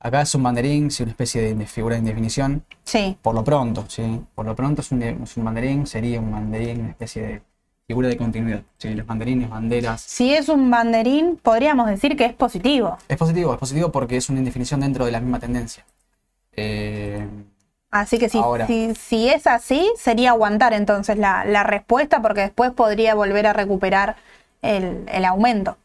Acá 0.00 0.22
es 0.22 0.34
un 0.34 0.42
banderín, 0.42 0.90
sí, 0.90 1.02
una 1.02 1.10
especie 1.12 1.42
de, 1.42 1.54
de 1.54 1.66
figura 1.66 1.94
de 1.96 2.00
indefinición. 2.00 2.64
sí, 2.84 3.18
Por 3.22 3.34
lo 3.34 3.44
pronto, 3.44 3.84
¿sí? 3.88 4.20
Por 4.34 4.46
lo 4.46 4.54
pronto 4.56 4.80
es 4.82 4.92
un, 4.92 5.02
es 5.02 5.36
un 5.36 5.44
banderín, 5.44 5.86
sería 5.86 6.20
un 6.20 6.30
banderín, 6.32 6.80
una 6.80 6.90
especie 6.90 7.22
de 7.22 7.42
figura 7.86 8.08
de 8.08 8.16
continuidad. 8.16 8.62
¿sí? 8.78 8.94
Los 8.94 9.06
banderines, 9.06 9.50
banderas. 9.50 10.00
si 10.02 10.34
es 10.34 10.48
un 10.48 10.70
banderín, 10.70 11.36
podríamos 11.36 11.86
decir 11.88 12.16
que 12.16 12.24
es 12.26 12.34
positivo. 12.34 12.98
Es 13.08 13.16
positivo, 13.16 13.52
es 13.54 13.58
positivo 13.58 13.90
porque 13.90 14.16
es 14.16 14.28
una 14.28 14.38
indefinición 14.38 14.80
dentro 14.80 15.04
de 15.04 15.12
la 15.12 15.20
misma 15.20 15.40
tendencia. 15.40 15.84
Eh, 16.52 17.26
Así 17.90 18.18
que 18.18 18.28
si, 18.28 18.38
Ahora. 18.38 18.66
si, 18.66 18.94
si 18.94 19.28
es 19.30 19.46
así, 19.46 19.90
sería 19.96 20.30
aguantar 20.30 20.72
entonces 20.74 21.16
la, 21.18 21.44
la 21.44 21.64
respuesta 21.64 22.20
porque 22.20 22.42
después 22.42 22.72
podría 22.72 23.14
volver 23.14 23.46
a 23.46 23.52
recuperar 23.54 24.16
el, 24.62 25.04
el 25.08 25.24
aumento. 25.24 25.76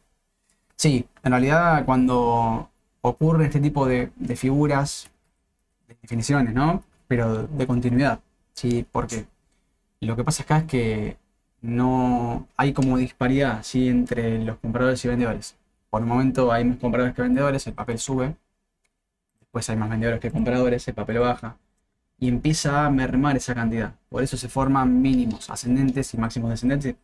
sí, 0.76 1.06
en 1.23 1.32
realidad 1.32 1.86
cuando 1.86 2.69
ocurre 3.04 3.46
este 3.48 3.62
tipo 3.62 3.86
de, 3.88 4.12
de 4.18 4.36
figuras, 4.38 5.12
de 5.88 5.96
definiciones, 6.02 6.54
¿no? 6.56 6.84
Pero 7.08 7.48
de 7.48 7.68
continuidad, 7.68 8.20
¿sí? 8.54 8.86
Porque 8.92 9.26
lo 10.02 10.16
que 10.16 10.24
pasa 10.26 10.44
acá 10.44 10.60
es 10.60 10.66
que 10.66 11.18
no 11.62 12.48
hay 12.58 12.74
como 12.74 12.98
disparidad, 12.98 13.63
¿sí? 13.63 13.89
Entre 13.89 14.44
los 14.44 14.58
compradores 14.60 15.04
y 15.06 15.10
vendedores. 15.10 15.56
Por 15.92 16.02
el 16.02 16.08
momento 16.08 16.52
hay 16.52 16.66
más 16.66 16.78
compradores 16.80 17.16
que 17.16 17.22
vendedores, 17.24 17.68
el 17.68 17.74
papel 17.74 18.00
sube. 18.00 18.36
pues 19.52 19.70
hay 19.70 19.76
más 19.78 19.89
vendedores 19.89 20.20
que 20.20 20.32
compradores, 20.32 20.88
el 20.88 20.94
papel 20.96 21.20
baja 21.20 21.58
y 22.20 22.28
empieza 22.28 22.86
a 22.86 22.89
mermar 22.89 23.36
esa 23.38 23.54
cantidad. 23.54 23.94
Por 24.10 24.24
eso 24.24 24.38
se 24.38 24.50
forman 24.50 25.02
mínimos 25.02 25.50
ascendentes 25.50 26.13
y 26.13 26.18
máximos 26.18 26.50
descendentes. 26.50 26.96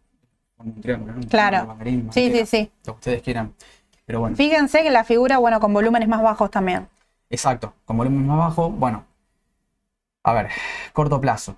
Forman 0.57 0.75
un 0.75 0.81
triángulo, 0.81 1.13
¿no? 1.13 1.19
Un 1.19 1.27
Claro. 1.27 1.67
banderín, 1.67 2.09
Sí, 2.11 2.31
sí, 2.31 2.45
sí. 2.45 2.71
Lo 2.85 2.93
que 2.93 2.99
ustedes 2.99 3.21
quieran. 3.21 3.53
Pero 4.09 4.21
bueno, 4.21 4.35
Fíjense 4.35 4.81
que 4.81 4.89
la 4.89 5.03
figura, 5.03 5.37
bueno, 5.37 5.59
con 5.59 5.71
volúmenes 5.71 6.07
más 6.09 6.23
bajos 6.23 6.49
también. 6.49 6.87
exacto. 7.29 7.73
Con 7.85 7.95
volumen 7.95 8.25
más 8.25 8.39
bajo, 8.39 8.71
bueno. 8.71 9.03
A 10.23 10.33
ver, 10.33 10.49
corto 10.93 11.21
plazo. 11.21 11.55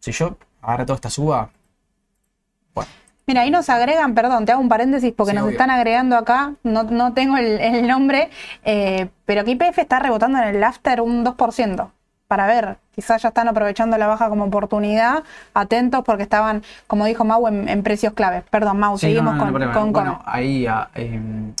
Si 0.00 0.10
yo 0.10 0.38
agarro 0.62 0.86
toda 0.86 0.94
esta 0.94 1.10
suba, 1.10 1.50
bueno, 2.74 2.90
Mira, 3.26 3.42
ahí 3.42 3.50
nos 3.50 3.68
agregan, 3.68 4.14
perdón, 4.14 4.46
te 4.46 4.52
hago 4.52 4.62
un 4.62 4.70
paréntesis 4.70 5.12
porque 5.14 5.32
Sí, 5.32 5.36
nos 5.36 5.44
obvio. 5.44 5.52
están 5.52 5.68
agregando 5.68 6.16
acá, 6.16 6.54
no, 6.62 6.84
no 6.84 7.12
tengo 7.12 7.36
el, 7.36 7.60
el 7.60 7.86
nombre, 7.86 8.30
eh, 8.64 9.10
pero 9.26 9.44
que 9.44 9.50
IPF 9.50 9.78
está 9.80 9.98
rebotando 9.98 10.38
en 10.38 10.44
el 10.44 10.64
after 10.64 11.02
un 11.02 11.26
2%. 11.26 11.90
Para 12.26 12.46
ver, 12.46 12.78
quizás 12.94 13.20
ya 13.20 13.28
están 13.28 13.48
aprovechando 13.48 13.98
la 13.98 14.06
baja 14.06 14.30
como 14.30 14.44
oportunidad. 14.44 15.24
Atentos 15.52 16.02
porque 16.06 16.22
estaban, 16.22 16.62
como 16.86 17.04
dijo 17.04 17.22
Mau, 17.26 17.46
en, 17.48 17.68
en 17.68 17.82
precios 17.82 18.14
claves. 18.14 18.44
Perdón, 18.48 18.78
Mau, 18.78 18.96
Sí, 18.96 19.08
seguimos 19.08 19.34
no, 19.36 19.44
no, 19.44 19.58
no 19.58 19.72
con, 19.74 19.74
con 19.74 19.92
Bueno, 19.92 20.22
ahí 20.24 20.66
ah, 20.66 20.88
em, 20.94 21.52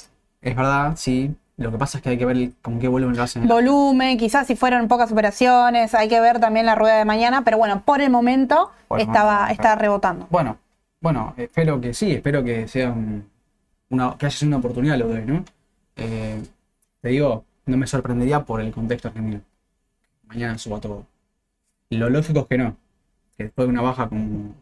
es 0.42 0.56
verdad, 0.56 0.94
sí. 0.96 1.34
Lo 1.56 1.70
que 1.70 1.78
pasa 1.78 1.98
es 1.98 2.02
que 2.02 2.10
hay 2.10 2.18
que 2.18 2.24
ver 2.24 2.50
con 2.62 2.80
qué 2.80 2.88
volumen 2.88 3.16
lo 3.16 3.22
hacen. 3.22 3.46
Volumen, 3.46 4.18
quizás 4.18 4.46
si 4.46 4.56
fueron 4.56 4.88
pocas 4.88 5.12
operaciones, 5.12 5.94
hay 5.94 6.08
que 6.08 6.20
ver 6.20 6.40
también 6.40 6.66
la 6.66 6.74
rueda 6.74 6.96
de 6.96 7.04
mañana, 7.04 7.42
pero 7.44 7.58
bueno, 7.58 7.82
por 7.84 8.00
el 8.00 8.10
momento 8.10 8.72
Por 8.88 9.00
estaba, 9.00 9.34
momento, 9.42 9.52
está 9.52 9.74
rebotando. 9.76 10.26
Bueno, 10.30 10.58
bueno, 11.00 11.34
espero 11.36 11.80
que 11.80 11.94
sí, 11.94 12.12
espero 12.12 12.42
que 12.42 12.66
sea 12.68 12.90
un- 12.90 13.28
una, 13.90 14.16
que 14.18 14.26
haya 14.26 14.36
sido 14.36 14.48
una 14.48 14.56
oportunidad 14.58 14.98
lo 14.98 15.08
de 15.08 15.20
hoy, 15.20 15.26
¿no? 15.26 15.44
Eh, 15.96 16.42
te 17.02 17.08
digo, 17.10 17.44
no 17.66 17.76
me 17.76 17.86
sorprendería 17.86 18.44
por 18.44 18.60
el 18.60 18.72
contexto 18.72 19.08
argentino. 19.08 19.40
Mañana 20.26 20.58
suba 20.58 20.80
todo. 20.80 21.06
Lo 21.90 22.10
lógico 22.10 22.40
es 22.40 22.46
que 22.46 22.58
no. 22.58 22.76
Que 23.36 23.44
después 23.44 23.68
de 23.68 23.72
una 23.72 23.82
baja 23.82 24.08
como, 24.08 24.54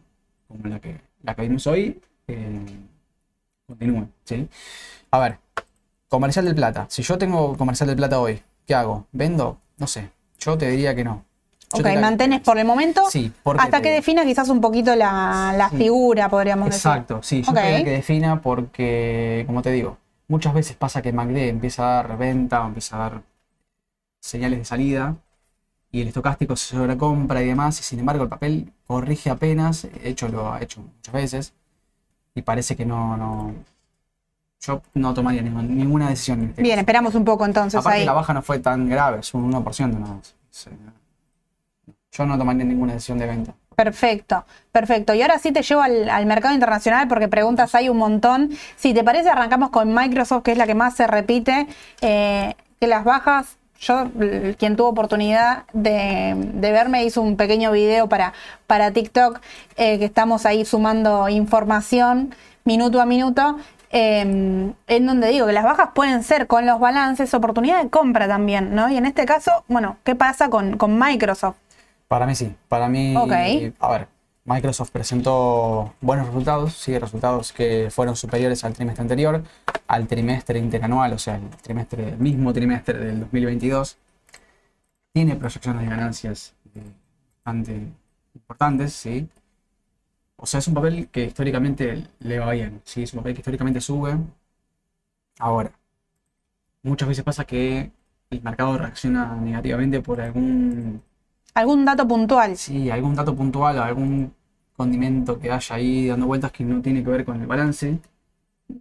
como 0.47 0.67
la, 0.67 0.79
que, 0.79 1.01
la 1.23 1.35
que 1.35 1.41
vimos 1.43 1.65
hoy, 1.67 2.01
eh, 2.27 2.65
continúe, 3.67 4.07
¿sí? 4.25 4.47
A 5.11 5.19
ver, 5.19 5.37
comercial 6.11 6.43
del 6.45 6.55
plata. 6.55 6.85
Si 6.89 7.01
yo 7.03 7.17
tengo 7.17 7.55
comercial 7.57 7.87
del 7.87 7.95
plata 7.95 8.19
hoy, 8.19 8.43
¿qué 8.67 8.75
hago? 8.75 9.07
¿Vendo? 9.13 9.57
No 9.77 9.87
sé. 9.87 10.11
Yo 10.39 10.57
te 10.57 10.69
diría 10.69 10.93
que 10.93 11.05
no. 11.05 11.23
Yo 11.73 11.79
Ok, 11.79 11.99
mantenés 12.01 12.41
por 12.41 12.57
el 12.59 12.65
momento 12.65 13.09
Sí, 13.09 13.31
hasta 13.45 13.77
te 13.77 13.83
que 13.83 13.91
defina 13.91 14.25
quizás 14.25 14.49
un 14.49 14.59
poquito 14.59 14.93
la, 14.93 15.53
la 15.57 15.69
Sí. 15.69 15.77
figura, 15.77 16.27
podríamos 16.27 16.67
Exacto, 16.67 17.23
sí, 17.23 17.41
yo 17.43 17.51
Ok. 17.53 17.57
quería 17.59 17.83
que 17.85 17.91
defina 17.91 18.41
porque, 18.41 19.45
como 19.47 19.61
te 19.61 19.71
digo, 19.71 19.97
muchas 20.27 20.53
veces 20.53 20.75
pasa 20.75 21.01
que 21.01 21.13
MACD 21.13 21.47
empieza 21.47 21.83
a 21.83 22.03
dar 22.03 22.17
venta 22.17 22.61
o 22.61 22.67
empieza 22.67 22.97
a 22.97 22.99
dar 22.99 23.21
señales 24.19 24.59
de 24.59 24.65
salida 24.65 25.15
y 25.93 26.01
el 26.01 26.09
estocástico 26.09 26.57
se 26.57 26.75
sobrecompra 26.75 27.41
y 27.41 27.47
demás, 27.47 27.79
y 27.79 27.83
sin 27.83 27.99
embargo 27.99 28.23
el 28.23 28.29
papel 28.29 28.73
corrige 28.85 29.29
apenas, 29.29 29.83
de 29.83 30.09
hecho 30.09 30.27
lo 30.27 30.51
ha 30.51 30.61
hecho 30.61 30.81
muchas 30.81 31.13
veces, 31.13 31.53
y 32.35 32.41
parece 32.41 32.75
que 32.75 32.85
no, 32.85 33.15
no 33.15 33.53
yo 34.61 34.81
no 34.93 35.13
tomaría 35.13 35.41
ningún- 35.41 35.75
ninguna 35.75 36.09
decisión. 36.09 36.53
en. 36.55 36.63
Bien, 36.63 36.79
esperamos 36.79 37.15
un 37.15 37.25
poco 37.25 37.45
entonces 37.45 37.79
Aparte 37.79 37.99
ahí. 37.99 38.05
la 38.05 38.13
baja 38.13 38.33
no 38.33 38.41
fue 38.41 38.59
tan 38.59 38.87
grave, 38.89 39.19
es 39.19 39.33
un 39.33 39.51
1% 39.51 39.97
nada 39.99 40.13
más. 40.15 40.35
Yo 42.11 42.25
no 42.25 42.37
tomaría 42.37 42.65
ninguna 42.65 42.93
decisión 42.93 43.17
de 43.19 43.25
venta. 43.25 43.53
Perfecto, 43.75 44.45
perfecto. 44.71 45.13
Y 45.13 45.21
ahora 45.21 45.39
sí 45.39 45.51
te 45.53 45.61
llevo 45.63 45.81
al, 45.81 46.09
al 46.09 46.25
mercado 46.25 46.53
internacional 46.53 47.07
porque 47.07 47.27
preguntas 47.29 47.73
hay 47.73 47.87
un 47.89 47.97
montón. 47.97 48.49
Si 48.75 48.93
te 48.93 49.03
parece, 49.03 49.29
arrancamos 49.29 49.69
con 49.69 49.93
Microsoft, 49.93 50.43
que 50.43 50.51
es 50.51 50.57
la 50.57 50.67
que 50.67 50.75
más 50.75 50.93
se 50.95 51.07
repite. 51.07 51.67
eh, 52.01 52.55
que 52.79 52.87
las 52.87 53.03
bajas, 53.03 53.57
yo, 53.79 54.09
quien 54.57 54.75
tuvo 54.75 54.89
oportunidad 54.89 55.65
de, 55.71 56.33
de 56.35 56.71
verme, 56.71 57.05
hizo 57.05 57.21
un 57.21 57.37
pequeño 57.37 57.71
video 57.71 58.09
para, 58.09 58.33
para 58.67 58.91
TikTok, 58.91 59.39
eh, 59.77 59.99
que 59.99 60.05
estamos 60.05 60.45
ahí 60.47 60.65
sumando 60.65 61.29
información 61.29 62.33
minuto 62.65 62.99
a 62.99 63.05
minuto. 63.05 63.57
Eh, 63.91 64.21
en 64.21 65.05
donde 65.05 65.27
digo 65.29 65.47
que 65.47 65.53
las 65.53 65.63
bajas 65.63 65.89
pueden 65.93 66.23
ser 66.23 66.47
con 66.47 66.65
los 66.65 66.79
balances 66.79 67.33
oportunidad 67.33 67.83
de 67.83 67.89
compra 67.89 68.27
también, 68.27 68.73
¿no? 68.73 68.89
Y 68.89 68.97
en 68.97 69.05
este 69.05 69.25
caso, 69.25 69.63
bueno, 69.67 69.97
¿qué 70.03 70.15
pasa 70.15 70.49
con, 70.49 70.77
con 70.77 70.97
Microsoft? 70.97 71.55
Para 72.07 72.25
mí 72.25 72.35
sí, 72.35 72.55
para 72.67 72.89
mí, 72.89 73.15
Ok. 73.15 73.31
a 73.79 73.89
ver, 73.91 74.07
Microsoft 74.43 74.91
presentó 74.91 75.93
buenos 76.01 76.27
resultados, 76.27 76.73
sí, 76.73 76.97
resultados 76.97 77.53
que 77.53 77.89
fueron 77.91 78.15
superiores 78.15 78.63
al 78.63 78.73
trimestre 78.73 79.01
anterior, 79.03 79.43
al 79.87 80.07
trimestre 80.07 80.59
interanual, 80.59 81.13
o 81.13 81.19
sea, 81.19 81.35
el 81.35 81.47
trimestre, 81.61 82.09
el 82.09 82.17
mismo 82.17 82.51
trimestre 82.51 82.97
del 82.97 83.19
2022. 83.21 83.97
Tiene 85.13 85.35
proyecciones 85.35 85.81
de 85.83 85.87
ganancias 85.89 86.53
eh, 86.75 86.81
bastante 87.35 87.87
importantes, 88.33 88.93
sí. 88.93 89.27
O 90.41 90.45
sea, 90.45 90.59
es 90.59 90.67
un 90.67 90.73
papel 90.73 91.07
que 91.09 91.25
históricamente 91.25 92.05
le 92.19 92.39
va 92.39 92.51
bien, 92.51 92.81
sí, 92.83 93.03
es 93.03 93.13
un 93.13 93.19
papel 93.19 93.33
que 93.33 93.41
históricamente 93.41 93.79
sube. 93.79 94.17
Ahora, 95.39 95.71
muchas 96.83 97.07
veces 97.07 97.23
pasa 97.23 97.45
que 97.45 97.91
el 98.29 98.41
mercado 98.41 98.77
reacciona 98.77 99.35
negativamente 99.35 100.01
por 100.01 100.21
algún 100.21 101.01
¿Algún 101.53 101.85
dato 101.85 102.07
puntual? 102.07 102.57
Sí, 102.57 102.89
algún 102.89 103.15
dato 103.15 103.35
puntual, 103.35 103.77
algún 103.79 104.33
condimento 104.75 105.39
que 105.39 105.51
haya 105.51 105.75
ahí 105.75 106.07
dando 106.07 106.25
vueltas 106.27 106.51
que 106.51 106.63
no 106.63 106.81
tiene 106.81 107.03
que 107.03 107.09
ver 107.09 107.25
con 107.25 107.41
el 107.41 107.47
balance, 107.47 107.99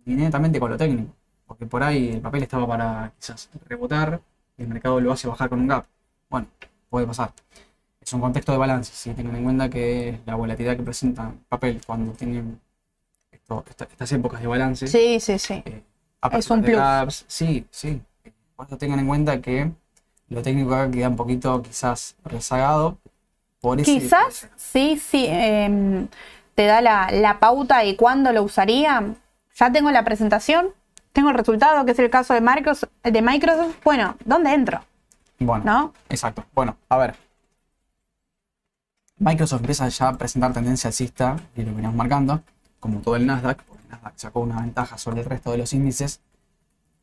ni 0.05 0.15
netamente 0.15 0.61
con 0.61 0.71
lo 0.71 0.77
técnico. 0.77 1.13
Porque 1.47 1.67
por 1.67 1.83
ahí 1.83 2.11
el 2.11 2.21
papel 2.21 2.45
estaba 2.45 2.67
para 2.67 3.13
quizás 3.19 3.51
rebotar 3.69 4.21
y 4.57 4.63
el 4.63 4.69
mercado 4.69 5.01
lo 5.01 5.13
hace 5.13 5.29
bajar 5.29 5.49
con 5.49 5.61
un 5.61 5.69
gap. 5.69 5.87
Bueno, 6.31 6.47
puede 6.89 7.07
pasar. 7.07 7.33
Es 8.01 8.13
un 8.13 8.21
contexto 8.21 8.53
de 8.53 8.59
balance, 8.59 8.93
sí, 8.95 9.13
tengan 9.13 9.37
en 9.37 9.45
cuenta 9.45 9.69
que 9.69 10.21
la 10.25 10.35
volatilidad 10.35 10.77
que 10.77 10.83
presenta 10.83 11.29
el 11.29 11.35
papel 11.49 11.81
cuando 11.87 12.13
tienen 12.13 12.61
esto- 13.31 13.65
esta- 13.69 13.85
estas 13.85 14.11
épocas 14.13 14.41
de 14.41 14.47
balance. 14.47 14.87
Sí, 14.87 15.21
sí, 15.21 15.39
sí. 15.39 15.63
eh, 15.67 15.83
Es 16.33 16.51
un 16.51 16.63
de 16.63 16.71
plus. 16.73 17.25
sí, 17.29 17.67
sí. 17.71 18.01
Eso 18.67 18.77
tengan 18.77 18.99
en 19.01 19.07
cuenta 19.07 19.41
que 19.41 19.71
lo 20.29 20.43
técnico 20.43 20.75
acá 20.75 20.91
queda 20.91 21.09
un 21.09 21.17
poquito 21.17 21.63
quizás 21.63 22.17
rezagado. 22.25 22.99
Por 23.61 23.81
ese- 23.81 23.93
Quizás 24.01 24.49
sí, 24.57 24.99
sí, 24.99 25.27
em, 25.29 26.09
te 26.55 26.67
da 26.67 26.81
la, 26.81 27.11
la 27.11 27.39
pauta 27.39 27.85
y 27.85 27.97
cuándo 27.97 28.33
lo 28.33 28.43
usaría. 28.43 29.15
Ya 29.57 29.73
tengo 29.73 29.91
la 29.91 30.05
presentación, 30.05 30.69
tengo 31.13 31.31
el 31.31 31.37
resultado, 31.37 31.85
que 31.85 31.93
es 31.93 31.99
el 31.99 32.11
caso 32.11 32.33
de 32.35 32.41
Microsoft. 32.41 32.91
De 33.03 33.23
Microsoft. 33.23 33.77
Bueno, 33.85 34.17
¿dónde 34.25 34.53
entro? 34.55 34.81
Bueno, 35.39 35.65
¿No? 35.65 35.93
exacto. 36.09 36.45
Bueno, 36.55 36.77
a 36.89 36.97
ver. 36.99 37.15
Microsoft 39.21 39.61
empieza 39.61 39.87
ya 39.89 40.09
a 40.09 40.17
presentar 40.17 40.55
tendencia 40.55 40.89
alcista, 40.89 41.37
y 41.55 41.63
lo 41.63 41.75
veníamos 41.75 41.95
marcando, 41.95 42.43
como 42.81 43.01
todo 43.01 43.17
el 43.17 43.27
Nasdaq, 43.27 43.63
porque 43.65 43.83
el 43.83 43.91
Nasdaq 43.91 44.15
sacó 44.17 44.41
una 44.41 44.63
ventaja 44.63 44.97
sobre 44.97 45.21
el 45.21 45.27
resto 45.27 45.51
de 45.51 45.59
los 45.59 45.75
índices 45.75 46.23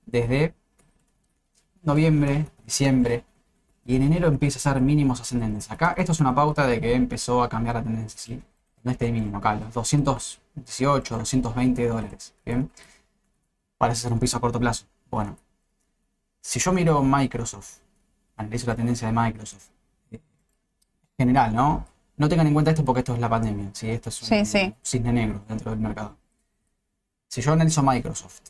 desde 0.07 0.55
noviembre, 1.84 2.47
diciembre, 2.65 3.24
y 3.86 3.97
en 3.97 4.01
enero 4.01 4.28
empieza 4.30 4.57
a 4.57 4.74
ser 4.74 4.82
mínimos 4.82 5.22
ascendentes. 5.22 5.70
Acá 5.70 5.93
esto 5.95 6.11
es 6.11 6.20
una 6.20 6.34
pauta 6.34 6.65
de 6.65 6.82
que 6.82 6.95
empezó 6.95 7.43
a 7.43 7.49
cambiar 7.49 7.76
la 7.76 7.84
tendencia, 7.84 8.20
¿sí? 8.20 8.41
No 8.82 8.91
este 8.91 9.11
mínimo 9.11 9.38
acá, 9.38 9.53
los 9.53 9.72
218, 9.76 11.18
220 11.20 11.88
dólares, 11.88 12.34
¿bien? 12.43 12.72
Parece 13.78 14.01
ser 14.01 14.13
un 14.13 14.20
piso 14.20 14.38
a 14.38 14.41
corto 14.41 14.59
plazo. 14.59 14.86
Bueno, 15.11 15.38
si 16.41 16.59
yo 16.59 16.74
miro 16.74 17.03
Microsoft, 17.03 17.78
analizo 18.38 18.65
la 18.65 18.76
tendencia 18.76 19.07
de 19.07 19.13
Microsoft, 19.13 19.68
eh, 20.11 20.20
general, 21.15 21.53
¿no? 21.53 21.86
No 22.18 22.28
tengan 22.30 22.47
en 22.47 22.53
cuenta 22.53 22.72
esto 22.72 22.84
porque 22.86 22.99
esto 22.99 23.13
es 23.13 23.20
la 23.20 23.30
pandemia, 23.30 23.70
¿sí? 23.74 23.89
Esto 23.89 24.09
es 24.09 24.22
un 24.24 24.28
Sí, 24.28 24.45
sí. 24.45 24.74
cisne 24.84 25.13
negro 25.13 25.41
dentro 25.47 25.72
del 25.72 25.80
mercado. 25.80 26.18
Si 27.30 27.41
yo 27.41 27.53
analizo 27.53 27.84
Microsoft 27.84 28.41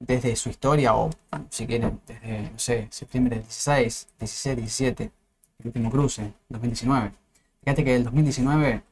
desde 0.00 0.36
su 0.36 0.48
historia, 0.48 0.94
o 0.94 1.10
si 1.50 1.66
quieren, 1.66 2.00
desde, 2.06 2.50
no 2.50 2.58
sé, 2.58 2.88
septiembre 2.90 3.36
del 3.36 3.44
16, 3.44 4.08
16, 4.18 4.56
17, 4.56 5.12
el 5.58 5.66
último 5.66 5.90
cruce, 5.90 6.32
2019. 6.48 7.12
Fíjate 7.64 7.84
que 7.84 7.92
del 7.92 8.04
2019 8.04 8.82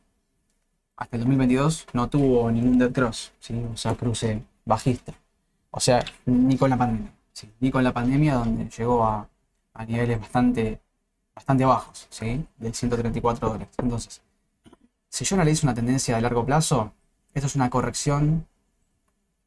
hasta 0.97 1.17
el 1.17 1.23
2022 1.23 1.87
no 1.93 2.09
tuvo 2.09 2.51
ningún 2.51 2.79
dead 2.79 2.93
cross, 2.93 3.33
¿sí? 3.39 3.55
O 3.73 3.77
sea, 3.77 3.95
cruce 3.95 4.43
bajista. 4.65 5.15
O 5.71 5.81
sea, 5.81 6.05
ni 6.25 6.57
con 6.57 6.71
la 6.71 6.77
pandemia, 6.79 7.13
¿sí? 7.33 7.51
Ni 7.61 7.71
con 7.71 7.85
la 7.85 7.93
pandemia 7.93 8.35
donde 8.37 8.69
llegó 8.71 9.05
a, 9.05 9.29
a 9.75 9.85
niveles 9.85 10.21
bastante, 10.21 10.81
bastante 11.37 11.67
bajos, 11.67 12.09
¿sí? 12.11 12.47
De 12.59 12.75
134 12.75 13.49
dólares. 13.51 13.69
Entonces, 13.79 14.23
si 15.11 15.25
yo 15.25 15.37
analizo 15.37 15.67
una 15.67 15.75
tendencia 15.75 16.17
de 16.17 16.23
largo 16.23 16.47
plazo, 16.47 16.95
esto 17.35 17.47
es 17.49 17.57
una 17.57 17.71
corrección 17.71 18.47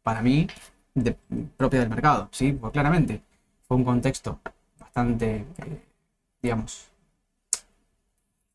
para 0.04 0.22
mí 0.22 0.48
propia 1.58 1.80
del 1.82 1.90
mercado, 1.90 2.30
¿sí? 2.32 2.54
Porque 2.54 2.74
claramente 2.74 3.22
fue 3.68 3.78
un 3.78 3.84
contexto 3.84 4.40
bastante, 4.80 5.46
eh, 5.60 5.84
digamos, 6.42 6.90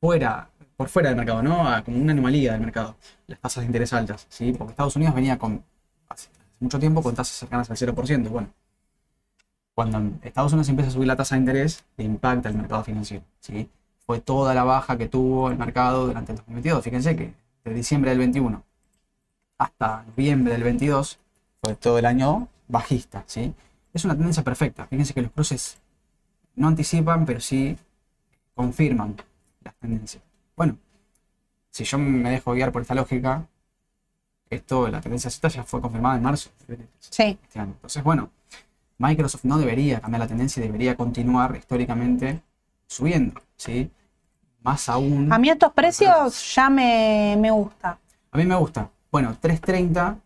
fuera, 0.01 0.49
por 0.77 0.89
fuera 0.89 1.09
del 1.09 1.17
mercado, 1.19 1.43
¿no? 1.43 1.67
A- 1.69 1.83
como 1.83 1.99
una 2.01 2.13
anomalía 2.13 2.53
del 2.53 2.61
mercado, 2.61 2.97
las 3.27 3.41
tasas 3.41 3.63
de 3.63 3.67
interés 3.67 3.93
altas, 3.93 4.27
¿sí? 4.29 4.53
Porque 4.53 4.73
Estados 4.73 4.97
Unidos 4.97 5.15
venía 5.15 5.39
con, 5.39 5.65
hace, 6.09 6.29
hace 6.29 6.39
mucho 6.61 6.79
tiempo 6.79 7.03
con 7.03 7.15
tasas 7.15 7.37
cercanas 7.37 7.71
al 7.71 7.77
0%, 7.77 8.31
bueno. 8.31 8.49
Cuando 9.75 10.19
Estados 10.23 10.53
Unidos 10.53 10.69
empieza 10.69 10.91
a 10.91 10.93
subir 10.93 11.09
la 11.09 11.17
tasa 11.17 11.35
de 11.35 11.41
interés, 11.41 11.85
le 11.97 12.05
impacta 12.05 12.49
el 12.49 12.55
mercado 12.55 12.85
financiero. 12.85 13.25
¿sí? 13.41 13.69
Fue 14.07 14.21
toda 14.21 14.55
la 14.55 14.65
baja 14.65 14.97
que 14.97 15.09
tuvo 15.09 15.51
el 15.51 15.59
mercado 15.59 16.07
durante 16.07 16.33
el 16.33 16.39
2022. 16.39 16.85
Fíjense 16.85 17.17
que 17.17 17.35
de 17.65 17.75
diciembre 17.75 18.11
del 18.11 18.19
21 18.19 18.63
hasta 19.59 20.05
noviembre 20.07 20.53
del 20.53 20.63
22 20.63 21.19
fue 21.63 21.75
todo 21.75 21.99
el 21.99 22.07
año 22.07 22.49
bajista. 22.69 23.25
¿sí? 23.27 23.53
Es 23.93 24.05
una 24.05 24.15
tendencia 24.15 24.45
perfecta. 24.45 24.87
Fíjense 24.87 25.13
que 25.13 25.23
los 25.23 25.33
cruces 25.33 25.79
no 26.55 26.69
anticipan, 26.69 27.27
pero 27.27 27.41
sí 27.41 27.77
confirman 28.55 29.17
las 29.63 29.75
tendencias. 29.75 30.23
Bueno, 30.57 30.79
si 31.71 31.85
yo 31.85 31.99
me 31.99 32.31
dejo 32.31 32.53
guiar 32.53 32.71
por 32.71 32.83
esta 32.83 32.95
lógica, 32.95 33.49
esto, 34.51 34.89
la 34.89 35.01
tendencia 35.01 35.31
Z 35.31 35.49
ya 35.49 35.65
fue 35.65 35.81
confirmada 35.81 36.17
en 36.17 36.23
marzo. 36.23 36.51
Sí. 37.01 37.39
Este 37.43 37.59
año. 37.59 37.73
Entonces, 37.73 38.03
bueno, 38.05 38.31
Microsoft 38.99 39.45
no 39.45 39.59
debería 39.59 40.01
cambiar 40.01 40.21
la 40.21 40.29
tendencia 40.29 40.61
y 40.63 40.67
debería 40.67 40.97
continuar 40.97 41.57
históricamente 41.57 42.41
subiendo, 42.87 43.41
¿sí? 43.57 43.91
Más 44.63 44.89
aún. 44.89 45.33
A 45.33 45.39
mí 45.39 45.51
estos 45.51 45.73
precios 45.73 46.55
ya 46.55 46.71
me, 46.71 47.37
me 47.39 47.51
gusta. 47.51 47.99
A 48.31 48.39
mí 48.39 48.45
me 48.45 48.55
gusta. 48.55 48.91
Bueno, 49.11 49.37
330 49.41 50.19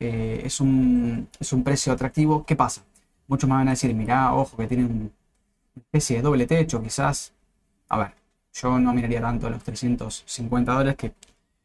eh, 0.00 0.42
es, 0.44 0.60
un, 0.60 1.28
es 1.38 1.52
un 1.52 1.64
precio 1.64 1.92
atractivo. 1.92 2.44
¿Qué 2.44 2.56
pasa? 2.56 2.82
Muchos 3.26 3.48
me 3.48 3.56
van 3.56 3.68
a 3.68 3.72
decir, 3.72 3.94
mirá, 3.94 4.32
ojo, 4.34 4.56
que 4.56 4.66
tienen 4.66 4.86
una 4.86 5.10
especie 5.76 6.16
de 6.16 6.22
doble 6.22 6.46
techo, 6.46 6.82
quizás. 6.82 7.32
A 7.88 7.98
ver, 7.98 8.14
yo 8.52 8.78
no 8.78 8.92
miraría 8.92 9.20
tanto 9.20 9.50
los 9.50 9.62
350 9.62 10.72
dólares, 10.72 10.96
que 10.96 11.12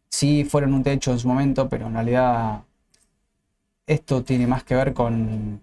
sí 0.10 0.46
fueron 0.46 0.74
un 0.74 0.84
techo 0.84 1.12
en 1.12 1.20
su 1.20 1.28
momento, 1.28 1.70
pero 1.70 1.88
en 1.88 1.94
realidad 1.94 2.64
esto 3.86 4.24
tiene 4.24 4.48
más 4.48 4.64
que 4.64 4.76
ver 4.76 4.94
con, 4.94 5.62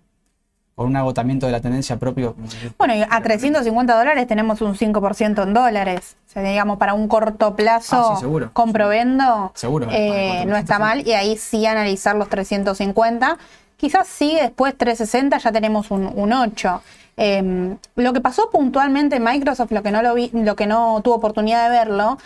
con 0.75 0.87
un 0.87 0.97
agotamiento 0.97 1.47
de 1.47 1.53
la 1.53 1.61
tendencia 1.61 1.99
propio. 1.99 2.35
Bueno, 2.79 2.95
y 2.95 3.03
a 3.03 3.21
350 3.23 3.97
dólares 3.99 4.27
tenemos 4.27 4.61
un 4.63 4.75
5% 4.75 5.43
en 5.43 5.53
dólares. 5.55 6.17
O 6.29 6.33
sea, 6.33 6.43
digamos, 6.43 6.79
para 6.79 6.95
un 6.95 7.07
corto 7.09 7.55
plazo, 7.55 8.13
Ah, 8.13 8.15
sí, 8.17 8.21
seguro. 8.21 8.51
compro-vendo, 8.53 9.53
Seguro, 9.55 9.89
eh, 9.91 10.45
no 10.47 10.57
está 10.57 10.79
mal. 10.79 11.07
Y 11.07 11.13
ahí 11.13 11.37
sí 11.37 11.67
analizar 11.67 12.17
los 12.17 12.29
350. 12.31 13.37
Quizás 13.77 14.07
sí, 14.09 14.37
después 14.41 14.77
360 14.77 15.39
ya 15.39 15.53
tenemos 15.53 15.91
un, 15.91 16.11
un 16.15 16.33
8. 16.33 16.83
Eh, 17.17 17.77
lo 17.97 18.13
que 18.15 18.21
pasó 18.21 18.49
puntualmente 18.51 19.17
en 19.17 19.25
Microsoft, 19.25 19.73
lo 19.73 19.83
que 19.83 19.91
no 19.91 20.01
lo 20.01 20.15
vi, 20.15 20.31
lo 20.33 20.57
que 20.57 20.67
no 20.67 21.01
tuvo 21.03 21.17
oportunidad 21.17 21.65
de 21.65 21.71
verlo, 21.79 22.17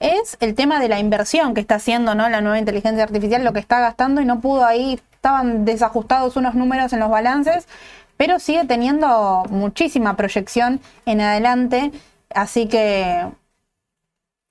es 0.00 0.36
el 0.40 0.54
tema 0.54 0.80
de 0.80 0.88
la 0.88 0.98
inversión 0.98 1.54
que 1.54 1.60
está 1.60 1.76
haciendo 1.76 2.14
¿no? 2.14 2.28
la 2.28 2.40
nueva 2.40 2.58
inteligencia 2.58 3.04
artificial, 3.04 3.44
lo 3.44 3.52
que 3.52 3.60
está 3.60 3.80
gastando 3.80 4.20
y 4.20 4.24
no 4.24 4.40
pudo 4.40 4.64
ahí, 4.64 4.98
estaban 5.12 5.64
desajustados 5.64 6.36
unos 6.36 6.54
números 6.54 6.92
en 6.92 7.00
los 7.00 7.10
balances, 7.10 7.68
pero 8.16 8.38
sigue 8.38 8.64
teniendo 8.64 9.44
muchísima 9.50 10.16
proyección 10.16 10.80
en 11.06 11.20
adelante, 11.20 11.92
así 12.34 12.66
que 12.66 13.26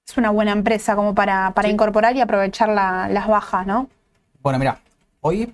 es 0.08 0.18
una 0.18 0.30
buena 0.32 0.52
empresa 0.52 0.96
como 0.96 1.14
para, 1.14 1.52
para 1.52 1.68
Sí. 1.68 1.74
incorporar 1.74 2.16
y 2.16 2.22
aprovechar 2.22 2.70
la- 2.70 3.08
las 3.10 3.28
bajas, 3.28 3.66
¿no? 3.68 3.88
Bueno, 4.42 4.58
mira, 4.60 4.80
hoy 5.22 5.54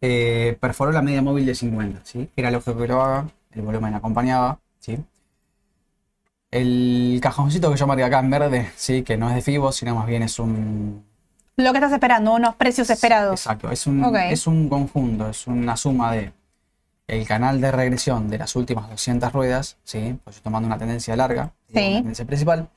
eh, 0.00 0.56
perforó 0.60 0.92
la 0.92 1.02
media 1.02 1.22
móvil 1.22 1.46
de 1.46 1.54
50, 1.54 2.00
¿sí? 2.04 2.28
Era 2.36 2.50
lógico 2.50 2.76
que 2.76 2.88
lo 2.88 3.00
haga, 3.02 3.28
el 3.52 3.62
volumen 3.62 3.94
acompañaba, 3.94 4.58
¿sí? 4.80 4.98
El 6.52 7.18
cajoncito 7.22 7.70
que 7.72 7.78
yo 7.78 7.86
marqué 7.86 8.04
acá 8.04 8.20
en 8.20 8.30
verde, 8.30 8.70
¿sí? 8.76 9.02
Que 9.02 9.16
no 9.16 9.28
es 9.30 9.34
de 9.34 9.42
FIBO, 9.42 9.72
sino 9.72 9.94
más 9.96 10.06
bien 10.06 10.22
es 10.22 10.38
un... 10.38 11.02
Lo 11.56 11.72
que 11.72 11.78
estás 11.78 11.92
esperando, 11.92 12.34
unos 12.34 12.54
precios 12.56 12.88
esperados. 12.90 13.40
Exacto, 13.40 13.70
es 13.70 13.86
un, 13.86 14.14
es 14.16 14.46
un 14.46 14.68
conjunto, 14.68 15.28
es 15.28 15.46
una 15.46 15.76
suma 15.76 16.12
de 16.12 16.32
el 17.08 17.26
canal 17.26 17.60
de 17.60 17.70
regresión 17.72 18.28
de 18.28 18.38
las 18.38 18.54
últimas 18.54 18.88
200 18.88 19.32
ruedas, 19.32 19.76
¿sí? 19.82 20.18
Pues 20.24 20.36
yo 20.36 20.42
tomando 20.42 20.66
una 20.66 20.78
tendencia 20.78 21.16
larga, 21.16 21.52
Sí. 21.68 21.78
una 21.78 21.96
tendencia 21.96 22.24
principal. 22.26 22.68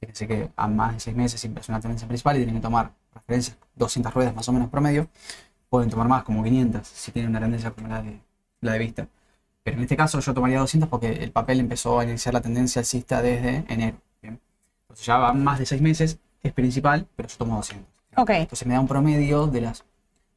Fíjense 0.00 0.26
que 0.26 0.48
a 0.56 0.66
más 0.68 0.94
de 0.94 1.00
6 1.00 1.16
meses 1.16 1.40
siempre 1.40 1.60
es 1.62 1.68
una 1.68 1.80
tendencia 1.80 2.08
principal 2.08 2.36
y 2.36 2.38
tienen 2.40 2.54
que 2.56 2.62
tomar 2.62 2.92
referencias 3.14 3.56
200 3.74 4.14
ruedas 4.14 4.34
más 4.34 4.48
o 4.48 4.52
menos 4.52 4.68
promedio. 4.70 5.08
Pueden 5.68 5.90
tomar 5.90 6.08
más, 6.08 6.22
como 6.24 6.42
500, 6.42 6.86
si 6.86 7.12
tienen 7.12 7.30
una 7.30 7.40
tendencia 7.40 7.70
como 7.72 7.88
la 7.88 8.02
de, 8.02 8.18
la 8.60 8.72
de 8.72 8.78
vista. 8.78 9.06
Pero 9.62 9.76
en 9.76 9.82
este 9.82 9.96
caso 9.96 10.20
yo 10.20 10.34
tomaría 10.34 10.58
200 10.58 10.88
porque 10.88 11.12
el 11.12 11.32
papel 11.32 11.60
empezó 11.60 12.00
a 12.00 12.04
iniciar 12.04 12.34
la 12.34 12.40
tendencia 12.40 12.80
alcista 12.80 13.20
desde 13.20 13.64
enero. 13.68 13.98
¿bien? 14.22 14.40
Entonces 14.82 15.06
ya 15.06 15.18
van 15.18 15.44
más 15.44 15.58
de 15.58 15.66
6 15.66 15.82
meses, 15.82 16.18
es 16.42 16.52
principal, 16.52 17.06
pero 17.16 17.28
yo 17.28 17.36
tomo 17.36 17.56
200. 17.56 17.86
Ok. 18.16 18.30
Entonces 18.30 18.66
me 18.66 18.74
da 18.74 18.80
un 18.80 18.88
promedio 18.88 19.46
de 19.46 19.60
las. 19.60 19.84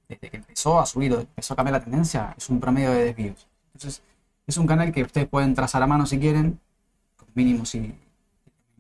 Desde 0.08 0.30
que 0.30 0.38
empezó 0.38 0.80
a 0.80 0.86
subir 0.86 1.14
o 1.14 1.20
empezó 1.22 1.54
a 1.54 1.58
cambiar 1.58 1.74
la 1.74 1.84
tendencia, 1.84 2.36
es 2.38 2.50
un 2.50 2.60
promedio 2.60 2.92
de 2.92 3.06
desvíos. 3.06 3.48
Entonces, 3.74 4.04
es 4.46 4.58
un 4.58 4.68
canal 4.68 4.92
que 4.92 5.02
ustedes 5.02 5.28
pueden 5.28 5.56
trazar 5.56 5.82
a 5.82 5.88
mano 5.88 6.06
si 6.06 6.20
quieren, 6.20 6.60
con 7.18 7.28
mínimos 7.34 7.74
y 7.76 7.96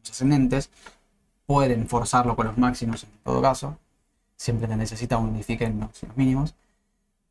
ascendentes. 0.10 0.70
Pueden 1.46 1.88
forzarlo 1.88 2.36
con 2.36 2.48
los 2.48 2.58
máximos 2.58 3.06
en 3.06 3.10
todo 3.24 3.42
caso. 3.42 3.78
Siempre 4.36 4.68
necesita 4.76 5.18
unifiquen 5.18 5.80
los, 5.80 6.04
los 6.04 6.18
mínimos. 6.18 6.54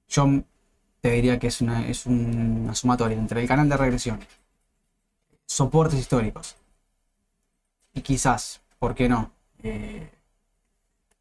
Yo 0.09 0.27
te 1.03 1.11
diría 1.11 1.39
que 1.39 1.49
es 1.49 1.61
una, 1.61 1.87
es 1.87 2.07
una 2.07 2.75
sumatoria 2.75 3.19
entre 3.19 3.43
el 3.43 3.49
canal 3.49 3.69
de 3.69 3.77
regresión, 3.77 4.21
soportes 5.47 5.99
históricos 5.99 6.57
y 7.93 8.01
quizás, 8.01 8.61
¿por 8.79 8.95
qué 8.95 9.09
no? 9.09 9.31
Eh, 9.63 10.09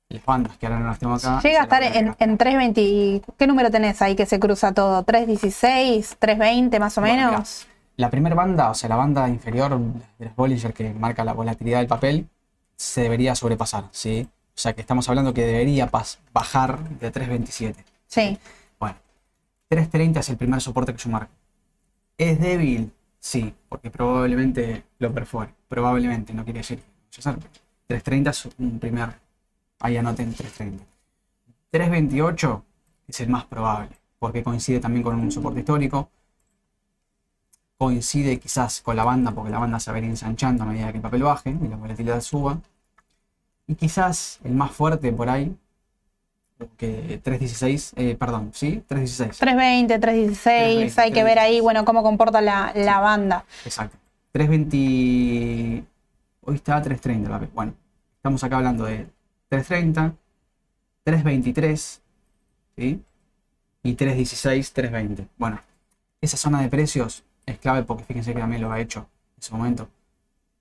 las 0.10 0.24
bandas 0.26 0.58
que 0.58 0.66
ahora 0.68 0.80
no 0.80 0.86
las 0.88 1.00
tengo 1.00 1.14
acá. 1.16 1.42
Llega 1.42 1.62
a 1.62 1.64
estar 1.64 1.84
en, 1.84 2.16
en 2.20 2.38
320. 2.38 3.22
¿Qué 3.38 3.48
número 3.48 3.72
tenés 3.72 4.02
ahí 4.02 4.16
que 4.16 4.26
se 4.26 4.40
cruza 4.40 4.74
todo? 4.74 5.04
¿316? 5.06 6.18
¿320 6.20 6.80
más 6.80 6.98
o 6.98 7.02
Bueno, 7.02 7.16
mirá. 7.16 7.32
menos? 7.32 7.68
La 7.98 8.10
primera 8.10 8.36
banda, 8.36 8.70
o 8.70 8.74
sea, 8.74 8.90
la 8.90 8.96
banda 8.98 9.28
inferior 9.30 9.78
de 10.20 10.26
los 10.26 10.36
Bollinger 10.36 10.74
que 10.74 10.94
marca 10.94 11.24
la 11.24 11.34
volatilidad 11.34 11.80
del 11.80 11.88
papel, 11.88 12.28
se 12.76 13.02
debería 13.02 13.36
sobrepasar, 13.36 13.86
¿sí? 13.92 14.28
O 14.56 14.60
sea, 14.62 14.74
que 14.74 14.82
estamos 14.82 15.08
hablando 15.08 15.34
que 15.34 15.46
debería 15.46 15.90
bajar 16.34 16.80
de 16.90 17.12
3.27. 17.12 17.76
Sí. 18.08 18.38
Bueno, 19.72 19.88
3.30 19.88 20.20
es 20.20 20.30
el 20.30 20.36
primer 20.36 20.60
soporte 20.60 20.92
que 20.94 21.00
yo 21.00 21.10
marco. 21.10 21.32
¿Es 22.18 22.38
débil? 22.42 22.92
Sí, 23.20 23.54
porque 23.70 23.90
probablemente 23.90 24.84
lo 25.00 25.14
perfore. 25.14 25.54
Probablemente, 25.70 26.34
no 26.34 26.44
quiere 26.44 26.60
decir 26.60 26.80
que 26.80 26.86
vaya 26.86 27.20
a 27.20 27.22
ser, 27.22 27.50
pero 27.88 28.02
3.30 28.02 28.30
es 28.32 28.50
un 28.58 28.80
primer. 28.80 29.10
Ahí 29.80 29.96
anoten 29.96 30.34
3.30. 30.34 30.84
3.28 31.72 32.64
es 33.08 33.22
el 33.22 33.30
más 33.30 33.46
probable, 33.46 33.96
porque 34.20 34.44
coincide 34.44 34.82
también 34.82 35.04
con 35.04 35.18
un 35.18 35.32
soporte 35.32 35.60
histórico. 35.60 36.10
Coincide 37.78 38.40
quizás 38.40 38.82
con 38.82 38.98
la 38.98 39.06
banda, 39.06 39.32
porque 39.32 39.52
la 39.52 39.60
banda 39.60 39.80
se 39.80 39.90
va 39.90 39.96
a 39.96 40.00
ir 40.00 40.06
ensanchando 40.06 40.64
a 40.64 40.68
medida 40.68 40.92
que 40.92 40.98
el 40.98 41.02
papel 41.02 41.24
baje 41.24 41.50
y 41.50 41.68
la 41.70 41.78
volatilidad 41.78 42.20
suba. 42.20 42.60
Y 43.68 43.76
quizás 43.76 44.42
el 44.44 44.54
más 44.54 44.72
fuerte 44.72 45.14
por 45.14 45.30
ahí, 45.30 45.58
que 46.78 47.22
3.16, 47.24 47.94
eh, 47.96 48.16
perdón, 48.16 48.52
¿sí? 48.54 48.84
3.16. 48.90 49.38
320, 49.38 50.00
316. 50.00 50.98
Hay 51.00 51.12
que 51.12 51.24
ver 51.24 51.40
ahí, 51.40 51.60
bueno, 51.60 51.86
cómo 51.86 52.04
comporta 52.04 52.42
la, 52.42 52.72
la 52.76 53.00
banda. 53.00 53.46
Exacto. 53.66 53.98
320. 54.32 55.86
Hoy 56.44 56.56
está 56.56 56.82
330 56.82 57.28
el 57.28 57.32
papel. 57.32 57.50
Bueno, 57.54 57.74
estamos 58.16 58.44
acá 58.44 58.58
hablando 58.58 58.86
de 58.86 59.08
330, 59.50 60.16
323, 61.04 62.02
¿sí? 62.78 63.04
Y 63.84 63.94
316, 63.94 64.74
320. 64.74 65.28
Bueno, 65.38 65.60
esa 66.22 66.38
zona 66.38 66.62
de 66.62 66.70
precios 66.70 67.24
es 67.46 67.58
clave 67.58 67.84
porque 67.84 68.04
fíjense 68.04 68.34
que 68.34 68.40
también 68.40 68.62
lo 68.62 68.72
ha 68.72 68.80
hecho 68.80 69.08
en 69.38 69.44
su 69.44 69.56
momento, 69.56 69.90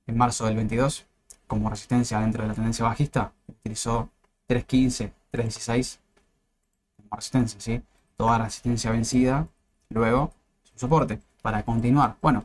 en 0.06 0.16
marzo 0.16 0.46
del 0.46 0.56
22, 0.56 1.06
como 1.46 1.70
resistencia 1.70 2.18
dentro 2.20 2.42
de 2.42 2.48
la 2.48 2.54
tendencia 2.54 2.84
bajista. 2.84 3.32
Utilizó 3.46 4.10
315, 4.46 5.12
316 5.30 6.00
como 6.96 7.16
resistencia, 7.16 7.60
¿sí? 7.60 7.82
Toda 8.16 8.38
resistencia 8.38 8.90
vencida, 8.90 9.46
luego 9.88 10.32
su 10.62 10.78
soporte 10.78 11.20
para 11.42 11.62
continuar. 11.62 12.16
Bueno, 12.20 12.44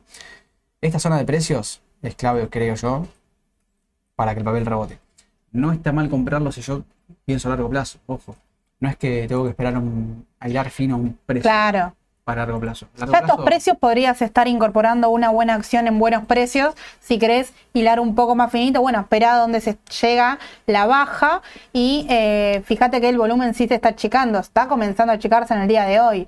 esta 0.82 1.00
zona 1.00 1.18
de 1.18 1.26
precios 1.26 1.82
es 2.02 2.16
clave, 2.16 2.48
creo 2.50 2.76
yo, 2.76 3.08
para 4.16 4.34
que 4.34 4.40
el 4.40 4.46
papel 4.46 4.66
rebote. 4.66 5.00
No 5.52 5.72
está 5.72 5.92
mal 5.92 6.10
comprarlo 6.10 6.52
si 6.52 6.62
yo 6.62 6.84
pienso 7.26 7.48
a 7.48 7.52
largo 7.52 7.70
plazo, 7.70 8.00
ojo. 8.08 8.36
No 8.80 8.90
es 8.90 8.98
que 8.98 9.28
tengo 9.28 9.44
que 9.44 9.52
esperar 9.52 9.78
un 9.78 10.26
hilar 10.46 10.70
fino 10.70 10.98
un 10.98 11.18
precio 11.26 11.44
Claro. 11.44 11.96
Para 12.26 12.42
largo 12.42 12.60
plazo. 12.60 12.88
Largo 12.98 13.14
Ya 13.14 13.20
estos 13.20 13.46
precios 13.46 13.78
podrías 13.78 14.20
estar 14.22 14.48
incorporando 14.48 15.10
una 15.12 15.30
buena 15.30 15.54
acción 15.54 15.86
en 15.88 16.00
buenos 16.00 16.26
precios. 16.26 16.74
Si 17.00 17.20
querés 17.20 17.54
hilar 17.74 18.00
un 18.00 18.16
poco 18.16 18.34
más 18.36 18.52
finito, 18.52 18.82
bueno, 18.82 19.00
espera 19.00 19.36
a 19.36 19.38
donde 19.38 19.62
se 19.62 19.78
llega 20.02 20.40
la 20.66 20.88
baja 20.88 21.44
y 21.72 22.08
eh, 22.10 22.64
fíjate 22.66 23.00
que 23.00 23.10
el 23.10 23.18
volumen 23.20 23.54
sí 23.54 23.68
se 23.68 23.76
está 23.76 23.90
achicando, 23.90 24.40
está 24.40 24.68
comenzando 24.68 25.14
a 25.14 25.18
achicarse 25.18 25.54
en 25.54 25.62
el 25.62 25.68
día 25.68 25.86
de 25.86 26.00
hoy. 26.02 26.28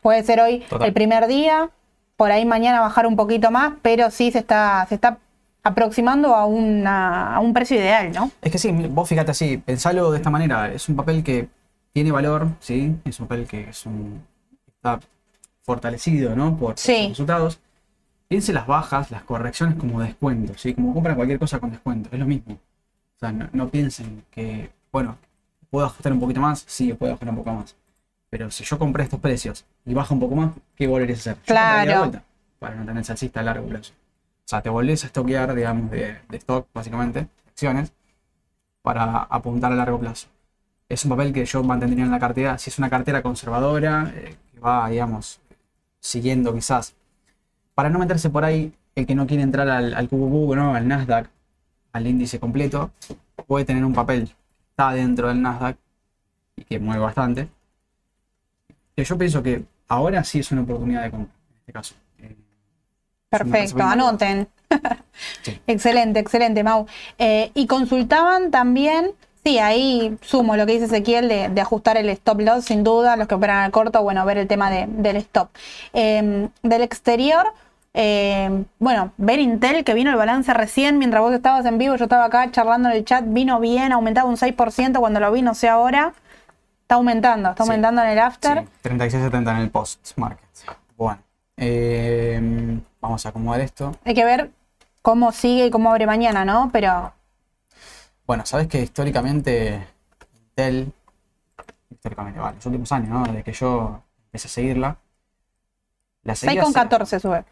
Puede 0.00 0.22
ser 0.22 0.40
hoy 0.40 0.60
Total. 0.70 0.86
el 0.86 0.94
primer 0.94 1.26
día, 1.26 1.68
por 2.16 2.30
ahí 2.30 2.46
mañana 2.46 2.78
bajar 2.80 3.04
un 3.04 3.16
poquito 3.16 3.50
más, 3.50 3.72
pero 3.82 4.12
sí 4.12 4.30
se 4.30 4.38
está, 4.38 4.86
se 4.88 4.94
está 4.94 5.18
aproximando 5.64 6.36
a, 6.36 6.46
una- 6.46 7.34
a 7.34 7.40
un 7.40 7.52
precio 7.52 7.76
ideal, 7.76 8.12
¿no? 8.12 8.30
Es 8.40 8.52
que 8.52 8.58
sí, 8.58 8.70
vos 8.70 9.08
fíjate 9.08 9.32
así, 9.32 9.56
pensalo 9.58 10.12
de 10.12 10.18
esta 10.18 10.30
manera. 10.30 10.70
Es 10.72 10.88
un 10.88 10.94
papel 10.94 11.24
que 11.24 11.48
tiene 11.92 12.12
valor, 12.12 12.46
¿sí? 12.60 12.94
Es 13.04 13.18
un 13.18 13.26
papel 13.26 13.48
que 13.48 13.70
es 13.70 13.84
un, 13.84 14.22
está 14.78 15.00
fortalecido, 15.62 16.34
¿no? 16.36 16.56
Por 16.56 16.78
Sí. 16.78 17.00
los 17.00 17.08
resultados. 17.10 17.60
Piense 18.28 18.52
las 18.52 18.66
bajas, 18.66 19.10
las 19.10 19.22
correcciones 19.22 19.76
como 19.76 20.00
descuento, 20.00 20.52
¿sí? 20.56 20.74
Como 20.74 20.92
compran 20.92 21.16
cualquier 21.16 21.38
cosa 21.38 21.58
con 21.58 21.70
descuento, 21.70 22.10
es 22.12 22.18
lo 22.18 22.26
mismo. 22.26 22.54
O 22.54 23.18
sea, 23.18 23.32
no, 23.32 23.48
no 23.52 23.68
piensen 23.68 24.22
que, 24.30 24.70
bueno, 24.92 25.16
puedo 25.70 25.86
ajustar 25.86 26.12
un 26.12 26.20
poquito 26.20 26.40
más, 26.40 26.62
sí, 26.66 26.92
puedo 26.92 27.12
ajustar 27.12 27.30
un 27.30 27.36
poco 27.36 27.52
más. 27.52 27.74
Pero 28.30 28.50
si 28.50 28.64
yo 28.64 28.78
compré 28.78 29.04
estos 29.04 29.18
precios 29.20 29.64
y 29.86 29.94
baja 29.94 30.12
un 30.12 30.20
poco 30.20 30.36
más, 30.36 30.50
¿qué 30.76 30.86
volverías 30.86 31.26
a 31.26 31.30
hacer? 31.32 31.42
Claro. 31.44 31.98
vuelta 32.00 32.22
para 32.58 32.74
no 32.74 32.84
tener 32.84 33.04
salsista 33.04 33.40
a 33.40 33.44
largo 33.44 33.66
plazo. 33.66 33.92
O 33.94 34.48
sea, 34.48 34.60
te 34.62 34.68
volvés 34.68 35.04
a 35.04 35.06
estoquear, 35.06 35.54
digamos, 35.54 35.90
de, 35.90 36.18
de 36.28 36.36
stock, 36.36 36.66
básicamente, 36.74 37.26
acciones, 37.48 37.92
para 38.82 39.22
apuntar 39.24 39.72
a 39.72 39.76
largo 39.76 39.98
plazo. 39.98 40.28
Es 40.88 41.04
un 41.04 41.10
papel 41.10 41.32
que 41.32 41.44
yo 41.44 41.62
mantendría 41.62 42.04
en 42.04 42.10
la 42.10 42.18
cartera, 42.18 42.58
si 42.58 42.70
es 42.70 42.78
una 42.78 42.90
cartera 42.90 43.22
conservadora, 43.22 44.12
eh, 44.14 44.36
que 44.58 44.64
va, 44.64 44.88
digamos, 44.88 45.40
siguiendo 46.00 46.54
quizás. 46.54 46.94
Para 47.74 47.90
no 47.90 47.98
meterse 47.98 48.30
por 48.30 48.44
ahí, 48.44 48.72
el 48.94 49.06
que 49.06 49.14
no 49.14 49.26
quiere 49.26 49.42
entrar 49.42 49.68
al, 49.68 49.94
al 49.94 50.08
QQQ, 50.08 50.56
¿no? 50.56 50.74
al 50.74 50.86
Nasdaq, 50.88 51.30
al 51.92 52.06
índice 52.06 52.40
completo, 52.40 52.90
puede 53.46 53.64
tener 53.64 53.84
un 53.84 53.94
papel 53.94 54.26
que 54.26 54.34
está 54.70 54.92
dentro 54.92 55.28
del 55.28 55.40
Nasdaq 55.40 55.76
y 56.56 56.64
que 56.64 56.78
mueve 56.78 57.02
bastante. 57.02 57.48
Que 58.96 59.04
yo 59.04 59.16
pienso 59.16 59.42
que 59.42 59.64
ahora 59.86 60.24
sí 60.24 60.40
es 60.40 60.50
una 60.50 60.62
oportunidad 60.62 61.04
de 61.04 61.10
compra, 61.10 61.32
en 61.32 61.56
este 61.60 61.72
caso. 61.72 61.94
Eh, 62.18 62.36
Perfecto, 63.30 63.82
anoten. 63.82 64.48
Sí. 65.42 65.60
Excelente, 65.66 66.20
excelente, 66.20 66.62
Mau. 66.62 66.86
Eh, 67.18 67.50
y 67.54 67.66
consultaban 67.66 68.52
también, 68.52 69.10
sí, 69.48 69.58
ahí 69.58 70.16
sumo 70.20 70.56
lo 70.56 70.66
que 70.66 70.72
dice 70.72 70.84
Ezequiel 70.86 71.28
de, 71.28 71.48
de 71.48 71.60
ajustar 71.60 71.96
el 71.96 72.08
stop 72.10 72.40
loss, 72.40 72.66
sin 72.66 72.84
duda, 72.84 73.16
los 73.16 73.26
que 73.28 73.34
operan 73.34 73.58
al 73.64 73.70
corto, 73.70 74.02
bueno, 74.02 74.24
ver 74.24 74.38
el 74.38 74.46
tema 74.46 74.70
de- 74.70 74.86
del 74.88 75.16
stop. 75.16 75.48
Eh, 75.94 76.48
del 76.62 76.82
exterior, 76.82 77.46
eh, 77.94 78.64
bueno, 78.78 79.12
ver 79.16 79.38
Intel, 79.40 79.84
que 79.84 79.94
vino 79.94 80.10
el 80.10 80.16
balance 80.16 80.52
recién, 80.54 80.98
mientras 80.98 81.22
vos 81.22 81.32
estabas 81.32 81.64
en 81.66 81.78
vivo, 81.78 81.96
yo 81.96 82.04
estaba 82.04 82.26
acá 82.26 82.50
charlando 82.50 82.90
en 82.90 82.96
el 82.96 83.04
chat, 83.04 83.24
vino 83.26 83.58
bien, 83.60 83.92
aumentaba 83.92 84.28
un 84.28 84.36
6% 84.36 85.00
cuando 85.00 85.18
lo 85.20 85.32
vi, 85.32 85.42
no 85.42 85.54
sé 85.54 85.68
ahora. 85.68 86.12
Está 86.82 86.94
aumentando, 86.96 87.50
está 87.50 87.64
Sí. 87.64 87.70
aumentando 87.70 88.02
en 88.02 88.08
el 88.08 88.18
after. 88.18 88.62
Sí, 88.62 88.68
36.70 88.82 89.50
en 89.52 89.56
el 89.58 89.70
post-market. 89.70 90.48
Bueno, 90.96 91.18
eh, 91.56 92.78
vamos 93.00 93.24
a 93.26 93.28
acomodar 93.30 93.60
esto. 93.60 93.94
Hay 94.04 94.14
que 94.14 94.24
ver 94.24 94.50
cómo 95.02 95.32
sigue 95.32 95.66
y 95.66 95.70
cómo 95.70 95.90
abre 95.90 96.06
mañana, 96.06 96.44
¿no? 96.44 96.70
Pero 96.72 97.12
Bueno, 98.28 98.44
sabes 98.44 98.68
que 98.68 98.82
históricamente 98.82 99.86
Intel, 100.38 100.92
históricamente, 101.90 102.38
vale, 102.38 102.56
los 102.56 102.66
últimos 102.66 102.92
años, 102.92 103.08
¿no? 103.08 103.22
Desde 103.24 103.42
que 103.42 103.54
yo 103.54 104.02
empecé 104.26 104.48
a 104.48 104.50
seguirla, 104.50 104.98
la 106.24 106.34
seguía 106.34 106.60
hace- 106.60 106.72
6,14 106.72 107.20
sube. 107.20 107.44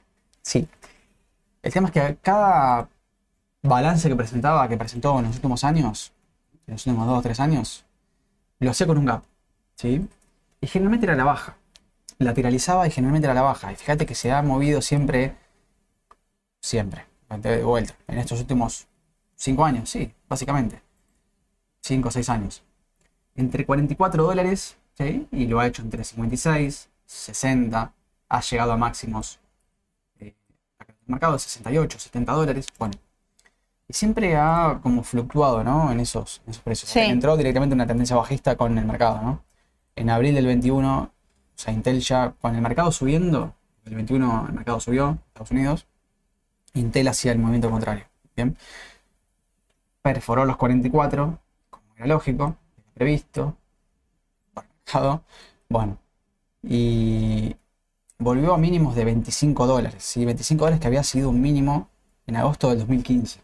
Sí. 0.42 0.68
El 1.62 1.72
tema 1.72 1.88
es 1.88 1.92
que 1.94 2.18
cada 2.20 2.90
balance 3.62 4.06
que 4.06 4.16
presentaba, 4.16 4.68
que 4.68 4.76
presentó 4.76 5.18
en 5.18 5.24
los 5.24 5.36
últimos 5.36 5.64
años, 5.64 6.12
en 6.66 6.74
los 6.74 6.86
últimos 6.86 7.06
dos 7.06 7.20
o 7.20 7.22
tres 7.22 7.40
años, 7.40 7.86
lo 8.58 8.70
hacía 8.70 8.86
con 8.86 8.98
un 8.98 9.06
gap. 9.06 9.24
¿Sí? 9.76 10.06
Y 10.60 10.66
generalmente 10.66 11.06
era 11.06 11.16
la 11.16 11.24
baja. 11.24 11.56
Lateralizaba 12.18 12.86
y 12.86 12.90
generalmente 12.90 13.24
era 13.28 13.34
la 13.34 13.40
baja. 13.40 13.72
Y 13.72 13.76
fíjate 13.76 14.04
que 14.04 14.14
se 14.14 14.30
ha 14.30 14.42
movido 14.42 14.82
siempre, 14.82 15.36
siempre, 16.60 17.06
de 17.30 17.64
vuelta, 17.64 17.94
en 18.08 18.18
estos 18.18 18.40
últimos 18.40 18.86
cinco 19.36 19.64
años, 19.64 19.88
sí, 19.88 20.12
básicamente. 20.28 20.82
Cinco 21.80 22.08
o 22.08 22.10
seis 22.10 22.28
años. 22.28 22.62
Entre 23.34 23.66
44 23.66 24.24
dólares, 24.24 24.76
¿sí? 24.94 25.28
Y 25.30 25.46
lo 25.46 25.60
ha 25.60 25.66
hecho 25.66 25.82
entre 25.82 26.04
56, 26.04 26.88
60, 27.04 27.92
ha 28.28 28.40
llegado 28.40 28.72
a 28.72 28.76
máximos 28.76 29.38
eh, 30.18 30.34
mercado 31.06 31.34
de 31.34 31.38
68, 31.38 31.98
70 31.98 32.32
dólares. 32.32 32.66
Bueno, 32.78 32.94
y 33.88 33.92
siempre 33.92 34.36
ha 34.36 34.80
como 34.82 35.02
fluctuado, 35.02 35.62
¿no? 35.62 35.92
En 35.92 36.00
esos, 36.00 36.42
en 36.44 36.50
esos 36.50 36.62
precios. 36.62 36.90
Sí. 36.90 37.00
Entró 37.00 37.36
directamente 37.36 37.74
en 37.74 37.80
una 37.80 37.86
tendencia 37.86 38.16
bajista 38.16 38.56
con 38.56 38.76
el 38.76 38.84
mercado, 38.84 39.20
¿no? 39.22 39.44
En 39.94 40.10
abril 40.10 40.34
del 40.34 40.46
21, 40.46 41.02
o 41.02 41.10
sea, 41.54 41.72
Intel 41.72 42.00
ya 42.00 42.34
con 42.40 42.54
el 42.54 42.60
mercado 42.60 42.90
subiendo, 42.90 43.54
el 43.84 43.94
21 43.94 44.46
el 44.48 44.54
mercado 44.54 44.80
subió, 44.80 45.18
Estados 45.28 45.52
Unidos, 45.52 45.86
Intel 46.74 47.08
hacía 47.08 47.32
el 47.32 47.38
movimiento 47.38 47.70
contrario. 47.70 48.04
Bien. 48.34 48.56
Perforó 50.06 50.44
los 50.44 50.56
44, 50.56 51.40
como 51.68 51.84
era 51.96 52.06
lógico, 52.06 52.54
previsto, 52.94 53.56
por 54.54 54.62
el 54.62 54.70
mercado. 54.70 55.24
Bueno, 55.68 55.98
y 56.62 57.56
volvió 58.18 58.54
a 58.54 58.58
mínimos 58.58 58.94
de 58.94 59.04
25 59.04 59.66
dólares, 59.66 60.04
¿sí? 60.04 60.24
25 60.24 60.64
dólares 60.64 60.80
que 60.80 60.86
había 60.86 61.02
sido 61.02 61.30
un 61.30 61.40
mínimo 61.40 61.88
en 62.28 62.36
agosto 62.36 62.68
del 62.70 62.78
2015. 62.78 63.40
O 63.40 63.42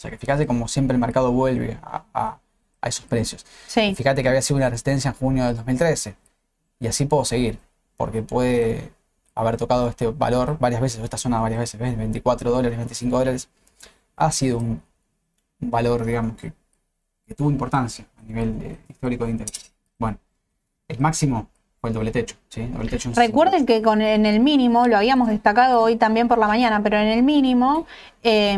sea 0.00 0.10
que 0.10 0.16
fíjate 0.16 0.46
como 0.46 0.66
siempre 0.66 0.94
el 0.94 1.00
mercado 1.00 1.30
vuelve 1.30 1.78
a, 1.82 2.04
a- 2.14 2.38
a 2.80 2.88
esos 2.88 3.04
precios. 3.04 3.44
Sí, 3.66 3.94
Fíjate 3.94 4.22
que 4.22 4.30
había 4.30 4.40
sido 4.40 4.56
una 4.56 4.70
resistencia 4.70 5.10
en 5.10 5.14
junio 5.14 5.44
del 5.44 5.56
2013. 5.56 6.16
Y 6.80 6.86
así 6.86 7.04
puedo 7.04 7.26
seguir, 7.26 7.58
porque 7.98 8.22
puede 8.22 8.92
haber 9.34 9.58
tocado 9.58 9.88
este 9.90 10.06
valor 10.06 10.56
varias 10.58 10.80
veces, 10.80 11.00
o 11.00 11.04
esta 11.04 11.18
zona 11.18 11.38
varias 11.40 11.60
veces, 11.60 11.78
¿ves? 11.78 11.98
24 11.98 12.50
dólares, 12.50 12.78
25 12.78 13.18
dólares. 13.18 13.50
Ha 14.16 14.32
sido 14.32 14.58
un, 14.58 14.82
un 15.60 15.70
valor, 15.70 16.04
digamos, 16.04 16.36
que, 16.36 16.52
tuvo 17.36 17.50
importancia 17.50 18.06
a 18.18 18.22
nivel 18.22 18.56
eh, 18.62 18.78
histórico 18.88 19.24
de 19.26 19.32
interés. 19.32 19.70
Bueno, 19.98 20.18
el 20.88 20.98
máximo 20.98 21.48
fue 21.80 21.90
el 21.90 21.94
doble 21.94 22.10
techo, 22.10 22.36
¿sí? 22.48 22.66
Doble 22.66 22.88
techo 22.88 23.10
en 23.10 23.14
recuerden 23.14 23.66
que 23.66 23.82
con 23.82 24.00
en 24.00 24.24
el 24.24 24.40
mínimo, 24.40 24.86
lo 24.86 24.96
habíamos 24.96 25.28
destacado 25.28 25.82
hoy 25.82 25.96
también 25.96 26.26
por 26.26 26.38
la 26.38 26.46
mañana, 26.46 26.82
pero 26.82 26.96
en 26.96 27.08
el 27.08 27.22
mínimo, 27.22 27.86
eh, 28.22 28.56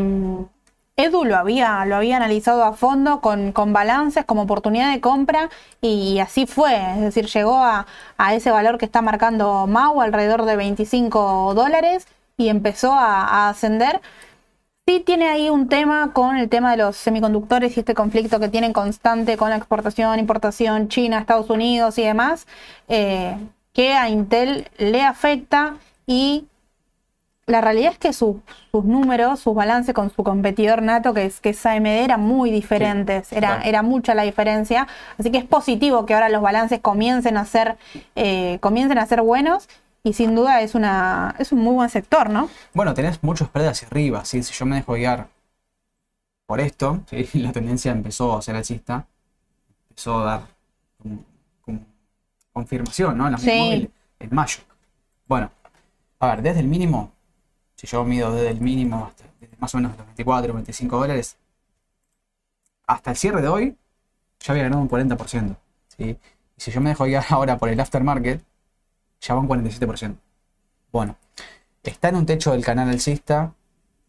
Edu 1.00 1.24
lo 1.24 1.36
había, 1.36 1.84
lo 1.86 1.96
había 1.96 2.16
analizado 2.16 2.62
a 2.62 2.74
fondo 2.74 3.20
con, 3.20 3.52
con 3.52 3.72
balances 3.72 4.24
como 4.24 4.42
oportunidad 4.42 4.92
de 4.92 5.00
compra 5.00 5.48
y 5.80 6.18
así 6.18 6.46
fue, 6.46 6.74
es 6.94 7.00
decir, 7.00 7.26
llegó 7.26 7.56
a, 7.56 7.86
a 8.18 8.34
ese 8.34 8.50
valor 8.50 8.76
que 8.76 8.84
está 8.84 9.00
marcando 9.00 9.66
Mau, 9.66 10.00
alrededor 10.02 10.44
de 10.44 10.56
25 10.56 11.54
dólares 11.54 12.06
y 12.36 12.48
empezó 12.48 12.92
a 12.92 13.48
ascender. 13.48 14.00
Sí 14.90 14.98
tiene 14.98 15.28
ahí 15.28 15.48
un 15.50 15.68
tema 15.68 16.10
con 16.12 16.36
el 16.36 16.48
tema 16.48 16.72
de 16.72 16.76
los 16.78 16.96
semiconductores 16.96 17.76
y 17.76 17.80
este 17.80 17.94
conflicto 17.94 18.40
que 18.40 18.48
tienen 18.48 18.72
constante 18.72 19.36
con 19.36 19.50
la 19.50 19.54
exportación, 19.56 20.18
importación, 20.18 20.88
China, 20.88 21.20
Estados 21.20 21.48
Unidos 21.48 21.96
y 21.98 22.02
demás, 22.02 22.48
eh, 22.88 23.36
que 23.72 23.92
a 23.94 24.08
Intel 24.08 24.66
le 24.78 25.02
afecta 25.04 25.76
y 26.08 26.46
la 27.46 27.60
realidad 27.60 27.92
es 27.92 27.98
que 27.98 28.12
su- 28.12 28.40
sus 28.72 28.84
números, 28.84 29.38
sus 29.38 29.54
balances 29.54 29.94
con 29.94 30.10
su 30.10 30.24
competidor 30.24 30.82
nato, 30.82 31.14
que 31.14 31.24
es, 31.26 31.40
que 31.40 31.50
es 31.50 31.64
AMD, 31.64 32.02
eran 32.02 32.20
muy 32.22 32.50
diferentes, 32.50 33.32
era, 33.32 33.48
claro. 33.58 33.62
era 33.66 33.82
mucha 33.82 34.16
la 34.16 34.24
diferencia, 34.24 34.88
así 35.16 35.30
que 35.30 35.38
es 35.38 35.44
positivo 35.44 36.04
que 36.04 36.14
ahora 36.14 36.30
los 36.30 36.42
balances 36.42 36.80
comiencen 36.80 37.36
a 37.36 37.44
ser, 37.44 37.76
eh, 38.16 38.58
comiencen 38.60 38.98
a 38.98 39.06
ser 39.06 39.22
buenos 39.22 39.68
y 40.02 40.12
sin 40.14 40.34
duda 40.34 40.62
es, 40.62 40.74
una, 40.74 41.34
es 41.38 41.52
un 41.52 41.60
muy 41.60 41.74
buen 41.74 41.90
sector, 41.90 42.30
¿no? 42.30 42.48
Bueno, 42.74 42.94
tenés 42.94 43.22
mucho 43.22 43.44
spread 43.44 43.68
hacia 43.68 43.88
arriba, 43.88 44.24
¿sí? 44.24 44.42
Si 44.42 44.52
yo 44.54 44.66
me 44.66 44.76
dejo 44.76 44.94
guiar 44.94 45.28
por 46.46 46.60
esto, 46.60 47.02
¿sí? 47.10 47.28
La 47.40 47.52
tendencia 47.52 47.92
empezó 47.92 48.36
a 48.36 48.42
ser 48.42 48.56
alcista, 48.56 49.06
empezó 49.90 50.20
a 50.20 50.24
dar 50.24 50.42
como, 51.02 51.24
como 51.62 51.80
confirmación, 52.52 53.18
¿no? 53.18 53.28
En 53.28 53.38
Sí. 53.38 53.90
en 54.18 54.28
mayo. 54.32 54.58
Bueno, 55.26 55.50
a 56.20 56.26
ver, 56.28 56.42
desde 56.42 56.60
el 56.60 56.68
mínimo, 56.68 57.12
si 57.76 57.86
yo 57.86 58.04
mido 58.04 58.32
desde 58.32 58.50
el 58.50 58.60
mínimo 58.60 59.06
hasta 59.06 59.24
desde 59.40 59.56
más 59.58 59.74
o 59.74 59.78
menos 59.78 59.96
los 59.96 60.06
24, 60.06 60.54
25 60.54 60.98
dólares, 60.98 61.36
hasta 62.86 63.10
el 63.10 63.16
cierre 63.16 63.42
de 63.42 63.48
hoy, 63.48 63.76
ya 64.40 64.52
había 64.52 64.64
ganado 64.64 64.82
un 64.82 64.88
40%, 64.88 65.56
¿sí? 65.96 66.18
Y 66.56 66.60
si 66.60 66.70
yo 66.70 66.80
me 66.80 66.90
dejo 66.90 67.04
guiar 67.04 67.24
ahora 67.30 67.58
por 67.58 67.68
el 67.68 67.80
aftermarket, 67.80 68.42
ya 69.20 69.34
va 69.34 69.40
un 69.40 69.48
47%. 69.48 70.16
Bueno, 70.92 71.16
está 71.82 72.08
en 72.08 72.16
un 72.16 72.26
techo 72.26 72.52
del 72.52 72.64
canal 72.64 72.88
alcista 72.88 73.54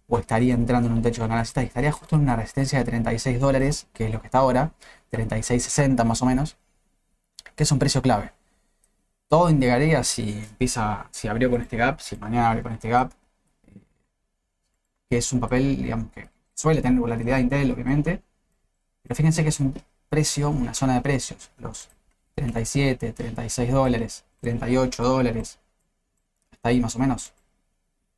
o 0.08 0.20
estaría 0.20 0.54
entrando 0.54 0.90
en 0.90 0.96
un 0.96 1.02
techo 1.02 1.22
del 1.22 1.30
canal 1.30 1.40
alcista 1.40 1.64
y 1.64 1.68
estaría 1.68 1.92
justo 1.92 2.16
en 2.16 2.24
una 2.24 2.36
resistencia 2.36 2.80
de 2.80 2.86
36 2.86 3.40
dólares, 3.40 3.88
que 3.94 4.06
es 4.06 4.12
lo 4.12 4.22
que 4.22 4.28
está 4.28 4.40
ahora, 4.40 4.74
36.60 5.12 6.04
más 6.04 6.22
o 6.22 6.26
menos, 6.26 6.58
que 7.56 7.64
es 7.64 7.72
un 7.72 7.80
precio 7.80 8.02
clave. 8.02 8.32
Todo 9.28 9.50
indicaría 9.50 10.04
si 10.04 10.40
empieza, 10.40 11.08
si 11.12 11.28
abrió 11.28 11.50
con 11.50 11.62
este 11.62 11.78
gap, 11.78 12.00
si 12.02 12.18
mañana 12.18 12.50
abre 12.50 12.64
con 12.64 12.74
este 12.74 12.90
gap, 12.90 13.12
que 15.10 15.18
es 15.18 15.32
un 15.34 15.40
papel, 15.40 15.78
digamos, 15.78 16.12
que 16.12 16.30
suele 16.54 16.82
tener 16.82 17.00
volatilidad 17.00 17.40
Intel, 17.40 17.72
obviamente, 17.72 18.22
pero 19.02 19.16
fíjense 19.16 19.44
que 19.44 19.50
es 19.50 19.60
un 19.60 19.74
precio, 20.10 20.50
una 20.50 20.74
zona 20.74 20.96
de 20.96 21.02
precios, 21.02 21.52
los 21.58 21.90
37, 22.36 23.14
36 23.14 23.72
dólares, 23.72 24.26
38 24.42 25.04
dólares, 25.04 25.60
hasta 26.52 26.70
ahí 26.70 26.80
más 26.80 26.96
o 26.96 27.00
menos. 27.00 27.34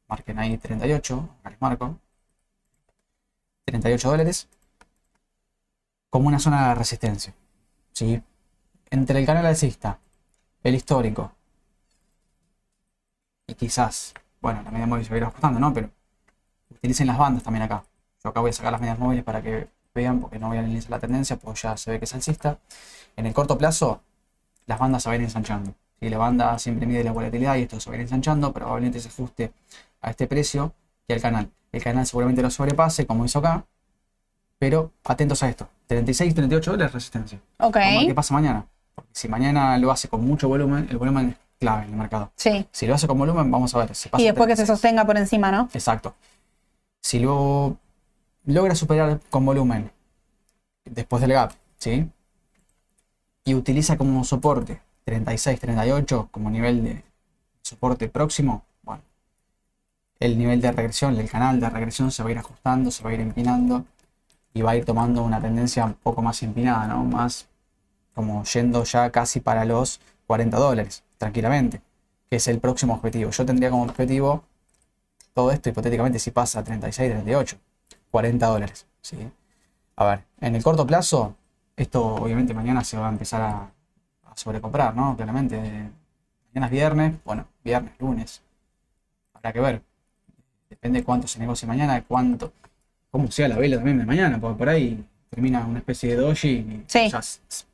Marquen 0.07 0.39
ahí 0.39 0.57
38, 0.57 1.29
acá 1.39 1.49
les 1.49 1.61
marco. 1.61 1.99
38 3.65 4.09
dólares. 4.09 4.47
Como 6.09 6.27
una 6.27 6.39
zona 6.39 6.69
de 6.69 6.75
resistencia. 6.75 7.33
¿sí? 7.93 8.21
Entre 8.89 9.19
el 9.19 9.25
canal 9.25 9.45
alcista, 9.45 9.99
el 10.63 10.75
histórico 10.75 11.33
y 13.47 13.55
quizás, 13.55 14.13
bueno, 14.41 14.61
la 14.63 14.71
media 14.71 14.87
móvil 14.87 15.03
se 15.03 15.09
va 15.11 15.15
a 15.15 15.17
ir 15.17 15.23
ajustando, 15.25 15.59
¿no? 15.59 15.73
Pero 15.73 15.89
utilicen 16.69 17.07
las 17.07 17.17
bandas 17.17 17.43
también 17.43 17.63
acá. 17.63 17.83
Yo 18.23 18.29
acá 18.29 18.39
voy 18.39 18.51
a 18.51 18.53
sacar 18.53 18.71
las 18.71 18.81
medias 18.81 18.99
móviles 18.99 19.23
para 19.23 19.41
que 19.41 19.67
vean, 19.93 20.19
porque 20.21 20.39
no 20.39 20.47
voy 20.47 20.57
a 20.57 20.61
analizar 20.61 20.91
la 20.91 20.99
tendencia, 20.99 21.37
pues 21.37 21.61
ya 21.61 21.77
se 21.77 21.91
ve 21.91 21.99
que 21.99 22.05
es 22.05 22.13
alcista. 22.13 22.59
En 23.15 23.25
el 23.25 23.33
corto 23.33 23.57
plazo, 23.57 24.01
las 24.65 24.79
bandas 24.79 25.03
se 25.03 25.09
van 25.09 25.21
ensanchando. 25.21 25.75
Si 26.03 26.09
la 26.09 26.17
banda 26.17 26.59
siempre 26.59 26.85
mide 26.85 27.01
la 27.01 27.13
volatilidad 27.13 27.55
y 27.55 27.61
esto 27.61 27.79
se 27.79 27.89
va 27.89 27.93
a 27.93 27.95
ir 27.95 28.01
ensanchando, 28.01 28.51
probablemente 28.51 28.99
se 28.99 29.07
ajuste 29.07 29.53
a 30.01 30.09
este 30.09 30.27
precio 30.27 30.73
y 31.07 31.13
al 31.13 31.21
canal. 31.21 31.49
El 31.71 31.81
canal 31.81 32.05
seguramente 32.05 32.41
lo 32.41 32.49
sobrepase, 32.49 33.07
como 33.07 33.23
hizo 33.23 33.39
acá, 33.39 33.63
pero 34.59 34.91
atentos 35.05 35.41
a 35.43 35.47
esto. 35.47 35.69
36, 35.87 36.35
38 36.35 36.71
dólares 36.71 36.93
resistencia. 36.93 37.39
Ok. 37.57 37.77
Qué 38.05 38.13
pasa 38.13 38.33
mañana. 38.33 38.65
Porque 38.93 39.11
si 39.13 39.29
mañana 39.29 39.77
lo 39.77 39.91
hace 39.91 40.09
con 40.09 40.25
mucho 40.25 40.49
volumen, 40.49 40.87
el 40.89 40.97
volumen 40.97 41.29
es 41.29 41.35
clave 41.57 41.85
en 41.85 41.91
el 41.91 41.95
mercado. 41.95 42.33
Sí. 42.35 42.67
Si 42.73 42.85
lo 42.85 42.95
hace 42.95 43.07
con 43.07 43.17
volumen, 43.17 43.49
vamos 43.49 43.73
a 43.73 43.77
ver 43.77 43.95
si 43.95 44.09
pasa. 44.09 44.21
Y 44.21 44.25
después 44.25 44.47
que 44.47 44.57
se 44.57 44.65
36. 44.65 44.77
sostenga 44.77 45.05
por 45.05 45.15
encima, 45.15 45.53
¿no? 45.53 45.69
Exacto. 45.73 46.15
Si 46.99 47.19
luego 47.19 47.77
logra 48.43 48.75
superar 48.75 49.21
con 49.29 49.45
volumen 49.45 49.89
después 50.83 51.21
del 51.21 51.31
gap, 51.31 51.53
¿sí? 51.77 52.09
Y 53.45 53.53
utiliza 53.53 53.95
como 53.97 54.25
soporte 54.25 54.81
36, 55.05 55.59
38 55.59 56.29
como 56.31 56.49
nivel 56.49 56.83
de 56.83 57.03
soporte 57.61 58.09
próximo, 58.09 58.63
bueno, 58.83 59.01
el 60.19 60.37
nivel 60.37 60.61
de 60.61 60.71
regresión, 60.71 61.17
el 61.17 61.29
canal 61.29 61.59
de 61.59 61.69
regresión 61.69 62.11
se 62.11 62.23
va 62.23 62.29
a 62.29 62.31
ir 62.31 62.37
ajustando, 62.37 62.91
se 62.91 63.03
va 63.03 63.09
a 63.09 63.13
ir 63.13 63.19
empinando 63.19 63.85
y 64.53 64.61
va 64.61 64.71
a 64.71 64.75
ir 64.75 64.85
tomando 64.85 65.23
una 65.23 65.41
tendencia 65.41 65.85
un 65.85 65.95
poco 65.95 66.21
más 66.21 66.41
empinada, 66.43 66.87
¿no? 66.87 67.03
Más 67.03 67.47
como 68.13 68.43
yendo 68.43 68.83
ya 68.83 69.09
casi 69.09 69.39
para 69.39 69.65
los 69.65 69.99
40 70.27 70.57
dólares, 70.57 71.03
tranquilamente, 71.17 71.81
que 72.29 72.37
es 72.37 72.47
el 72.47 72.59
próximo 72.59 72.93
objetivo. 72.93 73.31
Yo 73.31 73.45
tendría 73.45 73.69
como 73.69 73.83
objetivo 73.83 74.43
todo 75.33 75.51
esto 75.51 75.69
hipotéticamente 75.69 76.19
si 76.19 76.31
pasa 76.31 76.59
a 76.59 76.63
36, 76.63 77.11
38, 77.11 77.57
40 78.11 78.47
dólares. 78.47 78.85
¿sí? 79.01 79.17
A 79.95 80.05
ver, 80.05 80.23
en 80.41 80.55
el 80.55 80.63
corto 80.63 80.85
plazo, 80.85 81.35
esto 81.75 82.15
obviamente 82.15 82.53
mañana 82.53 82.83
se 82.83 82.97
va 82.97 83.07
a 83.07 83.11
empezar 83.11 83.41
a, 83.41 83.71
a 84.33 84.37
sobrecomprar, 84.37 84.95
¿no? 84.95 85.15
Claramente. 85.15 85.57
Mañana 86.53 86.65
es 86.67 86.71
viernes, 86.71 87.13
bueno, 87.25 87.45
viernes, 87.63 87.93
lunes. 87.99 88.41
Habrá 89.33 89.53
que 89.53 89.59
ver. 89.59 89.81
Depende 90.69 91.03
cuánto 91.03 91.27
se 91.27 91.39
negocie 91.39 91.67
mañana, 91.67 92.03
cuánto, 92.07 92.51
cómo 93.11 93.29
sea 93.31 93.47
la 93.47 93.57
vela 93.57 93.77
también 93.77 93.99
de 93.99 94.05
mañana, 94.05 94.39
porque 94.39 94.57
por 94.57 94.69
ahí 94.69 95.03
termina 95.29 95.65
una 95.65 95.79
especie 95.79 96.09
de 96.09 96.15
doji 96.17 96.49
y 96.49 96.83
Sí. 96.87 97.09
ya 97.09 97.21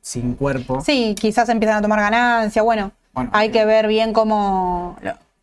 sin 0.00 0.34
cuerpo. 0.34 0.80
Sí, 0.82 1.14
quizás 1.18 1.48
empiezan 1.48 1.78
a 1.78 1.82
tomar 1.82 2.00
ganancia. 2.00 2.62
Bueno, 2.62 2.92
Bueno, 3.12 3.30
hay 3.34 3.50
que 3.50 3.64
ver 3.64 3.86
bien 3.86 4.12
cómo, 4.12 4.96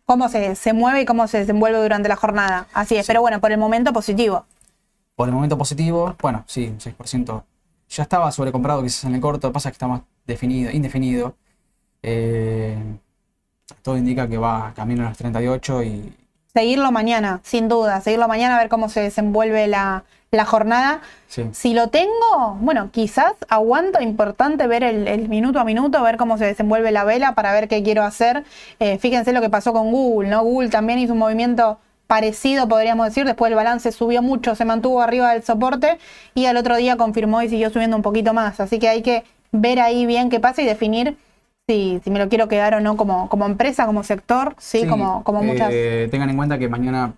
cómo 0.05 0.29
se, 0.29 0.55
se 0.55 0.73
mueve 0.73 1.01
y 1.01 1.05
cómo 1.05 1.27
se 1.27 1.39
desenvuelve 1.39 1.81
durante 1.81 2.09
la 2.09 2.15
jornada. 2.15 2.67
Así 2.73 2.95
es, 2.95 3.05
Sí. 3.05 3.09
pero 3.11 3.21
bueno, 3.21 3.39
por 3.41 3.51
el 3.51 3.57
momento 3.59 3.91
positivo. 3.93 4.45
Por 5.15 5.27
el 5.29 5.33
momento 5.35 5.57
positivo, 5.57 6.15
bueno, 6.21 6.43
sí, 6.47 6.67
un 6.67 6.79
6%. 6.79 7.43
Ya 7.89 8.03
estaba 8.03 8.31
sobrecomprado 8.31 8.81
quizás 8.83 9.03
en 9.05 9.15
el 9.15 9.21
corto, 9.21 9.51
pasa 9.51 9.69
que 9.69 9.73
está 9.73 9.87
más 9.87 10.01
definido, 10.27 10.71
indefinido. 10.71 11.35
Eh, 12.03 12.77
todo 13.81 13.97
indica 13.97 14.27
que 14.27 14.37
va 14.37 14.73
camino 14.75 15.05
a 15.05 15.09
los 15.09 15.17
38 15.17 15.83
y 15.83 16.13
Seguirlo 16.57 16.91
mañana, 16.91 17.39
sin 17.43 17.67
duda, 17.67 18.01
seguirlo 18.01 18.27
mañana 18.27 18.55
a 18.55 18.59
ver 18.59 18.67
cómo 18.67 18.89
se 18.89 18.99
desenvuelve 18.99 19.67
la, 19.67 20.05
la 20.31 20.43
jornada. 20.43 21.01
sí, 21.27 21.43
Si 21.51 21.75
lo 21.75 21.89
tengo, 21.89 22.57
bueno, 22.59 22.89
quizás 22.91 23.33
aguanto, 23.47 24.01
importante 24.01 24.65
ver 24.65 24.81
el, 24.81 25.07
el 25.07 25.29
minuto 25.29 25.59
a 25.59 25.63
minuto, 25.63 26.01
ver 26.01 26.17
cómo 26.17 26.39
se 26.39 26.45
desenvuelve 26.45 26.91
la 26.91 27.03
vela 27.03 27.35
para 27.35 27.51
ver 27.53 27.67
qué 27.67 27.83
quiero 27.83 28.03
hacer. 28.03 28.43
Eh, 28.79 28.97
fíjense 28.97 29.33
lo 29.33 29.41
que 29.41 29.51
pasó 29.51 29.71
con 29.71 29.91
Google, 29.91 30.29
¿no? 30.29 30.41
Google 30.41 30.69
también 30.69 30.97
hizo 30.97 31.13
un 31.13 31.19
movimiento 31.19 31.77
parecido, 32.07 32.67
podríamos 32.67 33.05
decir, 33.05 33.25
después 33.25 33.51
el 33.51 33.55
balance 33.55 33.91
subió 33.91 34.23
mucho, 34.23 34.55
se 34.55 34.65
mantuvo 34.65 35.01
arriba 35.01 35.33
del 35.33 35.43
soporte 35.43 35.99
y 36.33 36.45
al 36.45 36.57
otro 36.57 36.77
día 36.77 36.95
confirmó 36.95 37.41
y 37.43 37.49
siguió 37.49 37.69
subiendo 37.69 37.97
un 37.97 38.01
poquito 38.01 38.33
más. 38.33 38.59
Así 38.59 38.79
que 38.79 38.89
hay 38.89 39.03
que 39.03 39.25
ver 39.61 39.79
ahí 39.79 40.05
bien 40.05 40.29
qué 40.29 40.39
pasa 40.39 40.61
y 40.61 40.65
definir 40.65 41.17
si, 41.67 41.99
si 42.03 42.09
me 42.11 42.19
lo 42.19 42.29
quiero 42.29 42.47
quedar 42.47 42.73
o 42.75 42.79
no 42.79 42.95
como, 42.97 43.27
como 43.29 43.45
empresa, 43.45 43.85
como 43.85 44.03
sector, 44.03 44.55
sí, 44.57 44.81
Sí, 44.81 44.87
como, 44.87 45.23
como 45.23 45.43
muchas. 45.43 45.69
eh, 45.71 46.07
tengan 46.09 46.29
en 46.29 46.37
cuenta 46.37 46.57
que 46.57 46.69
mañana 46.69 47.13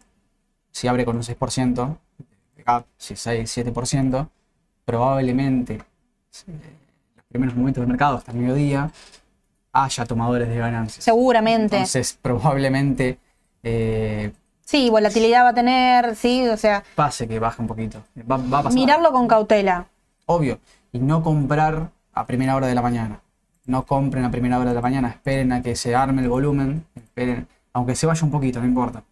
si 0.71 0.87
abre 0.87 1.05
con 1.05 1.15
un 1.17 1.23
6%, 1.23 1.97
de 2.57 2.63
gap, 2.63 2.85
si 2.97 3.15
6, 3.15 3.57
7%, 3.73 4.27
probablemente 4.85 5.75
eh, 5.75 6.73
los 7.15 7.25
primeros 7.27 7.55
momentos 7.55 7.81
del 7.81 7.87
mercado 7.89 8.17
hasta 8.17 8.31
el 8.31 8.37
mediodía 8.39 8.89
haya 9.71 10.05
tomadores 10.05 10.49
de 10.49 10.57
ganancias. 10.57 11.03
Seguramente. 11.03 11.75
Entonces 11.75 12.17
probablemente 12.21 13.19
eh, 13.63 14.31
Sí, 14.65 14.89
volatilidad 14.91 15.45
va 15.45 15.49
a 15.49 15.53
tener, 15.53 16.15
sí, 16.15 16.47
o 16.47 16.55
sea, 16.57 16.83
pase 16.95 17.27
que 17.27 17.39
baje 17.39 17.59
un 17.61 17.67
poquito. 17.67 18.03
Va, 18.19 18.37
va 18.37 18.59
a 18.59 18.63
pasar. 18.63 18.73
mirarlo 18.73 19.11
con 19.11 19.27
cautela. 19.27 19.87
Obvio. 20.27 20.59
Y 20.91 20.99
no 20.99 21.23
comprar 21.23 21.89
a 22.20 22.26
primera 22.26 22.55
hora 22.55 22.67
de 22.67 22.76
la 22.76 22.82
mañana. 22.82 23.22
No 23.65 23.86
compren 23.86 24.26
a 24.26 24.32
primera 24.32 24.59
hora 24.59 24.72
de 24.72 24.76
la 24.76 24.82
mañana. 24.82 25.09
Esperen 25.09 25.51
a 25.53 25.61
que 25.61 25.76
se 25.76 25.95
arme 25.95 26.22
el 26.22 26.30
volumen. 26.30 26.86
Esperen. 26.95 27.47
Aunque 27.72 27.95
se 27.95 28.05
vaya 28.05 28.24
un 28.24 28.32
poquito, 28.32 28.59
no 28.59 28.65
importa. 28.65 29.03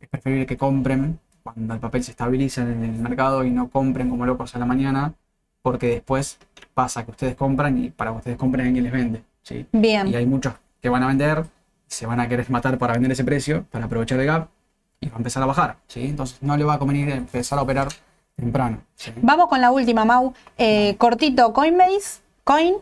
Es 0.00 0.08
preferible 0.08 0.46
que 0.46 0.56
compren 0.56 1.18
cuando 1.42 1.74
el 1.74 1.80
papel 1.80 2.02
se 2.02 2.12
estabiliza 2.12 2.62
en 2.62 2.84
el 2.84 2.92
mercado 2.92 3.44
y 3.44 3.50
no 3.50 3.68
compren 3.68 4.08
como 4.08 4.24
locos 4.24 4.56
a 4.56 4.58
la 4.58 4.64
mañana. 4.64 5.12
Porque 5.62 5.88
después 5.88 6.38
pasa 6.72 7.04
que 7.04 7.10
ustedes 7.10 7.34
compran 7.34 7.76
y 7.76 7.90
para 7.90 8.12
que 8.12 8.16
ustedes 8.16 8.36
compren 8.38 8.66
alguien 8.66 8.84
les 8.84 8.92
vende. 8.92 9.22
¿sí? 9.42 9.66
Bien. 9.72 10.08
Y 10.08 10.14
hay 10.14 10.24
muchos 10.24 10.54
que 10.80 10.88
van 10.88 11.02
a 11.02 11.08
vender, 11.08 11.44
se 11.86 12.06
van 12.06 12.20
a 12.20 12.28
querer 12.28 12.48
matar 12.50 12.78
para 12.78 12.94
vender 12.94 13.12
ese 13.12 13.24
precio, 13.24 13.66
para 13.70 13.84
aprovechar 13.84 14.18
el 14.18 14.26
gap 14.26 14.48
y 15.00 15.08
va 15.08 15.16
a 15.16 15.18
empezar 15.18 15.42
a 15.42 15.46
bajar. 15.46 15.76
¿sí? 15.88 16.06
Entonces 16.06 16.42
no 16.42 16.56
le 16.56 16.64
va 16.64 16.74
a 16.74 16.78
convenir 16.78 17.10
empezar 17.10 17.58
a 17.58 17.62
operar 17.62 17.88
temprano. 18.34 18.78
¿sí? 18.94 19.12
Vamos 19.20 19.48
con 19.48 19.60
la 19.60 19.70
última, 19.70 20.06
Mau. 20.06 20.32
Eh, 20.56 20.96
cortito, 20.96 21.52
Coinbase, 21.52 22.22
Coin. 22.50 22.74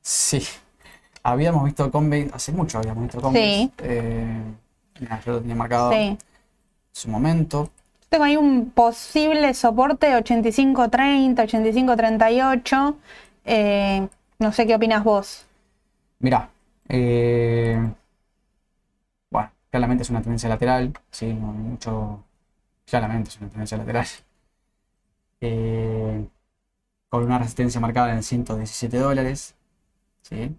Sí. 0.00 0.42
Habíamos 1.22 1.62
visto 1.62 1.88
Coinbase, 1.92 2.28
hace 2.34 2.50
mucho 2.50 2.78
habíamos 2.78 3.04
visto 3.04 3.20
Coinbase. 3.20 3.46
Sí. 3.46 3.72
Eh, 3.78 4.42
yo 5.24 5.32
lo 5.32 5.40
tenía 5.40 5.54
marcado 5.54 5.92
Sí. 5.92 5.96
en 5.96 6.18
su 6.90 7.08
momento. 7.08 7.70
Tengo 8.08 8.24
ahí 8.24 8.36
un 8.36 8.70
posible 8.70 9.54
soporte 9.54 10.12
85.30, 10.16 11.44
85.38. 11.44 12.96
Eh, 13.44 14.08
no 14.40 14.52
sé 14.52 14.66
qué 14.66 14.74
opinas 14.74 15.04
vos. 15.04 15.46
Mira, 16.18 16.50
eh, 16.88 17.78
bueno, 19.30 19.50
claramente 19.70 20.02
es 20.02 20.10
una 20.10 20.20
tendencia 20.20 20.48
lateral, 20.48 20.92
sí, 21.12 21.32
no 21.32 21.52
hay 21.52 21.58
mucho, 21.58 22.24
claramente 22.86 23.30
es 23.30 23.36
una 23.40 23.50
tendencia 23.50 23.78
lateral. 23.78 24.06
Eh, 25.40 26.26
con 27.16 27.24
una 27.26 27.38
resistencia 27.38 27.80
marcada 27.80 28.12
en 28.14 28.22
117 28.22 28.96
dólares, 28.98 29.54
sí. 30.22 30.54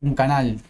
Un 0.00 0.14
canal, 0.14 0.60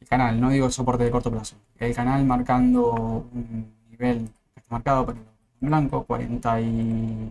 el 0.00 0.08
canal, 0.08 0.40
no 0.40 0.50
digo 0.50 0.66
el 0.66 0.72
soporte 0.72 1.04
de 1.04 1.10
corto 1.10 1.30
plazo, 1.30 1.56
el 1.78 1.94
canal 1.94 2.24
marcando 2.24 3.26
un 3.32 3.72
nivel 3.90 4.28
que 4.54 4.60
está 4.60 4.74
marcado, 4.74 5.06
pero 5.06 5.18
en 5.60 5.68
blanco, 5.68 6.04
43, 6.04 7.30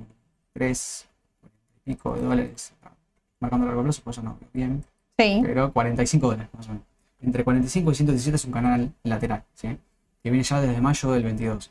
40 0.53 1.07
y 1.75 1.79
pico 1.83 2.15
de 2.15 2.21
dólares, 2.21 2.73
marcando 3.39 3.65
largo 3.65 3.83
plazo, 3.83 4.01
pues 4.03 4.17
eso 4.17 4.23
no, 4.23 4.37
bien 4.53 4.83
Sí. 5.19 5.39
pero 5.43 5.71
45 5.71 6.27
dólares 6.27 6.49
más 6.53 6.65
o 6.67 6.69
menos. 6.69 6.83
Entre 7.21 7.43
45 7.43 7.91
y 7.91 7.95
117 7.95 8.35
es 8.35 8.45
un 8.45 8.51
canal 8.51 8.91
lateral, 9.03 9.43
¿sí? 9.53 9.77
Que 10.23 10.31
viene 10.31 10.43
ya 10.43 10.59
desde 10.59 10.81
mayo 10.81 11.11
del 11.11 11.23
22. 11.23 11.69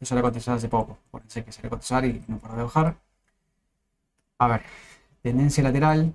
Eso 0.00 0.14
lo 0.14 0.22
cotizar 0.22 0.56
hace 0.56 0.68
poco. 0.68 0.96
Acuérdense 1.08 1.44
que 1.44 1.52
se 1.52 1.62
le 1.62 1.68
cotizar 1.68 2.04
y 2.04 2.22
no 2.28 2.38
para 2.38 2.54
de 2.54 2.62
bajar. 2.62 2.96
A 4.38 4.46
ver, 4.48 4.62
tendencia 5.22 5.62
lateral. 5.62 6.14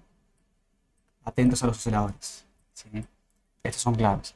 Atentos 1.26 1.64
a 1.64 1.68
los 1.68 1.78
osciladores. 1.78 2.46
Estos 3.64 3.82
son 3.82 3.96
claves. 3.96 4.36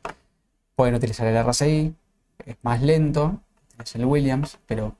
Pueden 0.75 0.95
utilizar 0.95 1.27
el 1.27 1.35
RSI, 1.35 1.93
es 2.45 2.55
más 2.61 2.81
lento, 2.81 3.41
es 3.77 3.95
el 3.95 4.05
Williams, 4.05 4.57
pero 4.65 4.95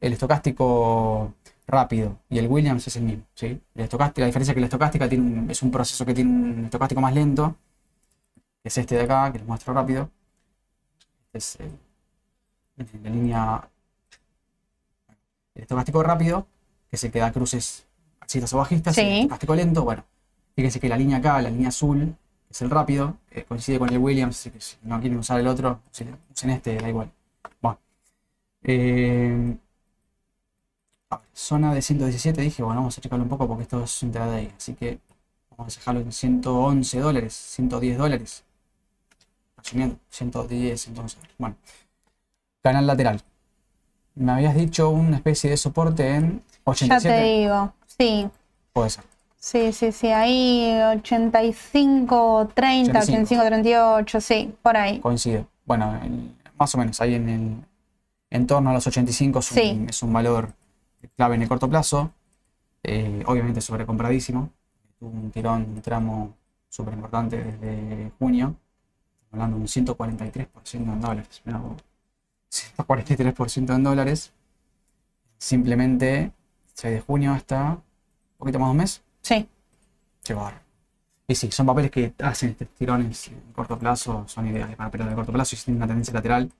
el 0.00 0.12
estocástico 0.12 1.34
rápido 1.66 2.18
y 2.28 2.38
el 2.38 2.48
Williams 2.48 2.86
es 2.86 2.96
el 2.96 3.02
mismo. 3.04 3.24
¿sí? 3.34 3.60
El 3.74 3.82
estocástico, 3.84 4.20
la 4.20 4.26
diferencia 4.26 4.52
es 4.52 4.54
que 4.54 4.60
la 4.60 4.66
estocástica 4.66 5.08
tiene 5.08 5.24
un- 5.40 5.50
es 5.50 5.62
un 5.62 5.70
proceso 5.70 6.06
que 6.06 6.14
tiene 6.14 6.30
un 6.30 6.64
estocástico 6.66 7.00
más 7.00 7.14
lento, 7.14 7.56
que 8.62 8.68
es 8.68 8.78
este 8.78 8.96
de 8.96 9.02
acá, 9.02 9.30
que 9.32 9.38
les 9.38 9.46
muestro 9.46 9.74
rápido. 9.74 10.10
Es 11.32 11.56
el- 11.60 11.78
la 13.02 13.10
línea. 13.10 13.68
El 15.54 15.62
estocástico 15.62 16.02
rápido, 16.02 16.46
que 16.90 16.96
se 16.96 17.10
queda 17.10 17.30
cruces 17.32 17.86
alcistas 18.30 18.52
o 18.52 18.58
bajistas, 18.58 18.94
Sí. 18.94 19.00
estocástico 19.02 19.54
lento, 19.56 19.82
bueno, 19.82 20.04
fíjense 20.54 20.78
que 20.78 20.88
la 20.88 20.96
línea 20.96 21.18
acá, 21.18 21.42
la 21.42 21.50
línea 21.50 21.68
azul, 21.68 22.14
es 22.48 22.62
el 22.62 22.70
rápido, 22.70 23.16
eh, 23.30 23.44
coincide 23.44 23.78
con 23.78 23.88
el 23.90 23.98
Williams, 23.98 24.38
así 24.38 24.50
que 24.50 24.60
si 24.60 24.76
no 24.82 25.00
quieren 25.00 25.18
usar 25.18 25.40
el 25.40 25.46
otro, 25.48 25.80
usen 25.92 26.16
usen 26.32 26.50
este, 26.50 26.76
da 26.76 26.88
igual. 26.88 27.10
Bueno. 27.60 27.78
Eh, 28.62 29.56
zona 31.34 31.74
de 31.74 31.82
117, 31.82 32.40
dije, 32.40 32.62
bueno, 32.62 32.80
vamos 32.80 32.96
a 32.98 33.00
checarlo 33.00 33.24
un 33.24 33.28
poco 33.28 33.48
porque 33.48 33.64
esto 33.64 33.82
es 33.82 34.02
intraday, 34.02 34.52
así 34.56 34.74
que 34.74 35.00
vamos 35.56 35.74
a 35.74 35.78
dejarlo 35.80 36.00
en 36.00 36.12
111 36.12 37.00
dólares, 37.00 37.34
110 37.34 37.98
dólares. 37.98 38.44
asumiendo 39.56 39.96
110, 40.08 40.86
entonces, 40.88 41.18
bueno. 41.36 41.54
Canal 42.62 42.86
lateral. 42.86 43.20
Me 44.14 44.32
habías 44.32 44.54
dicho 44.54 44.88
una 44.90 45.16
especie 45.16 45.50
de 45.50 45.56
soporte 45.56 46.14
en 46.14 46.42
87. 46.64 47.08
Ya 47.08 47.22
te 47.22 47.22
digo, 47.24 47.72
sí. 48.00 48.30
Puede 48.72 48.90
ser. 48.90 49.04
Sí, 49.38 49.72
sí, 49.72 49.92
sí, 49.92 50.08
ahí 50.08 50.78
85, 50.98 52.50
30, 52.54 52.98
85, 52.98 53.44
38, 53.44 54.20
sí, 54.20 54.54
por 54.62 54.76
ahí. 54.76 55.00
Coincido. 55.00 55.46
Bueno, 55.64 55.98
más 56.58 56.74
o 56.74 56.78
menos, 56.78 57.00
ahí 57.00 57.14
en 57.14 57.28
el 57.28 57.56
en 58.30 58.46
torno 58.46 58.70
a 58.70 58.72
los 58.72 58.86
85 58.86 59.40
es 59.40 59.52
un, 59.52 59.88
es 59.88 60.02
un 60.02 60.12
valor 60.12 60.52
clave 61.16 61.34
en 61.34 61.42
el 61.42 61.48
corto 61.48 61.68
plazo. 61.68 62.12
Eh, 62.82 63.22
obviamente 63.26 63.60
sobrecompradísimo. 63.60 64.50
Tuvo 64.98 65.10
un 65.10 65.30
tirón, 65.30 65.62
un 65.62 65.82
tramo 65.82 66.34
súper 66.68 66.94
importante 66.94 67.42
desde 67.42 68.12
junio. 68.18 68.54
hablando 69.32 69.56
de 69.56 69.62
un 69.62 69.68
143% 69.68 70.46
en 70.74 71.00
dólares. 71.00 71.42
143% 72.50 73.74
en 73.74 73.82
dólares. 73.82 74.32
Simplemente 75.38 76.32
6 76.74 76.94
de 76.94 77.00
junio 77.00 77.32
hasta 77.32 77.78
poquito 78.40 78.58
más 78.58 78.68
de 78.68 78.70
un 78.72 78.76
mes. 78.76 79.02
Sí. 79.22 79.48
Qué 80.24 80.36
Y 81.28 81.34
sí, 81.34 81.50
son 81.50 81.66
papeles 81.66 81.90
que 81.90 82.12
hacen 82.22 82.50
estos 82.50 82.68
tirones 82.68 83.28
en 83.28 83.52
corto 83.54 83.78
plazo, 83.78 84.24
son 84.26 84.48
ideales 84.48 84.76
para 84.76 84.90
periodo 84.90 85.10
de 85.10 85.16
corto 85.16 85.32
plazo 85.32 85.54
y 85.54 85.58
sin 85.58 85.76
una 85.76 85.86
tendencia 85.86 86.12
lateral. 86.12 86.50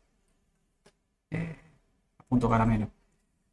Eh, 1.30 1.56
a 2.18 2.22
punto 2.24 2.48
caramelo. 2.48 2.88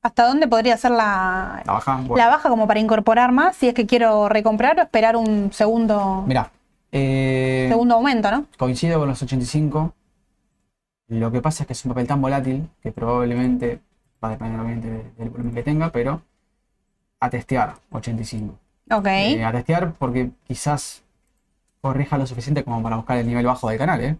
¿Hasta 0.02 0.28
dónde 0.28 0.48
podría 0.48 0.78
ser 0.78 0.92
la, 0.92 1.64
la 1.66 1.74
baja? 1.74 2.02
La 2.16 2.28
baja 2.28 2.50
como 2.50 2.68
para 2.68 2.80
incorporar 2.80 3.32
más 3.32 3.56
si 3.56 3.68
es 3.68 3.74
que 3.74 3.86
quiero 3.86 4.30
recomprar 4.30 4.80
o 4.80 4.84
esperar 4.84 5.16
un 5.16 5.52
segundo. 5.52 6.24
Mira. 6.28 6.52
Eh, 6.92 7.68
segundo 7.70 7.96
aumento, 7.96 8.32
¿no? 8.32 8.46
Coincido 8.58 9.00
con 9.00 9.10
los 9.10 9.22
85. 9.22 9.94
Lo 11.10 11.32
que 11.32 11.42
pasa 11.42 11.64
es 11.64 11.68
que 11.68 11.74
es 11.74 11.86
un 11.86 11.90
papel 11.90 12.08
tan 12.08 12.22
volátil 12.22 12.70
que 12.82 12.92
probablemente 12.92 13.82
va 14.24 14.30
a 14.30 14.32
depender 14.32 14.60
obviamente 14.60 15.12
del 15.18 15.30
volumen 15.30 15.54
que 15.54 15.64
tenga, 15.64 15.92
pero 15.92 16.22
a 17.20 17.30
testear 17.30 17.76
85. 17.92 18.58
Ok. 18.92 19.08
Eh, 19.08 19.44
a 19.44 19.52
testear 19.52 19.94
porque 19.94 20.32
quizás 20.48 21.04
corrija 21.82 22.18
lo 22.18 22.28
suficiente 22.28 22.64
como 22.64 22.82
para 22.82 22.96
buscar 22.96 23.18
el 23.18 23.28
nivel 23.28 23.46
bajo 23.46 23.70
del 23.70 23.78
canal, 23.78 24.02
¿eh? 24.04 24.18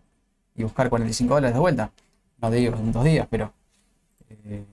Y 0.56 0.64
buscar 0.64 0.90
45 0.90 1.34
dólares 1.34 1.54
de 1.54 1.60
vuelta. 1.60 1.92
No 2.40 2.50
te 2.50 2.56
digo 2.58 2.76
en 2.76 2.92
dos 2.92 3.04
días, 3.04 3.28
pero 3.30 3.52
eh, 4.30 4.64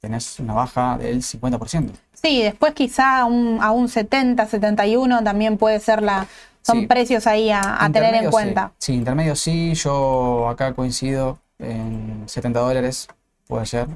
tenés 0.00 0.38
una 0.40 0.54
baja 0.54 0.98
del 0.98 1.22
50%. 1.22 1.90
Sí, 2.12 2.42
después 2.42 2.74
quizá 2.74 3.24
un, 3.24 3.58
a 3.60 3.70
un 3.70 3.88
70, 3.88 4.46
71 4.46 5.22
también 5.22 5.58
puede 5.58 5.80
ser 5.80 6.02
la... 6.02 6.26
Son 6.62 6.86
precios 6.86 7.26
ahí 7.26 7.50
a, 7.50 7.88
tener 7.90 8.14
en 8.14 8.30
cuenta. 8.30 8.72
Sí. 8.76 8.92
intermedio 8.92 9.34
sí, 9.34 9.72
yo 9.74 10.46
acá 10.46 10.74
coincido 10.74 11.38
en 11.58 12.24
70 12.26 12.60
dólares, 12.60 13.08
puede 13.46 13.64
ser, 13.64 13.88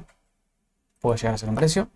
puede 0.99 1.17
llegar 1.17 1.35
a 1.35 1.37
ser 1.37 1.47
un 1.47 1.55
precio. 1.55 1.87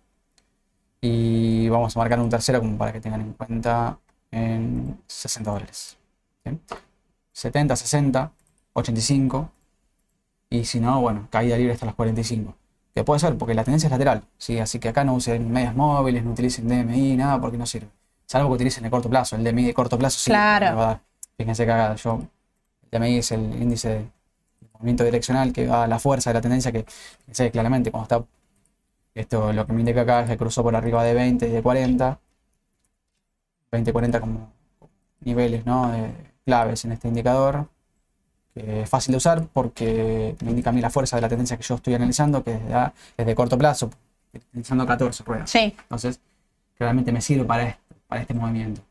Y 1.00 1.68
vamos 1.68 1.96
a 1.96 2.00
marcar 2.00 2.20
un 2.20 2.28
tercero 2.28 2.60
como 2.60 2.76
para 2.76 2.92
que 2.92 3.00
tengan 3.00 3.22
en 3.22 3.32
cuenta 3.32 3.98
en 4.30 5.00
60 5.06 5.50
dólares. 5.50 5.96
70, 7.32 7.76
60, 7.76 8.32
85. 8.74 9.50
Y 10.50 10.64
si 10.64 10.80
no, 10.80 11.00
bueno, 11.00 11.28
caída 11.30 11.56
libre 11.56 11.72
hasta 11.72 11.86
los 11.86 11.94
45. 11.94 12.54
Que 12.94 13.04
puede 13.04 13.20
ser, 13.20 13.38
porque 13.38 13.54
la 13.54 13.64
tendencia 13.64 13.86
es 13.86 13.92
lateral. 13.92 14.24
¿sí? 14.36 14.58
Así 14.58 14.78
que 14.78 14.88
acá 14.88 15.04
no 15.04 15.14
usen 15.14 15.50
medias 15.50 15.74
móviles, 15.74 16.24
no 16.24 16.32
utilicen 16.32 16.68
DMI, 16.68 17.16
nada, 17.16 17.40
porque 17.40 17.56
no 17.56 17.66
sirve. 17.66 17.88
Salvo 18.26 18.48
que 18.48 18.54
utilicen 18.56 18.84
el 18.84 18.90
corto 18.90 19.08
plazo. 19.08 19.36
El 19.36 19.44
DMI 19.44 19.64
de 19.64 19.74
corto 19.74 19.98
plazo 19.98 20.18
sí. 20.18 20.30
Claro. 20.30 21.00
Fíjense 21.36 21.64
que 21.64 21.72
acá 21.72 21.94
yo, 21.94 22.20
el 22.90 23.00
DMI 23.00 23.18
es 23.18 23.32
el 23.32 23.62
índice 23.62 23.88
de 23.88 24.10
movimiento 24.74 25.04
direccional 25.04 25.52
que 25.52 25.66
va 25.66 25.84
a 25.84 25.86
la 25.86 25.98
fuerza 25.98 26.30
de 26.30 26.34
la 26.34 26.40
tendencia 26.40 26.72
que, 26.72 26.84
sé 27.30 27.50
claramente 27.50 27.90
cuando 27.90 28.04
está 28.04 28.24
esto 29.14 29.52
lo 29.52 29.66
que 29.66 29.72
me 29.72 29.80
indica 29.80 30.02
acá 30.02 30.22
es 30.22 30.28
que 30.28 30.36
cruzó 30.36 30.62
por 30.62 30.74
arriba 30.76 31.02
de 31.04 31.14
20 31.14 31.48
y 31.48 31.50
de 31.50 31.62
40. 31.62 32.18
20 33.72 33.90
y 33.90 33.92
40 33.92 34.20
como 34.20 34.52
niveles 35.20 35.64
¿no? 35.66 35.90
de 35.90 36.12
claves 36.44 36.84
en 36.84 36.92
este 36.92 37.08
indicador. 37.08 37.68
Que 38.54 38.82
es 38.82 38.88
fácil 38.88 39.12
de 39.12 39.18
usar 39.18 39.46
porque 39.52 40.36
me 40.42 40.50
indica 40.50 40.70
a 40.70 40.72
mí 40.72 40.80
la 40.80 40.90
fuerza 40.90 41.16
de 41.16 41.22
la 41.22 41.28
tendencia 41.28 41.56
que 41.56 41.62
yo 41.62 41.76
estoy 41.76 41.94
analizando, 41.94 42.42
que 42.42 42.58
es 43.16 43.26
de, 43.26 43.34
corto 43.34 43.56
plazo, 43.56 43.90
utilizando 44.34 44.86
14 44.86 45.22
ruedas. 45.22 45.50
Sí. 45.50 45.74
Entonces, 45.82 46.20
realmente 46.78 47.12
me 47.12 47.20
sirve 47.20 47.44
para, 47.44 47.68
esto, 47.68 47.94
para 48.08 48.22
este 48.22 48.34
movimiento. 48.34 48.82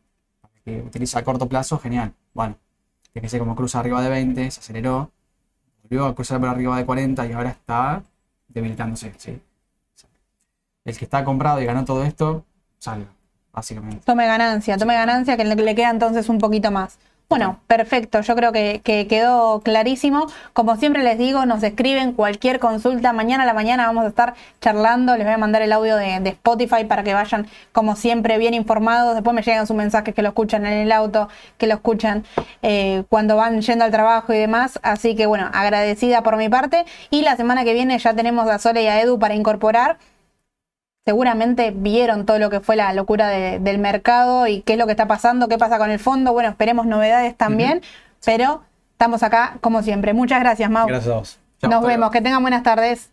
Que 0.63 0.81
utiliza 0.81 1.19
a 1.19 1.23
corto 1.23 1.49
plazo, 1.49 1.77
genial. 1.77 2.13
Bueno, 2.33 2.55
sé 3.27 3.39
cómo 3.39 3.55
cruza 3.55 3.79
arriba 3.79 4.01
de 4.01 4.09
20, 4.09 4.51
se 4.51 4.59
aceleró, 4.59 5.11
volvió 5.83 6.05
a 6.05 6.15
cruzar 6.15 6.39
por 6.39 6.49
arriba 6.49 6.77
de 6.77 6.85
40 6.85 7.25
y 7.27 7.33
ahora 7.33 7.49
está 7.49 8.01
debilitándose. 8.47 9.13
¿sí? 9.17 9.41
El 10.89 10.97
que 10.97 11.05
está 11.05 11.23
comprado 11.23 11.61
y 11.61 11.65
ganó 11.65 11.85
todo 11.85 12.03
esto, 12.03 12.45
salga, 12.77 13.07
básicamente. 13.53 14.03
Tome 14.05 14.25
ganancia, 14.25 14.77
tome 14.77 14.93
ganancia 14.93 15.37
que 15.37 15.45
le 15.45 15.75
queda 15.75 15.89
entonces 15.89 16.29
un 16.29 16.39
poquito 16.39 16.71
más. 16.71 16.97
Bueno, 17.29 17.59
perfecto, 17.67 18.21
yo 18.21 18.35
creo 18.35 18.51
que, 18.51 18.81
quedó 19.07 19.61
clarísimo. 19.61 20.25
Como 20.53 20.77
siempre 20.77 21.03
les 21.03 21.19
digo, 21.19 21.45
nos 21.45 21.61
escriben 21.61 22.13
cualquier 22.13 22.59
consulta. 22.59 23.13
Mañana 23.13 23.43
a 23.43 23.45
la 23.45 23.53
mañana 23.53 23.85
vamos 23.85 24.05
a 24.05 24.07
estar 24.07 24.33
charlando, 24.61 25.15
les 25.15 25.27
voy 25.27 25.35
a 25.35 25.37
mandar 25.37 25.61
el 25.61 25.71
audio 25.71 25.95
de, 25.95 26.15
Spotify 26.29 26.85
para 26.85 27.03
que 27.03 27.13
vayan, 27.13 27.45
como 27.71 27.95
siempre, 27.95 28.39
bien 28.39 28.55
informados. 28.55 29.13
Después 29.13 29.35
me 29.35 29.43
llegan 29.43 29.67
sus 29.67 29.75
mensajes 29.75 30.15
que 30.15 30.23
lo 30.23 30.29
escuchan 30.29 30.65
en 30.65 30.73
el 30.73 30.91
auto, 30.91 31.29
que 31.59 31.67
lo 31.67 31.75
escuchan 31.75 32.23
eh, 32.63 33.03
cuando 33.09 33.35
van 33.35 33.61
yendo 33.61 33.85
al 33.85 33.91
trabajo 33.91 34.33
y 34.33 34.37
demás. 34.39 34.79
Así 34.81 35.15
que 35.15 35.27
bueno, 35.27 35.51
agradecida 35.53 36.23
por 36.23 36.35
mi 36.35 36.49
parte. 36.49 36.85
Y 37.11 37.21
la 37.21 37.35
semana 37.37 37.63
que 37.63 37.75
viene 37.75 37.99
ya 37.99 38.15
tenemos 38.15 38.49
a 38.49 38.57
Sole 38.57 38.81
y 38.81 38.87
a 38.87 38.99
Edu 39.01 39.19
para 39.19 39.35
incorporar 39.35 39.99
seguramente 41.09 41.73
vieron 41.75 42.27
todo 42.27 42.37
lo 42.37 42.51
que 42.51 42.59
fue 42.59 42.75
la 42.75 42.93
locura 42.93 43.29
del 43.29 43.79
mercado 43.79 44.45
y 44.45 44.61
qué 44.61 44.73
es 44.73 44.79
lo 44.79 44.85
que 44.85 44.91
está 44.91 45.07
pasando, 45.07 45.47
qué 45.47 45.57
pasa 45.57 45.79
con 45.79 45.89
el 45.89 45.97
fondo. 45.97 46.33
Bueno, 46.33 46.49
esperemos 46.49 46.85
novedades 46.85 47.35
también, 47.35 47.81
pero 48.23 48.61
estamos 48.91 49.23
acá 49.23 49.57
como 49.59 49.81
siempre. 49.81 50.13
Muchas 50.13 50.39
gracias, 50.39 50.69
Mau. 50.69 50.85
Gracias 50.85 51.11
a 51.11 51.17
vos. 51.17 51.39
Nos 51.63 51.83
vemos, 51.83 52.11
que 52.11 52.21
tengan 52.21 52.43
buenas 52.43 52.61
tardes. 52.61 53.09